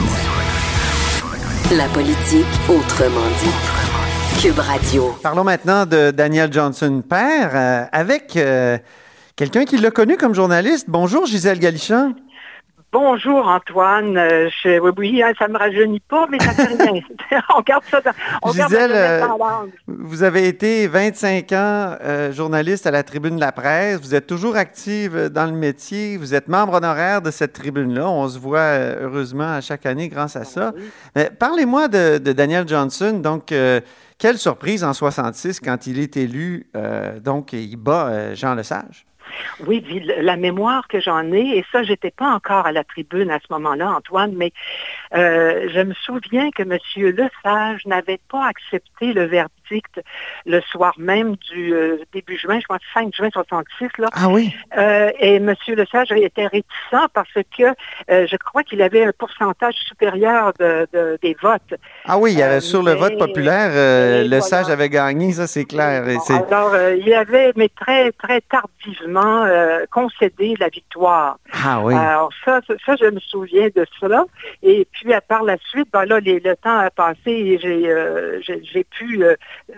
La 1.71 1.87
politique 1.87 2.45
autrement 2.67 3.25
dit. 3.39 4.41
Cube 4.41 4.59
Radio. 4.59 5.15
Parlons 5.23 5.45
maintenant 5.45 5.85
de 5.85 6.11
Daniel 6.11 6.51
Johnson, 6.51 7.01
père, 7.07 7.51
euh, 7.53 7.85
avec 7.93 8.35
euh, 8.35 8.77
quelqu'un 9.37 9.63
qui 9.63 9.77
l'a 9.77 9.89
connu 9.89 10.17
comme 10.17 10.35
journaliste. 10.35 10.87
Bonjour, 10.89 11.27
Gisèle 11.27 11.59
Galichan. 11.59 12.11
Bonjour 12.97 13.45
Antoine. 13.49 14.15
Euh, 14.15 14.49
oui, 14.95 15.21
hein, 15.21 15.33
ça 15.37 15.49
ne 15.49 15.53
me 15.53 15.57
rajeunit 15.57 15.99
pas, 15.99 16.27
mais 16.31 16.39
ça 16.39 16.53
fait 16.53 16.63
rien. 16.81 17.01
on 17.57 17.59
garde 17.59 17.83
ça 17.91 17.99
dans, 17.99 18.11
on 18.41 18.53
Gisèle, 18.53 18.91
euh, 18.93 19.27
vous 19.85 20.23
avez 20.23 20.47
été 20.47 20.87
25 20.87 21.51
ans 21.51 21.97
euh, 22.01 22.31
journaliste 22.31 22.87
à 22.87 22.91
la 22.91 23.03
Tribune 23.03 23.35
de 23.35 23.41
la 23.41 23.51
Presse. 23.51 23.99
Vous 23.99 24.15
êtes 24.15 24.27
toujours 24.27 24.55
active 24.55 25.27
dans 25.27 25.45
le 25.45 25.51
métier. 25.51 26.15
Vous 26.15 26.33
êtes 26.33 26.47
membre 26.47 26.75
honoraire 26.75 27.21
de 27.21 27.31
cette 27.31 27.51
tribune-là. 27.51 28.07
On 28.07 28.29
se 28.29 28.39
voit 28.39 28.77
heureusement 29.01 29.55
à 29.55 29.59
chaque 29.59 29.85
année 29.85 30.07
grâce 30.07 30.37
à 30.37 30.43
ah 30.43 30.45
ça. 30.45 30.73
Parlez-moi 31.37 31.89
de, 31.89 32.17
de, 32.17 32.31
Daniel 32.31 32.65
Johnson. 32.65 33.19
Donc, 33.21 33.53
quelle 34.17 34.37
surprise 34.37 34.85
en 34.85 34.93
66 34.93 35.59
quand 35.59 35.85
il 35.85 35.99
est 35.99 36.15
élu. 36.15 36.69
donc, 37.21 37.51
il 37.51 37.75
bat 37.75 38.33
Jean 38.35 38.55
Lesage. 38.55 39.05
Oui, 39.67 39.83
la 40.17 40.35
mémoire 40.35 40.87
que 40.87 40.99
j'en 40.99 41.31
ai, 41.31 41.57
et 41.57 41.65
ça, 41.71 41.83
j'étais 41.83 42.11
pas 42.11 42.29
encore 42.29 42.65
à 42.65 42.71
la 42.71 42.83
tribune 42.83 43.31
à 43.31 43.39
ce 43.39 43.51
moment-là, 43.53 43.91
Antoine, 43.91 44.33
mais 44.35 44.51
euh, 45.13 45.67
je 45.73 45.79
me 45.81 45.93
souviens 45.93 46.51
que 46.51 46.63
M. 46.63 46.77
Lesage 46.95 47.85
n'avait 47.85 48.19
pas 48.29 48.47
accepté 48.47 49.13
le 49.13 49.25
verdict 49.25 49.64
le 50.45 50.61
soir 50.61 50.93
même 50.97 51.35
du 51.51 51.73
euh, 51.73 51.97
début 52.13 52.37
juin, 52.37 52.59
je 52.59 52.65
crois 52.65 52.79
5 52.93 53.13
juin 53.13 53.29
66. 53.31 53.87
Là. 53.97 54.07
Ah 54.13 54.29
oui? 54.29 54.53
Euh, 54.77 55.11
et 55.19 55.35
M. 55.35 55.53
Lesage 55.67 56.11
était 56.11 56.47
réticent 56.47 57.09
parce 57.13 57.33
que 57.33 57.65
je 58.09 58.37
crois 58.37 58.63
qu'il 58.63 58.81
avait 58.81 59.05
un 59.05 59.11
pourcentage 59.17 59.75
supérieur 59.87 60.53
de, 60.59 60.87
des 61.21 61.35
votes. 61.41 61.73
Ah 62.05 62.17
oui, 62.17 62.37
sur 62.59 62.83
le 62.83 62.93
vote 62.93 63.17
populaire, 63.17 64.23
Lesage 64.25 64.69
avait 64.69 64.89
gagné, 64.89 65.33
ça 65.33 65.47
c'est 65.47 65.65
clair. 65.65 66.03
Alors, 66.29 66.75
il 66.97 67.13
avait, 67.13 67.51
mais 67.55 67.69
très, 67.69 68.11
très 68.11 68.41
tardivement, 68.41 69.45
concédé 69.91 70.55
la 70.59 70.69
victoire. 70.69 71.37
Ah 71.51 71.81
oui. 71.81 71.93
Alors 71.93 72.29
ça, 72.43 72.61
ça, 72.85 72.95
je 72.95 73.05
me 73.05 73.19
souviens 73.19 73.69
de 73.75 73.85
cela. 73.99 74.25
Et 74.63 74.87
puis, 74.91 75.11
par 75.27 75.43
la 75.43 75.57
suite, 75.57 75.87
ben 75.91 76.05
là, 76.05 76.19
le 76.19 76.55
temps 76.55 76.77
a 76.77 76.89
passé 76.89 77.31
et 77.31 77.59
j'ai 77.59 77.89
euh, 77.89 78.39
pu 78.91 79.23
euh, 79.23 79.35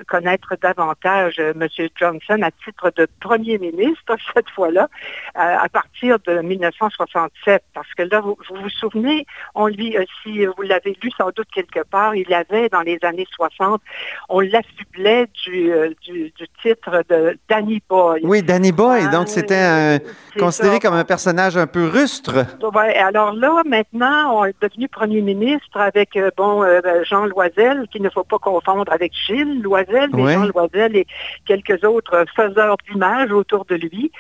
connaître 0.08 0.56
davantage 0.62 1.40
M. 1.40 1.68
Johnson 1.96 2.40
à 2.42 2.52
titre 2.52 2.92
de 2.96 3.08
premier 3.20 3.58
ministre, 3.58 4.16
cette 4.36 4.50
fois-là, 4.50 4.88
à 5.36 5.68
partir 5.70 6.18
de 6.26 6.40
1967. 6.40 7.64
Parce 7.74 7.94
que 7.94 8.04
là, 8.04 8.22
vous 8.22 8.38
vous, 8.50 8.70
souvenez, 8.70 9.26
on 9.56 9.68
lui, 9.68 9.96
si 10.24 10.46
vous 10.46 10.62
l'avez 10.62 10.98
lu 11.02 11.12
sans 11.18 11.30
doute 11.36 11.48
quelque 11.54 11.84
part, 11.84 12.16
il 12.16 12.34
avait, 12.34 12.70
dans 12.70 12.82
les 12.82 13.00
années 13.04 13.28
60, 13.36 13.82
on 14.30 14.40
l'affublait 14.40 15.28
du, 15.46 15.72
du, 16.02 16.32
titre 16.62 17.04
de 17.10 17.38
Danny 17.50 17.82
Boy. 17.90 18.22
Oui, 18.24 18.44
Danny 18.44 18.72
Boy. 18.72 19.10
donc, 19.10 19.28
c'était 19.28 20.00
considéré 20.38 20.80
comme 20.80 20.94
un 20.94 21.06
personnage 21.06 21.58
un 21.58 21.68
peu 21.68 21.88
rustre. 21.88 22.46
Ouais, 22.62 22.96
alors 22.98 23.34
là, 23.34 23.62
maintenant, 23.66 24.40
on 24.40 24.46
est 24.46 24.62
devenu 24.62 24.88
premier 24.88 25.22
ministre 25.22 25.80
avec, 25.80 26.18
bon, 26.36 26.62
ben, 26.62 27.04
Jean 27.04 27.26
Loisel, 27.26 27.88
qu'il 27.92 28.02
ne 28.02 28.10
faut 28.10 28.24
pas 28.24 28.40
confondre 28.40 28.92
avec 28.92 29.14
Gilles 29.14 29.62
Loisel, 29.62 29.77
mais 30.14 30.34
Jean 30.34 30.46
Loisel 30.46 30.96
et 30.96 31.08
quelques 31.46 31.84
autres 31.84 32.26
faiseurs 32.36 32.78
d'images 32.90 33.32
autour 33.32 33.66
de 33.66 33.76
lui. 33.76 34.12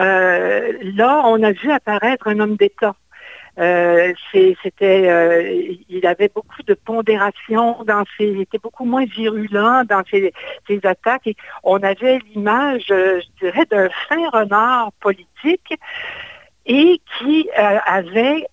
Euh, 0.00 0.72
là, 0.94 1.22
on 1.24 1.42
a 1.42 1.52
vu 1.52 1.70
apparaître 1.70 2.28
un 2.28 2.40
homme 2.40 2.56
d'État. 2.56 2.94
Euh, 3.58 4.14
c'était, 4.32 5.10
euh, 5.10 5.74
il 5.90 6.06
avait 6.06 6.30
beaucoup 6.34 6.62
de 6.62 6.72
pondération 6.72 7.84
dans 7.84 8.04
ses, 8.16 8.28
il 8.28 8.40
était 8.40 8.58
beaucoup 8.58 8.86
moins 8.86 9.04
virulent 9.04 9.84
dans 9.84 10.02
ses, 10.10 10.32
attaques 10.84 11.26
et 11.26 11.36
on 11.62 11.76
avait 11.82 12.20
l'image, 12.34 12.84
je 12.88 13.20
dirais, 13.42 13.66
d'un 13.70 13.90
fin 14.08 14.26
renard 14.30 14.92
politique 15.00 15.74
et 16.64 17.00
qui 17.18 17.50
avait 17.54 18.46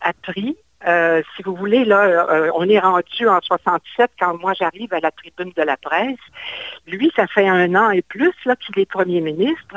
appris 0.00 0.56
euh, 0.86 1.22
si 1.34 1.42
vous 1.42 1.54
voulez, 1.54 1.84
là, 1.84 2.04
euh, 2.04 2.50
on 2.54 2.68
est 2.68 2.78
rendu 2.78 3.28
en 3.28 3.40
67 3.40 4.10
quand 4.18 4.38
moi 4.38 4.52
j'arrive 4.54 4.92
à 4.92 5.00
la 5.00 5.10
tribune 5.10 5.52
de 5.56 5.62
la 5.62 5.76
presse. 5.76 6.18
Lui, 6.86 7.10
ça 7.16 7.26
fait 7.26 7.48
un 7.48 7.74
an 7.74 7.90
et 7.90 8.02
plus 8.02 8.32
qu'il 8.66 8.78
est 8.78 8.86
premier 8.86 9.20
ministre 9.20 9.76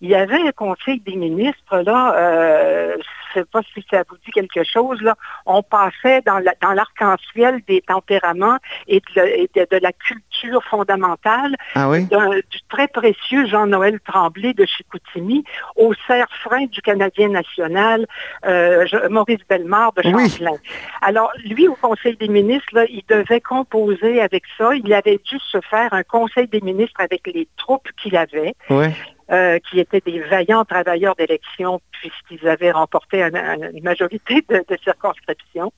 il 0.00 0.10
y 0.10 0.14
avait 0.14 0.40
un 0.46 0.52
conseil 0.52 1.00
des 1.00 1.16
ministres, 1.16 1.78
là, 1.80 2.14
euh, 2.16 2.96
je 3.34 3.40
ne 3.40 3.44
sais 3.44 3.48
pas 3.50 3.60
si 3.74 3.84
ça 3.90 4.04
vous 4.08 4.16
dit 4.24 4.30
quelque 4.30 4.62
chose, 4.64 5.00
là, 5.02 5.16
on 5.44 5.62
passait 5.62 6.22
dans 6.22 6.38
l'arc-en-ciel 6.38 7.60
des 7.66 7.80
tempéraments 7.82 8.58
et 8.86 9.00
de, 9.16 9.78
la 9.80 9.92
culture 9.92 10.62
fondamentale 10.64 11.54
ah 11.74 11.90
du 11.94 12.60
très 12.68 12.88
précieux 12.88 13.46
Jean-Noël 13.46 13.98
Tremblay 14.00 14.54
de 14.54 14.64
Chicoutimi 14.64 15.44
au 15.76 15.92
cerf-frein 16.06 16.66
du 16.66 16.80
Canadien 16.80 17.28
national, 17.28 18.06
euh, 18.46 18.86
Maurice 19.10 19.46
Bellemare 19.48 19.92
de 19.94 20.02
Champlain. 20.02 20.56
Alors, 21.02 21.32
lui, 21.44 21.68
au 21.68 21.74
conseil 21.74 22.16
des 22.16 22.28
ministres, 22.28 22.68
là, 22.72 22.84
il 22.88 23.02
devait 23.08 23.40
composer 23.40 24.20
avec 24.20 24.44
ça. 24.56 24.74
Il 24.74 24.92
avait 24.92 25.20
dû 25.24 25.38
se 25.38 25.60
faire 25.60 25.92
un 25.92 26.02
conseil 26.02 26.48
des 26.48 26.60
ministres 26.60 27.00
avec 27.00 27.26
les 27.26 27.48
troupes 27.56 27.88
qu'il 28.00 28.16
avait. 28.16 28.54
Oui. 28.70 28.86
Euh, 29.30 29.58
qui 29.58 29.78
étaient 29.78 30.00
des 30.00 30.20
vaillants 30.20 30.64
travailleurs 30.64 31.14
d'élection 31.14 31.82
puisqu'ils 31.90 32.48
avaient 32.48 32.70
remporté 32.70 33.22
une 33.22 33.82
majorité 33.82 34.42
de, 34.48 34.64
circonscriptions. 34.82 35.70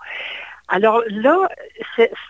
Alors 0.68 1.02
là, 1.08 1.48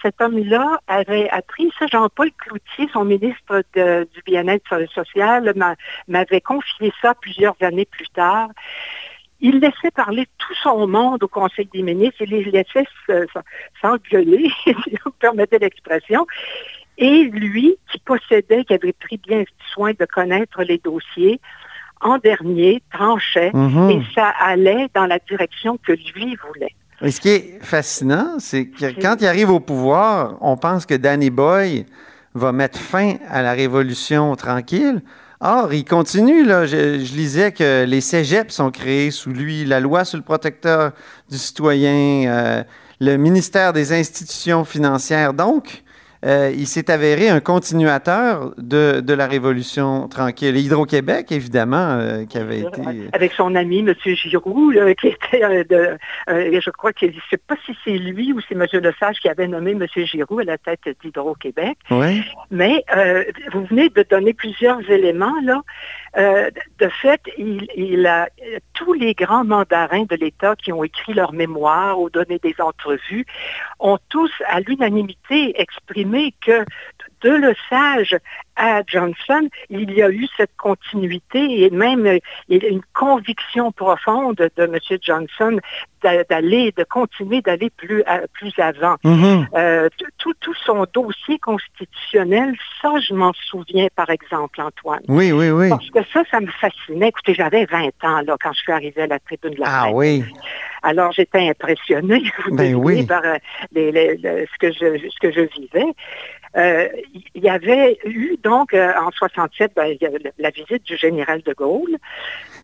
cet 0.00 0.18
homme-là 0.18 0.80
avait 0.86 1.28
appris, 1.28 1.70
ça 1.78 1.86
Jean-Paul 1.88 2.30
Cloutier, 2.38 2.88
son 2.94 3.04
ministre 3.04 3.62
du 3.74 4.22
bien-être 4.24 4.86
social, 4.94 5.52
m'avait 6.08 6.40
confié 6.40 6.90
ça 7.02 7.14
plusieurs 7.14 7.56
années 7.60 7.84
plus 7.84 8.08
tard. 8.08 8.48
Il 9.40 9.60
laissait 9.60 9.90
parler 9.94 10.26
tout 10.38 10.54
son 10.62 10.86
monde 10.86 11.22
au 11.22 11.28
Conseil 11.28 11.68
des 11.70 11.82
ministres, 11.82 12.22
il 12.22 12.30
les 12.30 12.44
laissait 12.44 12.86
s'engueuler, 13.82 14.50
si 14.64 14.74
vous 15.04 15.10
permettez 15.18 15.58
l'expression. 15.58 16.26
Et 17.00 17.24
lui, 17.24 17.76
qui 17.90 17.98
possédait, 17.98 18.64
qui 18.64 18.74
avait 18.74 18.92
pris 18.92 19.16
bien 19.16 19.42
soin 19.72 19.92
de 19.98 20.04
connaître 20.04 20.62
les 20.62 20.78
dossiers, 20.78 21.40
en 22.00 22.18
dernier, 22.18 22.82
tranchait 22.92 23.50
mhm. 23.52 23.90
et 23.90 24.02
ça 24.14 24.32
allait 24.40 24.88
dans 24.94 25.06
la 25.06 25.18
direction 25.18 25.78
que 25.84 25.92
lui 25.92 26.36
voulait. 26.46 26.74
Et 27.02 27.10
ce 27.10 27.20
qui 27.20 27.28
est 27.30 27.58
fascinant, 27.62 28.38
c'est 28.38 28.66
que 28.66 29.00
quand 29.00 29.16
il 29.20 29.26
arrive 29.26 29.50
au 29.50 29.60
pouvoir, 29.60 30.36
on 30.40 30.56
pense 30.56 30.84
que 30.84 30.94
Danny 30.94 31.30
Boy 31.30 31.86
va 32.34 32.52
mettre 32.52 32.78
fin 32.78 33.14
à 33.28 33.42
la 33.42 33.52
révolution 33.52 34.36
tranquille. 34.36 35.02
Or, 35.40 35.72
il 35.72 35.86
continue. 35.86 36.44
Là. 36.44 36.66
Je, 36.66 36.98
lisais 36.98 37.52
que 37.52 37.84
les 37.86 38.02
cégeps 38.02 38.54
sont 38.54 38.70
créés 38.70 39.10
sous 39.10 39.30
lui, 39.30 39.64
la 39.64 39.80
loi 39.80 40.04
sur 40.04 40.18
le 40.18 40.24
protecteur 40.24 40.92
du 41.30 41.38
citoyen, 41.38 42.30
euh, 42.30 42.62
le 43.00 43.16
ministère 43.16 43.72
des 43.72 43.94
institutions 43.94 44.64
financières. 44.64 45.32
Donc, 45.32 45.82
euh, 46.24 46.52
il 46.54 46.66
s'est 46.66 46.90
avéré 46.90 47.30
un 47.30 47.40
continuateur 47.40 48.52
de, 48.58 49.00
de 49.00 49.14
la 49.14 49.26
Révolution 49.26 50.06
tranquille. 50.08 50.56
Hydro-Québec, 50.56 51.32
évidemment, 51.32 51.98
euh, 51.98 52.26
qui 52.26 52.36
avait 52.36 52.60
été... 52.60 52.82
Avec 53.12 53.32
son 53.32 53.54
ami, 53.54 53.78
M. 53.78 53.94
Giroux, 54.04 54.72
qui 55.00 55.08
était 55.08 55.42
euh, 55.42 55.64
de... 55.64 55.98
je 56.60 56.70
crois 56.70 56.92
que 56.92 57.06
je 57.06 57.16
ne 57.16 57.20
sais 57.30 57.38
pas 57.38 57.56
si 57.64 57.74
c'est 57.84 57.96
lui 57.96 58.34
ou 58.34 58.40
c'est 58.46 58.54
M. 58.54 58.66
Lesage 58.70 59.20
qui 59.20 59.28
avait 59.28 59.48
nommé 59.48 59.70
M. 59.70 59.86
Giroux 60.04 60.40
à 60.40 60.44
la 60.44 60.58
tête 60.58 60.80
d'Hydro-Québec. 61.02 61.78
Oui. 61.90 62.22
Mais 62.50 62.84
vous 63.52 63.64
venez 63.64 63.88
de 63.88 64.04
donner 64.08 64.34
plusieurs 64.34 64.88
éléments, 64.90 65.34
là. 65.42 65.62
de 66.16 66.88
fait, 66.88 67.20
il, 67.38 67.66
il, 67.76 68.06
a 68.06 68.28
tous 68.74 68.92
les 68.92 69.14
grands 69.14 69.44
mandarins 69.44 70.04
de 70.04 70.16
l'État 70.16 70.54
qui 70.56 70.72
ont 70.72 70.84
écrit 70.84 71.14
leurs 71.14 71.32
mémoires 71.32 71.98
ou 71.98 72.10
donné 72.10 72.38
des 72.42 72.54
entrevues 72.58 73.24
ont 73.78 73.98
tous 74.08 74.30
à 74.46 74.60
l'unanimité 74.60 75.60
exprimé 75.60 76.09
que 76.40 76.64
de 77.22 77.30
Le 77.30 77.54
Sage 77.68 78.16
à 78.56 78.82
Johnson, 78.86 79.48
il 79.70 79.90
y 79.92 80.02
a 80.02 80.10
eu 80.10 80.26
cette 80.36 80.54
continuité 80.56 81.62
et 81.62 81.70
même 81.70 82.06
euh, 82.06 82.18
une 82.48 82.82
conviction 82.92 83.72
profonde 83.72 84.36
de 84.36 84.62
M. 84.62 84.78
Johnson 85.00 85.58
d'aller, 86.02 86.72
de 86.76 86.84
continuer 86.84 87.42
d'aller 87.42 87.70
plus, 87.70 88.02
plus 88.32 88.52
avant. 88.58 88.96
Mm-hmm. 89.04 89.46
Euh, 89.54 89.88
tout, 90.18 90.32
tout, 90.40 90.54
son 90.64 90.86
dossier 90.92 91.38
constitutionnel, 91.38 92.54
ça, 92.80 92.92
je 93.06 93.14
m'en 93.14 93.32
souviens, 93.32 93.88
par 93.94 94.08
exemple, 94.10 94.60
Antoine. 94.60 95.02
Oui, 95.08 95.32
oui, 95.32 95.50
oui. 95.50 95.68
Parce 95.68 95.90
que 95.90 96.00
ça, 96.12 96.22
ça 96.30 96.40
me 96.40 96.46
fascinait. 96.46 97.08
Écoutez, 97.08 97.34
j'avais 97.34 97.66
20 97.66 97.88
ans 98.04 98.20
là, 98.26 98.36
quand 98.42 98.52
je 98.52 98.60
suis 98.60 98.72
arrivée 98.72 99.02
à 99.02 99.06
la 99.06 99.18
tribune 99.18 99.54
de 99.54 99.60
la 99.60 99.66
Ah 99.68 99.90
oui. 99.92 100.24
Alors, 100.82 101.12
j'étais 101.12 101.48
impressionnée, 101.48 102.22
ben 102.52 103.06
par 103.06 103.22
euh, 103.24 103.36
ce, 103.74 104.58
que 104.58 104.72
je, 104.72 105.08
ce 105.08 105.18
que 105.20 105.30
je 105.30 105.40
vivais. 105.40 105.92
Euh, 106.56 106.88
il 107.34 107.42
y 107.42 107.48
avait 107.48 107.98
eu 108.04 108.36
donc 108.42 108.74
euh, 108.74 108.92
en 109.00 109.12
67 109.12 109.72
ben, 109.76 109.96
la 110.38 110.50
visite 110.50 110.82
du 110.84 110.96
général 110.96 111.42
de 111.42 111.52
Gaulle. 111.52 111.96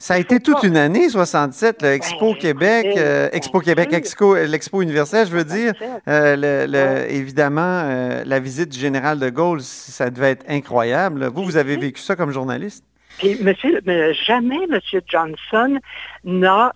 Ça 0.01 0.15
a 0.15 0.19
été 0.19 0.41
toute 0.41 0.65
une 0.65 0.77
année, 0.77 1.09
67, 1.09 1.83
l'Expo 1.83 2.33
ben, 2.33 2.39
Québec, 2.39 2.87
euh, 2.97 3.29
Expo 3.33 3.61
Québec, 3.61 3.91
l'Expo 3.93 4.83
universelle, 4.83 5.29
je 5.29 5.33
veux 5.33 5.45
dire. 5.45 5.73
Évidemment, 7.09 8.23
la 8.25 8.41
visite 8.41 8.71
du 8.71 8.79
général 8.79 9.21
de 9.21 9.31
Gaulle, 9.31 9.61
ça 9.61 10.11
devait 10.11 10.33
être 10.33 10.45
incroyable. 10.49 11.27
Vous, 11.27 11.45
vous 11.45 11.57
avez 11.57 11.77
vécu 11.77 12.01
ça 12.01 12.17
comme 12.17 12.33
journaliste? 12.33 12.85
Et 13.23 13.37
monsieur, 13.43 13.81
jamais 14.27 14.65
M. 14.71 14.79
Johnson 15.07 15.79
n'a, 16.25 16.73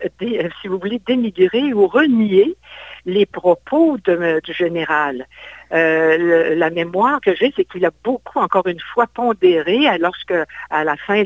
si 0.63 0.69
vous 0.69 0.79
voulez, 0.79 1.01
dénigré 1.05 1.75
ou 1.75 1.87
renié 1.87 2.57
les 3.05 3.27
propos 3.27 3.99
du 3.99 4.53
général. 4.55 5.27
Euh, 5.73 6.55
la 6.55 6.71
mémoire 6.71 7.21
que 7.21 7.35
j'ai, 7.35 7.53
c'est 7.57 7.65
qu'il 7.65 7.85
a 7.85 7.91
beaucoup, 8.05 8.39
encore 8.39 8.67
une 8.67 8.81
fois, 8.93 9.07
pondéré 9.07 9.87
lorsque, 9.99 10.35
à 10.71 10.85
la 10.85 10.97
fin, 10.97 11.23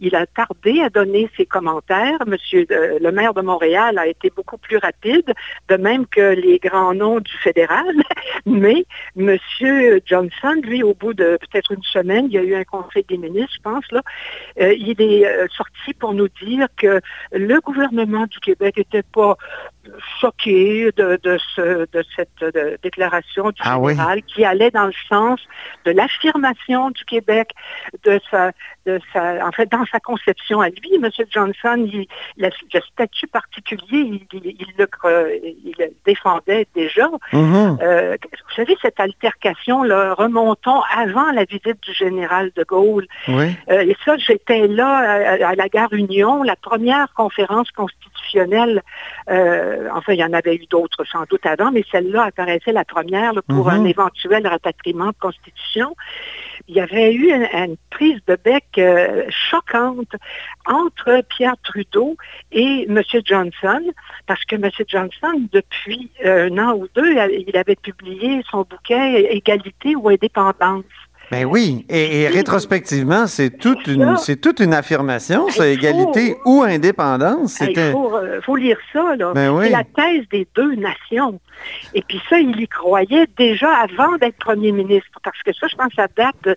il 0.00 0.14
a 0.14 0.26
tardé 0.26 0.80
à 0.82 0.90
donner 0.90 1.30
ses 1.36 1.46
commentaires. 1.46 2.18
Monsieur 2.26 2.66
euh, 2.70 2.98
le 3.00 3.12
maire 3.12 3.34
de 3.34 3.40
Montréal 3.40 3.98
a 3.98 4.06
été 4.06 4.30
beaucoup 4.34 4.58
plus 4.58 4.76
rapide, 4.76 5.32
de 5.68 5.76
même 5.76 6.06
que 6.06 6.34
les 6.34 6.58
grands 6.58 6.94
noms 6.94 7.20
du 7.20 7.32
fédéral. 7.42 7.94
Mais 8.46 8.84
Monsieur 9.14 10.00
Johnson, 10.04 10.60
lui, 10.62 10.82
au 10.82 10.94
bout 10.94 11.14
de 11.14 11.38
peut-être 11.40 11.72
une 11.72 11.82
semaine, 11.82 12.26
il 12.26 12.32
y 12.32 12.38
a 12.38 12.42
eu 12.42 12.54
un 12.54 12.64
conseil 12.64 13.04
des 13.08 13.16
ministres, 13.16 13.54
je 13.56 13.62
pense, 13.62 13.84
là, 13.92 14.02
euh, 14.60 14.74
il 14.74 15.00
est 15.00 15.24
sorti 15.56 15.94
pour 15.98 16.14
nous 16.14 16.28
dire 16.42 16.68
que 16.76 17.00
le 17.32 17.60
gouvernement 17.60 18.26
du 18.26 18.38
Québec 18.40 18.76
n'était 18.76 19.02
pas 19.02 19.36
choqué 20.20 20.90
de, 20.96 21.18
ce, 21.54 21.86
de 21.90 22.04
cette 22.14 22.80
déclaration 22.82 23.50
du 23.50 23.62
ah 23.64 23.78
général 23.88 24.22
qui 24.22 24.44
allait 24.44 24.70
dans 24.70 24.86
le 24.86 24.94
sens 25.08 25.40
de 25.84 25.92
l'affirmation 25.92 26.90
du 26.90 27.04
Québec, 27.04 27.50
de 28.04 28.20
sa, 28.30 28.52
de 28.86 29.00
sa, 29.12 29.46
en 29.46 29.52
fait, 29.52 29.70
dans 29.70 29.84
sa 29.86 30.00
conception 30.00 30.60
à 30.60 30.68
lui. 30.68 30.94
M. 30.94 31.08
Johnson, 31.30 31.88
il, 31.92 32.06
le 32.36 32.80
statut 32.92 33.26
particulier, 33.26 34.26
il, 34.32 34.66
le, 34.78 34.86
il 35.42 35.74
défendait 36.04 36.66
déjà. 36.74 37.08
Mm-hmm. 37.32 37.82
Euh, 37.82 38.16
vous 38.32 38.54
savez, 38.54 38.76
cette 38.82 39.00
altercation, 39.00 39.82
là, 39.82 40.14
remontons 40.14 40.82
avant 40.94 41.30
la 41.32 41.44
visite 41.44 41.82
du 41.82 41.92
général 41.92 42.50
de 42.54 42.64
Gaulle. 42.64 43.06
Euh, 43.28 43.44
et 43.68 43.96
ça, 44.04 44.16
j'étais 44.16 44.66
là 44.66 44.88
à, 44.88 45.48
à, 45.48 45.54
la 45.54 45.68
gare 45.68 45.92
Union, 45.92 46.42
la 46.42 46.56
première 46.56 47.12
conférence 47.14 47.70
constitutionnelle 47.70 48.16
constitutionnelle, 48.26 48.82
euh, 49.76 49.88
enfin, 49.92 50.14
il 50.14 50.18
y 50.18 50.24
en 50.24 50.32
avait 50.32 50.56
eu 50.56 50.66
d'autres 50.70 51.04
sans 51.04 51.24
doute 51.28 51.44
avant, 51.46 51.70
mais 51.70 51.84
celle-là 51.92 52.24
apparaissait 52.24 52.72
la 52.72 52.84
première 52.84 53.32
là, 53.34 53.42
pour 53.42 53.66
Mhm. 53.70 53.80
un 53.80 53.84
éventuel 53.84 54.46
rapatriement 54.46 55.08
de 55.08 55.16
constitution. 55.20 55.94
Il 56.68 56.74
y 56.74 56.80
avait 56.80 57.12
eu 57.12 57.32
une, 57.32 57.48
une 57.52 57.76
prise 57.90 58.20
de 58.26 58.36
bec 58.42 58.64
euh, 58.78 59.24
choquante 59.30 60.12
entre 60.66 61.22
Pierre 61.28 61.56
Trudeau 61.62 62.16
et 62.50 62.86
M. 62.88 63.02
Johnson, 63.24 63.82
parce 64.26 64.44
que 64.44 64.56
M. 64.56 64.70
Johnson, 64.88 65.48
depuis 65.52 66.10
euh, 66.24 66.48
un 66.50 66.58
an 66.58 66.74
ou 66.74 66.88
deux, 66.94 67.12
il 67.12 67.56
avait 67.56 67.76
publié 67.76 68.42
son 68.50 68.66
bouquet 68.68 69.34
Égalité 69.34 69.94
ou 69.94 70.08
indépendance. 70.08 70.84
Ben 71.30 71.44
oui, 71.44 71.84
et, 71.88 72.22
et 72.22 72.28
rétrospectivement, 72.28 73.26
c'est 73.26 73.50
toute 73.50 73.86
une, 73.88 74.16
ça. 74.16 74.22
c'est 74.22 74.36
toute 74.40 74.60
une 74.60 74.72
affirmation, 74.72 75.48
faut- 75.48 75.62
égalité 75.64 76.36
ou 76.44 76.62
indépendance. 76.62 77.58
Il 77.60 77.74
faut, 77.92 78.14
euh, 78.16 78.40
faut 78.42 78.54
lire 78.56 78.78
ça, 78.92 79.16
là. 79.16 79.32
Ben 79.34 79.50
oui. 79.50 79.64
C'est 79.66 79.72
la 79.72 79.82
thèse 79.84 80.24
des 80.30 80.46
deux 80.54 80.74
nations. 80.76 81.40
Et 81.94 82.02
puis 82.06 82.20
ça, 82.28 82.38
il 82.38 82.60
y 82.60 82.68
croyait 82.68 83.26
déjà 83.36 83.68
avant 83.74 84.16
d'être 84.18 84.36
premier 84.36 84.70
ministre, 84.72 85.18
parce 85.24 85.42
que 85.42 85.52
ça, 85.52 85.66
je 85.68 85.74
pense, 85.74 85.92
ça 85.96 86.06
date 86.16 86.36
de- 86.44 86.54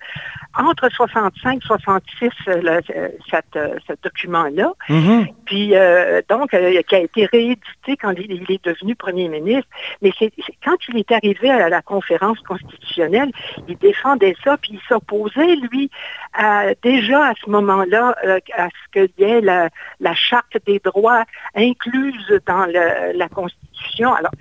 entre 0.57 0.89
65 0.89 1.57
et 1.57 1.65
66, 1.65 2.29
euh, 2.47 2.61
le- 2.61 2.81
euh, 2.95 3.09
cette, 3.29 3.55
euh, 3.55 3.75
ce 3.87 3.93
document-là. 4.03 4.73
Mhm. 4.89 5.27
Puis 5.45 5.75
euh, 5.75 6.21
donc, 6.27 6.53
euh, 6.53 6.81
qui 6.87 6.95
a 6.95 6.99
été 6.99 7.25
réédité 7.25 7.97
quand 8.01 8.11
il, 8.17 8.31
il 8.31 8.51
est 8.51 8.63
devenu 8.65 8.95
premier 8.95 9.27
ministre. 9.29 9.69
Mais 10.01 10.11
c'est 10.17 10.31
quand 10.63 10.75
il 10.89 10.97
est 10.97 11.11
arrivé 11.11 11.49
à 11.49 11.69
la 11.69 11.81
conférence 11.81 12.39
constitutionnelle, 12.39 13.31
il 13.67 13.77
défendait 13.77 14.35
ça, 14.43 14.57
puis 14.57 14.71
il 14.73 14.81
s'opposait, 14.87 15.55
lui, 15.71 15.89
à- 16.33 16.73
déjà 16.83 17.27
à 17.29 17.33
ce 17.43 17.49
moment-là, 17.49 18.15
euh, 18.25 18.39
à 18.57 18.67
ce 18.69 18.91
qu'il 19.07 19.25
y 19.25 19.29
ait 19.29 19.41
la, 19.41 19.69
la 19.99 20.15
charte 20.15 20.57
des 20.65 20.79
droits 20.79 21.23
incluse 21.55 22.39
dans 22.47 22.65
le- 22.65 23.17
la 23.17 23.29
Constitution. 23.29 24.13
Alors, 24.13 24.31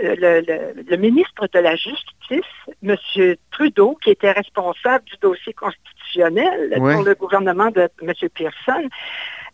le, 0.00 0.40
le- 0.40 0.82
le 0.88 0.96
ministre 0.96 1.48
de 1.52 1.58
la 1.58 1.76
Justice, 1.76 2.52
M. 2.82 2.96
Trudeau, 3.50 3.98
qui 4.02 4.10
était 4.10 4.32
responsable 4.32 5.04
du 5.04 5.14
dossier 5.20 5.52
constitutionnel 5.52 6.74
Ouais. 6.78 6.94
pour 6.94 7.04
le 7.04 7.14
gouvernement 7.14 7.70
de 7.70 7.88
M. 8.02 8.12
Pearson, 8.34 8.88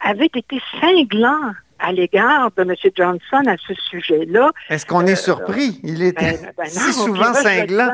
avait 0.01 0.27
été 0.27 0.61
cinglant 0.81 1.53
à 1.81 1.93
l'égard 1.93 2.51
de 2.57 2.63
M. 2.63 2.75
Johnson 2.97 3.43
à 3.47 3.57
ce 3.57 3.73
sujet-là. 3.75 4.51
Est-ce 4.69 4.85
qu'on 4.85 5.07
est 5.07 5.15
surpris? 5.15 5.79
Il 5.85 6.03
était 6.03 6.33
Ben, 6.33 6.53
ben 6.59 6.67
si 6.67 6.93
souvent 6.93 7.33
cinglant. 7.35 7.91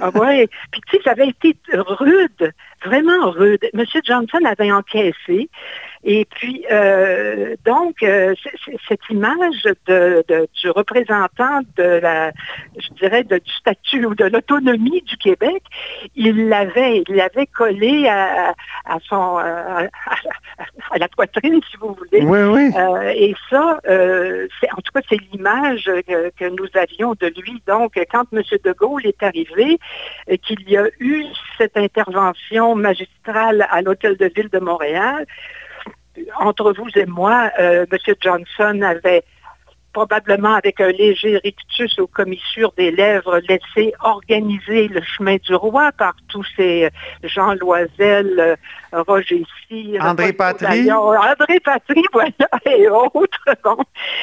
Ah 0.00 0.08
ouais. 0.18 0.48
Puis 0.72 0.80
tu 0.88 0.96
sais, 0.96 1.02
ça 1.04 1.10
avait 1.10 1.28
été 1.28 1.54
rude, 1.72 2.52
vraiment 2.84 3.30
rude. 3.30 3.64
M. 3.74 3.84
Johnson 4.04 4.38
avait 4.44 4.72
encaissé. 4.72 5.48
Et 6.04 6.26
puis, 6.26 6.64
euh, 6.70 7.56
donc, 7.66 7.96
euh, 8.04 8.32
cette 8.88 9.00
image 9.10 9.64
de, 9.86 10.24
de- 10.28 10.48
du 10.62 10.70
représentant 10.70 11.60
de 11.76 11.82
la, 11.82 12.30
je 12.78 12.88
dirais, 13.00 13.24
de- 13.24 13.38
du 13.38 13.52
statut 13.52 14.06
ou 14.06 14.14
de 14.14 14.24
l'autonomie 14.26 15.02
du 15.02 15.16
Québec, 15.16 15.60
il 16.14 16.48
l'avait, 16.48 17.02
il 17.08 17.16
l'avait 17.16 17.46
collé 17.46 18.06
à, 18.06 18.50
à 18.86 18.98
son, 19.08 19.38
euh, 19.40 19.88
à, 20.06 20.14
à 20.92 20.98
la 20.98 21.08
poitrine, 21.08 21.60
si 21.68 21.76
vous 21.78 21.94
voulez. 21.94 22.22
Oui, 22.24 22.38
oui. 22.42 22.70
Euh, 22.76 23.12
et 23.14 23.34
ça, 23.50 23.80
c'est, 23.84 24.70
en 24.72 24.76
tout 24.76 24.92
cas, 24.94 25.00
c'est 25.08 25.18
l'image 25.32 25.90
que, 26.06 26.30
que 26.30 26.48
nous 26.48 26.68
avions 26.74 27.14
de 27.20 27.26
lui. 27.42 27.60
Donc, 27.66 27.94
quand 28.12 28.24
M. 28.32 28.42
De 28.64 28.72
Gaulle 28.72 29.04
est 29.04 29.22
arrivé, 29.24 29.78
qu'il 30.44 30.62
y 30.70 30.76
a 30.76 30.86
eu 31.00 31.24
cette 31.58 31.76
intervention 31.76 32.67
magistrale 32.74 33.66
à 33.70 33.82
l'Hôtel 33.82 34.16
de 34.16 34.30
Ville 34.34 34.48
de 34.50 34.58
Montréal, 34.58 35.26
entre 36.38 36.72
vous 36.72 36.88
et 36.96 37.06
moi, 37.06 37.50
euh, 37.58 37.86
M. 37.90 38.14
Johnson 38.20 38.82
avait 38.82 39.24
probablement 39.92 40.54
avec 40.54 40.80
un 40.80 40.90
léger 40.90 41.38
rictus 41.42 41.98
aux 41.98 42.06
commissures 42.06 42.72
des 42.76 42.90
lèvres, 42.90 43.40
laissé 43.48 43.92
organiser 44.00 44.88
le 44.88 45.00
chemin 45.02 45.36
du 45.36 45.54
roi 45.54 45.90
par 45.92 46.14
tous 46.28 46.46
ces 46.56 46.84
euh, 46.84 46.90
Jean 47.24 47.54
Loisel, 47.54 48.38
euh, 48.38 49.02
Roger 49.06 49.44
Cyr, 49.66 50.04
André 50.04 50.32
Patry. 50.32 50.90
André 50.92 51.60
Patry, 51.64 52.02
voilà, 52.12 52.30
et 52.66 52.88
autres. 52.88 53.38
Bon. 53.64 53.76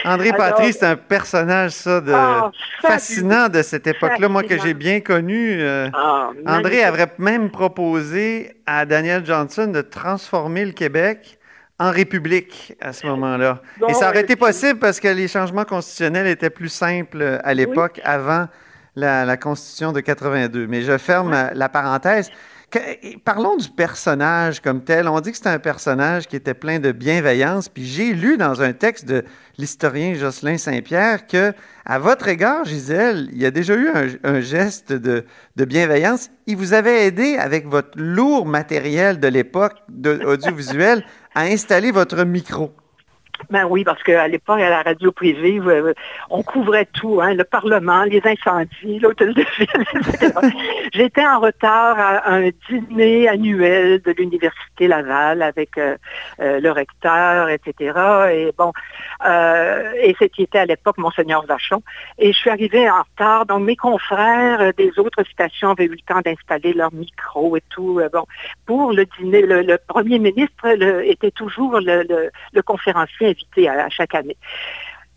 André 0.06 0.32
Patry, 0.34 0.74
c'est 0.74 0.86
un 0.86 0.96
personnage, 0.96 1.72
ça, 1.72 2.02
de 2.02 2.14
Ah, 2.14 2.52
fascinant 2.82 3.50
de 3.50 3.62
cette 3.62 3.88
époque-là, 3.88 4.30
moi 4.30 4.44
que 4.44 4.58
j'ai 4.60 4.74
bien 4.74 5.00
connu. 5.02 5.58
euh, 5.62 5.90
Ah, 5.94 6.30
André 6.48 6.84
avait 6.84 7.08
même 7.18 7.50
proposé 7.52 8.56
à 8.66 8.86
Daniel 8.86 9.26
Johnson 9.26 9.68
de 9.68 9.82
transformer 9.82 10.66
le 10.66 10.72
Québec 10.72 11.38
en 11.80 11.92
république 11.92 12.74
à 12.82 12.94
ce 12.94 13.06
moment-là. 13.08 13.62
Et 13.90 13.94
ça 13.94 14.10
aurait 14.10 14.20
euh, 14.20 14.22
été 14.24 14.36
possible 14.36 14.80
parce 14.80 15.00
que 15.00 15.08
les 15.10 15.28
changements 15.28 15.66
constitutionnels 15.66 16.28
étaient 16.28 16.50
plus 16.50 16.70
simples 16.70 17.22
euh, 17.22 17.38
à 17.44 17.54
l'époque, 17.54 18.00
avant 18.04 18.48
la, 18.96 19.26
la 19.26 19.38
Constitution 19.38 19.92
de 19.92 20.00
82. 20.00 20.68
Mais 20.68 20.82
je 20.84 20.98
ferme 20.98 21.34
euh, 21.34 21.50
la 21.54 21.68
parenthèse. 21.68 22.30
Que- 22.72 23.18
parlons 23.26 23.58
du 23.58 23.70
personnage 23.70 24.62
comme 24.62 24.84
tel. 24.86 25.08
On 25.10 25.20
dit 25.20 25.32
que 25.32 25.38
c'est 25.38 25.48
un 25.48 25.60
personnage 25.60 26.28
qui 26.28 26.36
était 26.38 26.54
plein 26.54 26.80
de 26.80 26.92
bienveillance. 26.94 27.68
Puis 27.68 27.86
j'ai 27.86 28.14
lu 28.14 28.38
dans 28.38 28.62
un 28.62 28.72
texte 28.72 29.06
de 29.06 29.24
l'historien 29.58 30.14
Jocelyn 30.16 30.58
Saint-Pierre 30.58 31.28
que, 31.28 31.54
à 31.86 32.00
votre 32.00 32.28
égard, 32.30 32.64
Gisèle, 32.66 33.28
il 33.34 33.38
y 33.42 33.46
a 33.46 33.52
déjà 33.52 33.76
eu 33.76 33.90
un, 33.90 34.08
un 34.24 34.40
geste 34.40 34.94
de, 34.94 35.26
de 35.58 35.66
bienveillance. 35.66 36.30
Il 36.48 36.56
vous 36.58 36.74
avait 36.74 37.06
aidé 37.06 37.38
avec 37.38 37.68
votre 37.68 37.92
lourd 37.98 38.46
matériel 38.46 39.20
de 39.20 39.28
l'époque 39.28 39.74
audiovisuel 40.26 41.04
à 41.36 41.42
installer 41.42 41.92
votre 41.92 42.24
micro. 42.24 42.72
Ben 43.50 43.66
oui, 43.66 43.84
parce 43.84 44.02
qu'à 44.04 44.28
l'époque, 44.28 44.60
à 44.60 44.70
la 44.70 44.82
radio 44.82 45.12
privée, 45.12 45.60
euh, 45.60 45.94
on 46.30 46.42
couvrait 46.42 46.88
tout, 46.94 47.22
hein, 47.22 47.34
le 47.34 47.44
Parlement, 47.44 48.04
les 48.04 48.22
incendies, 48.26 49.00
l'hôtel 49.00 49.34
de 49.34 49.46
ville. 49.58 50.52
J'étais 50.94 51.26
en 51.26 51.40
retard 51.40 52.00
à 52.00 52.32
un 52.32 52.50
dîner 52.70 53.28
annuel 53.28 54.02
de 54.02 54.12
l'Université 54.12 54.88
Laval 54.88 55.42
avec 55.42 55.78
euh, 55.78 55.96
euh, 56.40 56.60
le 56.60 56.72
recteur, 56.72 57.50
etc. 57.50 58.00
Et 58.32 58.52
bon, 58.58 58.72
et 60.02 60.16
c'était 60.20 60.60
à 60.60 60.66
l'époque 60.66 60.98
Monseigneur 60.98 61.46
Vachon. 61.46 61.82
Et 62.18 62.34
je 62.34 62.38
suis 62.38 62.50
arrivée 62.50 62.90
en 62.90 63.02
retard, 63.02 63.46
donc 63.46 63.64
mes 63.64 63.76
confrères 63.76 64.74
des 64.74 64.92
autres 64.98 65.24
stations 65.32 65.72
avaient 65.72 65.86
eu 65.86 65.90
le 65.90 65.98
temps 66.06 66.22
d'installer 66.22 66.74
leur 66.74 66.94
micro 66.94 67.56
et 67.58 67.64
tout. 67.70 68.02
bon, 68.12 68.26
pour 68.66 68.94
le 68.94 69.06
dîner, 69.18 69.42
le, 69.42 69.78
premier 69.88 70.20
ministre 70.20 70.66
était 71.04 71.32
toujours 71.32 71.80
le, 71.80 72.30
le 72.54 72.62
conférencier 73.26 73.30
invité 73.30 73.68
à, 73.70 73.86
à 73.86 73.90
chaque 73.90 74.16
année. 74.16 74.38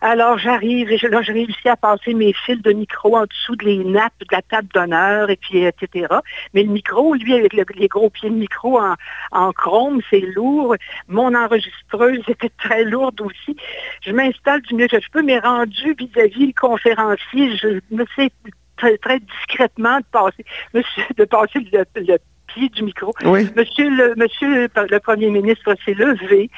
Alors 0.00 0.38
j'arrive 0.38 0.92
et 0.92 0.96
je, 0.96 1.08
là, 1.08 1.22
je 1.22 1.32
réussis 1.32 1.68
à 1.68 1.74
passer 1.74 2.14
mes 2.14 2.32
fils 2.32 2.62
de 2.62 2.72
micro 2.72 3.16
en 3.16 3.24
dessous 3.24 3.56
de 3.56 3.64
les 3.64 3.78
nappes 3.78 4.12
de 4.20 4.26
la 4.30 4.42
table 4.42 4.68
d'honneur 4.72 5.28
et 5.28 5.34
puis 5.34 5.64
etc. 5.64 6.06
Mais 6.54 6.62
le 6.62 6.70
micro, 6.70 7.14
lui, 7.14 7.34
avec 7.34 7.52
le- 7.52 7.64
les 7.74 7.88
gros 7.88 8.08
pieds 8.08 8.30
de 8.30 8.34
micro 8.36 8.78
en, 8.78 8.94
en 9.32 9.50
chrome, 9.52 10.00
c'est 10.08 10.20
lourd. 10.20 10.76
Mon 11.08 11.34
enregistreuse 11.34 12.22
était 12.28 12.52
très 12.62 12.84
lourde 12.84 13.20
aussi. 13.22 13.56
Je 14.02 14.12
m'installe 14.12 14.62
du 14.62 14.74
mieux 14.76 14.86
que 14.86 15.00
je 15.00 15.10
peux, 15.10 15.22
mais 15.22 15.40
rendu 15.40 15.96
vis-à-vis 15.98 16.46
le 16.46 16.52
conférencier, 16.52 17.56
je 17.56 17.80
me 17.90 18.04
sais 18.14 18.30
très, 18.76 18.96
très 18.98 19.18
discrètement 19.18 19.98
de 19.98 20.04
passer, 20.12 20.44
de 21.16 21.24
passer 21.24 21.58
le, 21.72 21.84
le 21.96 22.18
pied 22.46 22.68
du 22.68 22.84
micro. 22.84 23.12
Oui. 23.24 23.48
Monsieur 23.56 23.90
le, 23.90 24.14
monsieur 24.16 24.68
le 24.76 24.98
premier 25.00 25.30
ministre 25.30 25.74
s'est 25.84 25.94
levé, 25.94 26.50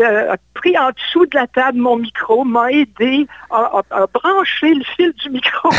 euh, 0.00 0.32
a 0.32 0.36
pris 0.54 0.76
en 0.78 0.90
dessous 0.90 1.26
de 1.26 1.36
la 1.36 1.46
table 1.46 1.78
mon 1.78 1.96
micro, 1.96 2.44
m'a 2.44 2.70
aidé 2.70 3.26
à, 3.50 3.82
brancher 4.12 4.74
le 4.74 4.84
fil 4.96 5.12
du 5.14 5.30
micro. 5.30 5.70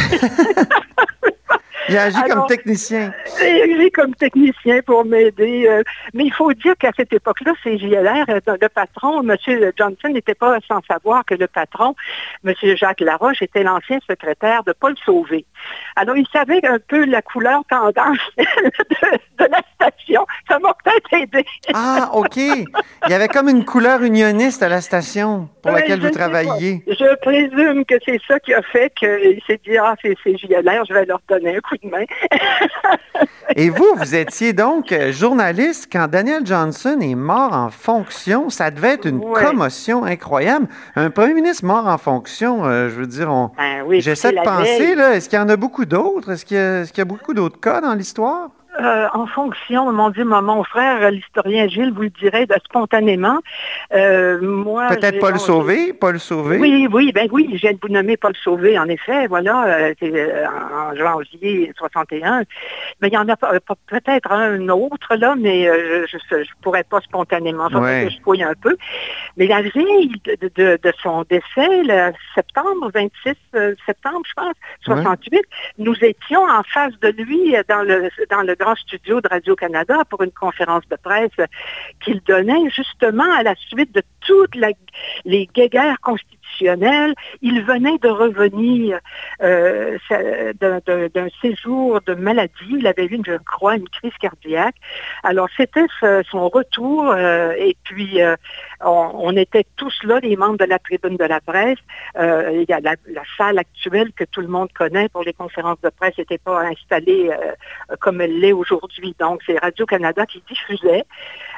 Il 1.87 1.97
a 1.97 2.03
agi 2.03 2.21
comme 2.29 2.45
technicien. 2.47 3.13
J'ai 3.39 3.91
comme 3.91 4.13
technicien 4.15 4.81
pour 4.85 5.05
m'aider. 5.05 5.65
euh, 5.67 5.83
mais 6.13 6.25
il 6.25 6.33
faut 6.33 6.51
dire 6.53 6.75
qu'à 6.77 6.91
cette 6.95 7.13
époque-là, 7.13 7.53
c'est 7.63 7.77
JLR, 7.77 8.25
euh, 8.29 8.39
le 8.61 8.67
patron, 8.69 9.21
M. 9.21 9.35
Johnson 9.77 10.09
n'était 10.09 10.35
pas 10.35 10.57
sans 10.67 10.81
savoir 10.87 11.23
que 11.25 11.35
le 11.35 11.47
patron, 11.47 11.95
M. 12.45 12.53
Jacques 12.75 12.99
Laroche, 13.01 13.41
était 13.41 13.63
l'ancien 13.63 13.99
secrétaire 14.07 14.63
de 14.63 14.73
Paul 14.73 14.95
Sauvé. 15.05 15.45
Alors, 15.95 16.17
il 16.17 16.27
savait 16.31 16.59
un 16.65 16.77
peu 16.87 17.05
la 17.05 17.21
couleur 17.21 17.61
tendance 17.69 18.17
de, 18.37 18.43
de 19.45 19.51
la 19.51 19.61
station. 19.75 20.25
Ça 20.47 20.59
m'a 20.59 20.73
peut-être 20.83 21.13
aidé. 21.13 21.45
Ah, 21.73 22.09
OK. 22.13 22.37
Il 22.37 22.65
y 23.09 23.13
avait 23.13 23.27
comme 23.27 23.49
une 23.49 23.65
couleur 23.65 24.01
unioniste 24.03 24.61
à 24.63 24.69
la 24.69 24.81
station 24.81 25.49
pour 25.61 25.71
laquelle 25.71 25.99
vous 25.99 26.09
travailliez. 26.11 26.83
Je 26.87 27.15
présume 27.21 27.85
que 27.85 27.95
c'est 28.05 28.19
ça 28.27 28.39
qui 28.39 28.53
a 28.53 28.61
fait 28.61 28.91
qu'il 28.95 29.39
s'est 29.47 29.59
dit, 29.65 29.77
ah, 29.77 29.95
c'est 30.01 30.15
JLR, 30.25 30.85
je 30.87 30.93
vais 30.93 31.05
leur 31.05 31.21
donner 31.27 31.55
un 31.55 31.59
coup 31.59 31.68
de 31.83 31.89
main. 31.89 32.05
Et 33.55 33.69
vous, 33.69 33.85
vous 33.97 34.15
étiez 34.15 34.53
donc 34.53 34.91
euh, 34.91 35.11
journaliste 35.11 35.89
quand 35.91 36.07
Daniel 36.07 36.45
Johnson 36.45 36.97
est 37.01 37.15
mort 37.15 37.53
en 37.53 37.69
fonction. 37.69 38.49
Ça 38.49 38.71
devait 38.71 38.93
être 38.93 39.05
une 39.05 39.19
Ouais. 39.19 39.43
commotion 39.43 40.03
incroyable. 40.05 40.67
Un 40.95 41.09
premier 41.09 41.33
ministre 41.33 41.65
mort 41.65 41.87
en 41.87 41.97
fonction, 41.97 42.65
euh, 42.65 42.89
je 42.89 42.95
veux 42.95 43.07
dire, 43.07 43.29
on... 43.31 43.51
Ben 43.57 43.83
oui, 43.85 44.01
j'essaie 44.01 44.31
de 44.31 44.41
penser, 44.43 44.77
veille. 44.79 44.95
là, 44.95 45.15
est-ce 45.15 45.27
qu'il 45.29 45.37
y 45.39 45.41
en 45.41 45.49
a 45.49 45.55
beaucoup 45.57 45.85
d'autres? 45.85 46.31
Est-ce 46.31 46.45
qu'il 46.45 46.57
y, 46.57 46.59
a- 46.59 46.81
est-ce 46.81 46.91
qu'il 46.93 46.99
y 46.99 47.01
a 47.01 47.05
beaucoup 47.05 47.33
d'autres 47.33 47.59
cas 47.59 47.81
dans 47.81 47.93
l'histoire? 47.93 48.49
Euh, 48.79 49.07
en 49.13 49.25
fonction, 49.27 49.91
mon 49.91 50.09
Dieu, 50.09 50.23
mon 50.23 50.63
frère, 50.63 51.11
l'historien 51.11 51.67
Gilles, 51.67 51.91
vous 51.91 52.03
le 52.03 52.09
dirait 52.09 52.45
de, 52.45 52.55
spontanément. 52.63 53.39
Euh, 53.93 54.39
moi, 54.41 54.87
Peut-être 54.87 55.19
Paul 55.19 55.39
Sauvé, 55.39 55.93
Paul 55.93 56.19
Sauvé. 56.19 56.57
Oui, 56.57 56.87
oui, 56.91 57.11
ben 57.11 57.27
oui, 57.31 57.49
je 57.53 57.59
viens 57.59 57.73
de 57.73 57.79
vous 57.81 57.93
nommer 57.93 58.15
Paul 58.15 58.33
Sauvé, 58.41 58.79
en 58.79 58.87
effet, 58.87 59.27
voilà, 59.27 59.65
euh, 59.65 59.93
c'est 59.99 60.45
en 60.47 60.95
janvier 60.95 61.73
61. 61.77 62.43
Mais 63.01 63.09
il 63.09 63.13
y 63.13 63.17
en 63.17 63.27
a 63.27 63.35
peut-être 63.35 64.31
un 64.31 64.69
autre, 64.69 65.15
là, 65.15 65.35
mais 65.37 65.65
je 65.65 66.35
ne 66.35 66.43
pourrais 66.61 66.83
pas 66.83 67.01
spontanément, 67.01 67.67
ouais. 67.67 68.05
que 68.05 68.13
je 68.13 68.21
fouille 68.21 68.43
un 68.43 68.55
peu. 68.61 68.77
Mais 69.37 69.47
la 69.47 69.61
veille 69.61 70.11
de, 70.25 70.79
de, 70.81 70.93
son 71.01 71.23
décès, 71.23 71.83
le 71.83 72.11
septembre, 72.35 72.91
26 72.93 73.35
septembre, 73.85 74.21
je 74.27 74.33
pense, 74.35 74.55
68, 74.85 75.41
nous 75.79 75.95
étions 76.01 76.43
en 76.43 76.63
face 76.63 76.93
de 77.01 77.09
lui 77.09 77.55
dans 77.67 77.83
le, 77.83 78.09
dans 78.29 78.41
le 78.41 78.55
grand 78.55 78.68
studio 78.75 79.21
de 79.21 79.27
Radio-Canada 79.27 80.03
pour 80.09 80.21
une 80.23 80.31
conférence 80.31 80.87
de 80.89 80.95
presse 80.95 81.47
qu'il 82.03 82.21
donnait 82.21 82.69
justement 82.69 83.31
à 83.33 83.43
la 83.43 83.55
suite 83.55 83.93
de 83.93 84.03
toutes 84.21 84.55
les 85.25 85.47
guéguerres 85.47 85.99
constitutionnelles. 86.01 86.38
Il 86.61 87.63
venait 87.63 87.97
de 87.99 88.09
revenir 88.09 88.99
euh, 89.41 89.97
d'un 90.59 91.27
séjour 91.41 92.01
de 92.01 92.13
maladie. 92.13 92.51
Il 92.69 92.87
avait 92.87 93.05
eu, 93.05 93.19
je 93.25 93.37
crois, 93.37 93.75
une 93.75 93.87
crise 93.89 94.13
cardiaque. 94.19 94.75
Alors, 95.23 95.47
c'était 95.55 95.85
son 96.29 96.49
retour 96.49 97.11
euh, 97.11 97.53
et 97.57 97.75
puis 97.83 98.21
euh, 98.21 98.35
on, 98.81 99.35
était 99.35 99.65
tous 99.75 100.03
là, 100.03 100.19
les 100.19 100.35
membres 100.35 100.57
de 100.57 100.65
la 100.65 100.79
tribune 100.79 101.17
de 101.17 101.25
la 101.25 101.39
presse. 101.39 101.79
il 102.17 102.65
y 102.67 102.73
a 102.73 102.79
la, 102.79 102.95
salle 103.37 103.57
actuelle 103.57 104.11
que 104.13 104.23
tout 104.23 104.41
le 104.41 104.47
monde 104.47 104.71
connaît 104.73 105.09
pour 105.09 105.23
les 105.23 105.33
conférences 105.33 105.79
de 105.81 105.89
presse 105.89 106.17
n'était 106.17 106.37
pas 106.37 106.61
installée 106.61 107.29
comme 107.99 108.21
elle 108.21 108.39
l'est 108.39 108.53
aujourd'hui. 108.53 109.15
Donc, 109.19 109.41
c'est 109.45 109.57
Radio-Canada 109.57 110.25
qui 110.25 110.43
diffusait 110.49 111.05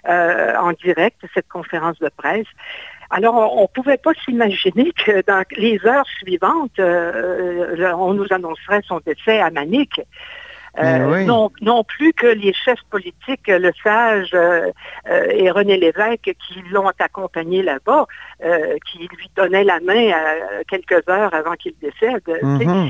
en 0.06 0.72
direct 0.74 1.22
cette 1.34 1.48
conférence 1.48 2.00
de 2.00 2.10
presse. 2.10 2.48
Alors, 3.14 3.58
on 3.58 3.64
ne 3.64 3.68
pouvait 3.68 3.98
pas 3.98 4.14
s'imaginer 4.24 4.81
que 4.94 5.24
dans 5.26 5.44
les 5.58 5.80
heures 5.86 6.08
suivantes, 6.20 6.80
euh, 6.80 7.76
euh, 7.78 7.94
on 7.94 8.14
nous 8.14 8.28
annoncerait 8.32 8.82
son 8.88 9.00
décès 9.06 9.40
à 9.40 9.50
Manic. 9.50 10.02
Euh, 10.80 11.26
non, 11.26 11.52
non, 11.60 11.84
plus 11.84 12.14
que 12.14 12.28
les 12.28 12.54
chefs 12.54 12.82
politiques, 12.90 13.48
Le 13.48 13.72
Sage 13.84 14.34
et 15.10 15.52
René 15.52 15.76
Lévesque, 15.76 16.34
qui 16.48 16.62
l'ont 16.72 16.88
accompagné 16.98 17.62
là-bas, 17.62 18.06
qui 18.90 19.00
lui 19.00 19.30
donnaient 19.36 19.66
la 19.66 19.82
main 19.82 20.14
quelques 20.70 21.06
heures 21.10 21.34
avant 21.34 21.56
qu'il 21.56 21.74
décède. 21.82 22.24
Mm-hmm. 22.26 22.90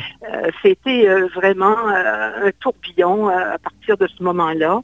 C'était 0.62 1.08
vraiment 1.34 1.76
un 1.88 2.52
tourbillon 2.60 3.30
à 3.30 3.58
partir 3.58 3.98
de 3.98 4.06
ce 4.06 4.22
moment-là. 4.22 4.82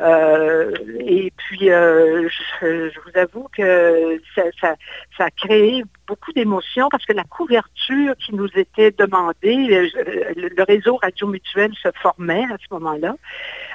Euh, 0.00 0.72
et 0.98 1.32
puis, 1.36 1.70
euh, 1.70 2.28
je, 2.60 2.90
vous 3.04 3.18
avoue 3.18 3.48
que 3.56 4.20
ça, 4.34 4.74
a 5.18 5.30
créé 5.30 5.84
beaucoup 6.08 6.32
d'émotions 6.32 6.88
parce 6.90 7.06
que 7.06 7.12
la 7.12 7.24
couverture 7.24 8.14
qui 8.16 8.34
nous 8.34 8.48
était 8.56 8.90
demandée, 8.90 9.88
le, 10.34 10.64
réseau 10.64 10.96
Radio 10.96 11.28
Mutuel 11.28 11.72
se 11.80 11.88
formait 12.02 12.44
à 12.44 12.56
ce 12.58 12.74
moment-là. 12.74 13.14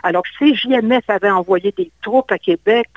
Alors, 0.03 0.23
CJMF 0.39 1.09
avait 1.09 1.29
envoyé 1.29 1.73
des 1.75 1.91
troupes 2.01 2.31
à 2.31 2.37
Québec. 2.37 2.87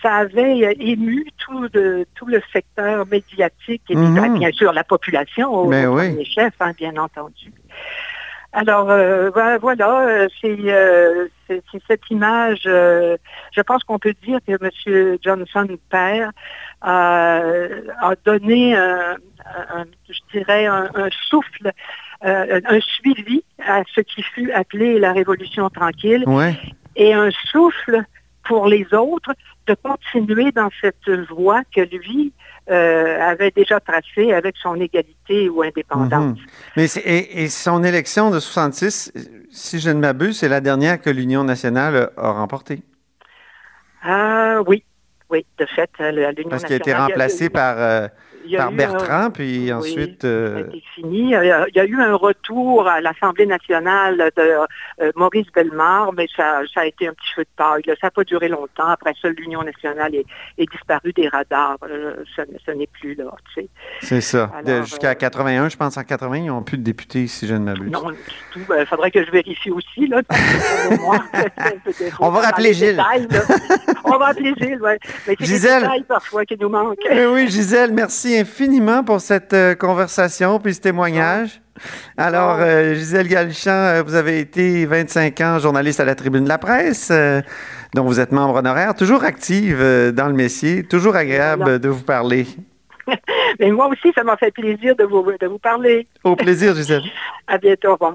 Ça 0.00 0.14
avait 0.16 0.76
ému 0.78 1.26
tout, 1.38 1.68
de, 1.70 2.06
tout 2.14 2.26
le 2.26 2.40
secteur 2.52 3.06
médiatique 3.06 3.82
et 3.88 3.96
mhm. 3.96 4.38
bien 4.38 4.52
sûr 4.52 4.72
la 4.72 4.84
population 4.84 5.52
au, 5.52 5.72
oui. 5.72 6.24
chef, 6.24 6.54
hein, 6.60 6.72
bien 6.76 6.96
entendu. 6.96 7.52
Alors 8.52 8.90
euh, 8.90 9.30
ben, 9.30 9.58
voilà, 9.58 10.08
euh, 10.08 10.28
euh, 10.44 11.28
c'est 11.46 11.62
cette 11.86 12.10
image. 12.10 12.62
je 12.64 13.60
pense 13.60 13.84
qu'on 13.84 13.98
peut 13.98 14.14
dire 14.24 14.38
que 14.46 14.52
M. 14.52 15.18
Johnson 15.22 15.68
père 15.88 16.32
a, 16.80 17.40
donné, 18.24 18.74
un, 18.74 19.16
je 20.08 20.18
dirais, 20.32 20.66
un, 20.66 20.88
souffle, 21.28 21.70
un 22.22 22.80
suivi 22.80 23.44
à 23.64 23.82
ce 23.94 24.00
qui 24.00 24.22
fut 24.22 24.50
appelé 24.52 24.98
la 24.98 25.12
Révolution 25.12 25.70
tranquille, 25.70 26.24
et 26.96 27.14
un 27.14 27.30
souffle 27.30 28.04
pour 28.50 28.66
les 28.66 28.84
autres 28.92 29.32
de 29.68 29.76
continuer 29.80 30.50
dans 30.50 30.70
cette 30.80 31.08
voie 31.28 31.62
que 31.72 31.82
lui 31.82 32.32
euh, 32.68 33.20
avait 33.20 33.52
déjà 33.52 33.78
tracé 33.78 34.32
avec 34.32 34.56
son 34.60 34.74
égalité 34.74 35.48
ou 35.48 35.62
indépendance. 35.62 36.36
Mhm. 36.36 36.46
Mais 36.76 36.86
et, 37.04 37.48
son 37.48 37.84
élection 37.84 38.32
de 38.32 38.40
66, 38.40 39.12
si 39.52 39.78
je 39.78 39.90
ne 39.90 40.00
m'abuse, 40.00 40.40
c'est 40.40 40.48
la 40.48 40.60
dernière 40.60 41.00
que 41.00 41.10
l'Union 41.10 41.44
nationale 41.44 42.10
a 42.16 42.32
remportée. 42.32 42.82
Ah 44.02 44.62
oui, 44.66 44.82
oui, 45.30 45.46
de 45.58 45.66
fait, 45.66 45.90
l'Union 46.00 46.10
nationale. 46.10 46.48
Parce 46.50 46.64
qu'il 46.64 46.72
a 46.72 46.76
été 46.76 46.92
remplacé 46.92 47.50
par 47.50 47.76
euh, 47.78 48.08
par 48.56 48.72
Bertrand, 48.72 49.30
puis 49.30 49.72
ensuite... 49.72 50.24
Euh... 50.24 50.64
fini. 50.94 51.32
Il 51.32 51.70
y 51.74 51.80
a 51.80 51.84
eu 51.84 52.00
un 52.00 52.14
retour 52.14 52.86
à 52.88 53.00
l'Assemblée 53.00 53.46
nationale 53.46 54.30
de 54.36 54.42
euh, 55.00 55.12
Maurice 55.16 55.46
Bellemare, 55.54 56.12
mais 56.12 56.26
ça, 56.34 56.62
ça, 56.72 56.80
a 56.80 56.86
été 56.86 57.08
un 57.08 57.12
petit 57.12 57.32
feu 57.34 57.42
de 57.42 57.48
paille. 57.56 57.82
Ça 57.86 58.06
n'a 58.06 58.10
pas 58.10 58.24
duré 58.24 58.48
longtemps. 58.48 58.88
Après 58.88 59.14
ça, 59.20 59.28
l'Union 59.28 59.62
nationale 59.62 60.14
est, 60.14 60.26
est, 60.58 60.70
disparue 60.70 61.12
des 61.12 61.28
radars. 61.28 61.78
Ce, 62.36 62.70
n'est 62.70 62.86
plus 62.86 63.14
là. 63.14 63.24
Tu 63.54 63.62
sais. 63.62 63.68
C'est 64.00 64.20
ça. 64.20 64.50
Jusqu'à 64.82 65.14
81, 65.14 65.64
euh, 65.64 65.68
je 65.68 65.76
pense, 65.76 65.96
en 65.96 66.04
80, 66.04 66.36
ils 66.36 66.46
n'ont 66.46 66.62
plus 66.62 66.78
de 66.78 66.82
députés, 66.82 67.26
si 67.26 67.46
je 67.46 67.54
ne 67.54 67.60
m'abuse. 67.60 67.90
Non. 67.90 68.10
Il 68.56 68.64
ben, 68.66 68.86
faudrait 68.86 69.10
que 69.10 69.24
je 69.24 69.30
vérifie 69.30 69.70
aussi. 69.70 70.06
Là, 70.06 70.22
On 72.20 72.30
va 72.30 72.40
rappeler 72.40 72.72
Gilles. 72.72 73.02
On 74.04 74.16
va 74.16 74.28
appeler 74.28 74.54
Gilles, 74.58 74.80
oui. 74.82 74.92
Mais 75.26 75.36
c'est 75.40 75.46
des 75.46 75.60
détails 75.60 76.04
parfois 76.04 76.44
qui 76.44 76.56
nous 76.58 76.68
manquent. 76.68 76.98
oui, 77.10 77.48
Gisèle, 77.48 77.92
merci 77.92 78.29
infiniment 78.38 79.04
pour 79.04 79.20
cette 79.20 79.52
euh, 79.52 79.74
conversation 79.74 80.58
puis 80.58 80.74
ce 80.74 80.80
témoignage. 80.80 81.60
Alors, 82.16 82.58
euh, 82.60 82.94
Gisèle 82.94 83.28
Galichan, 83.28 83.70
euh, 83.70 84.02
vous 84.02 84.14
avez 84.14 84.40
été 84.40 84.84
25 84.86 85.40
ans 85.40 85.58
journaliste 85.58 86.00
à 86.00 86.04
la 86.04 86.14
Tribune 86.14 86.44
de 86.44 86.48
la 86.48 86.58
Presse, 86.58 87.10
dont 87.94 88.04
vous 88.04 88.20
êtes 88.20 88.32
membre 88.32 88.56
honoraire, 88.56 88.94
toujours 88.94 89.24
active 89.24 89.78
dans 90.12 90.26
le 90.26 90.34
métier, 90.34 90.82
toujours 90.84 91.16
agréable 91.16 91.78
de 91.78 91.88
vous 91.88 92.02
parler. 92.02 92.46
Mais 93.60 93.70
moi 93.70 93.88
aussi, 93.88 94.12
ça 94.14 94.22
m'a 94.22 94.36
fait 94.36 94.50
plaisir 94.50 94.94
de 94.96 95.04
vous, 95.04 95.24
de 95.40 95.46
vous 95.46 95.58
parler. 95.58 96.06
Au 96.22 96.36
plaisir, 96.36 96.74
Gisèle. 96.74 97.02
à 97.46 97.58
bientôt, 97.58 97.88
au 97.88 97.92
revoir. 97.94 98.14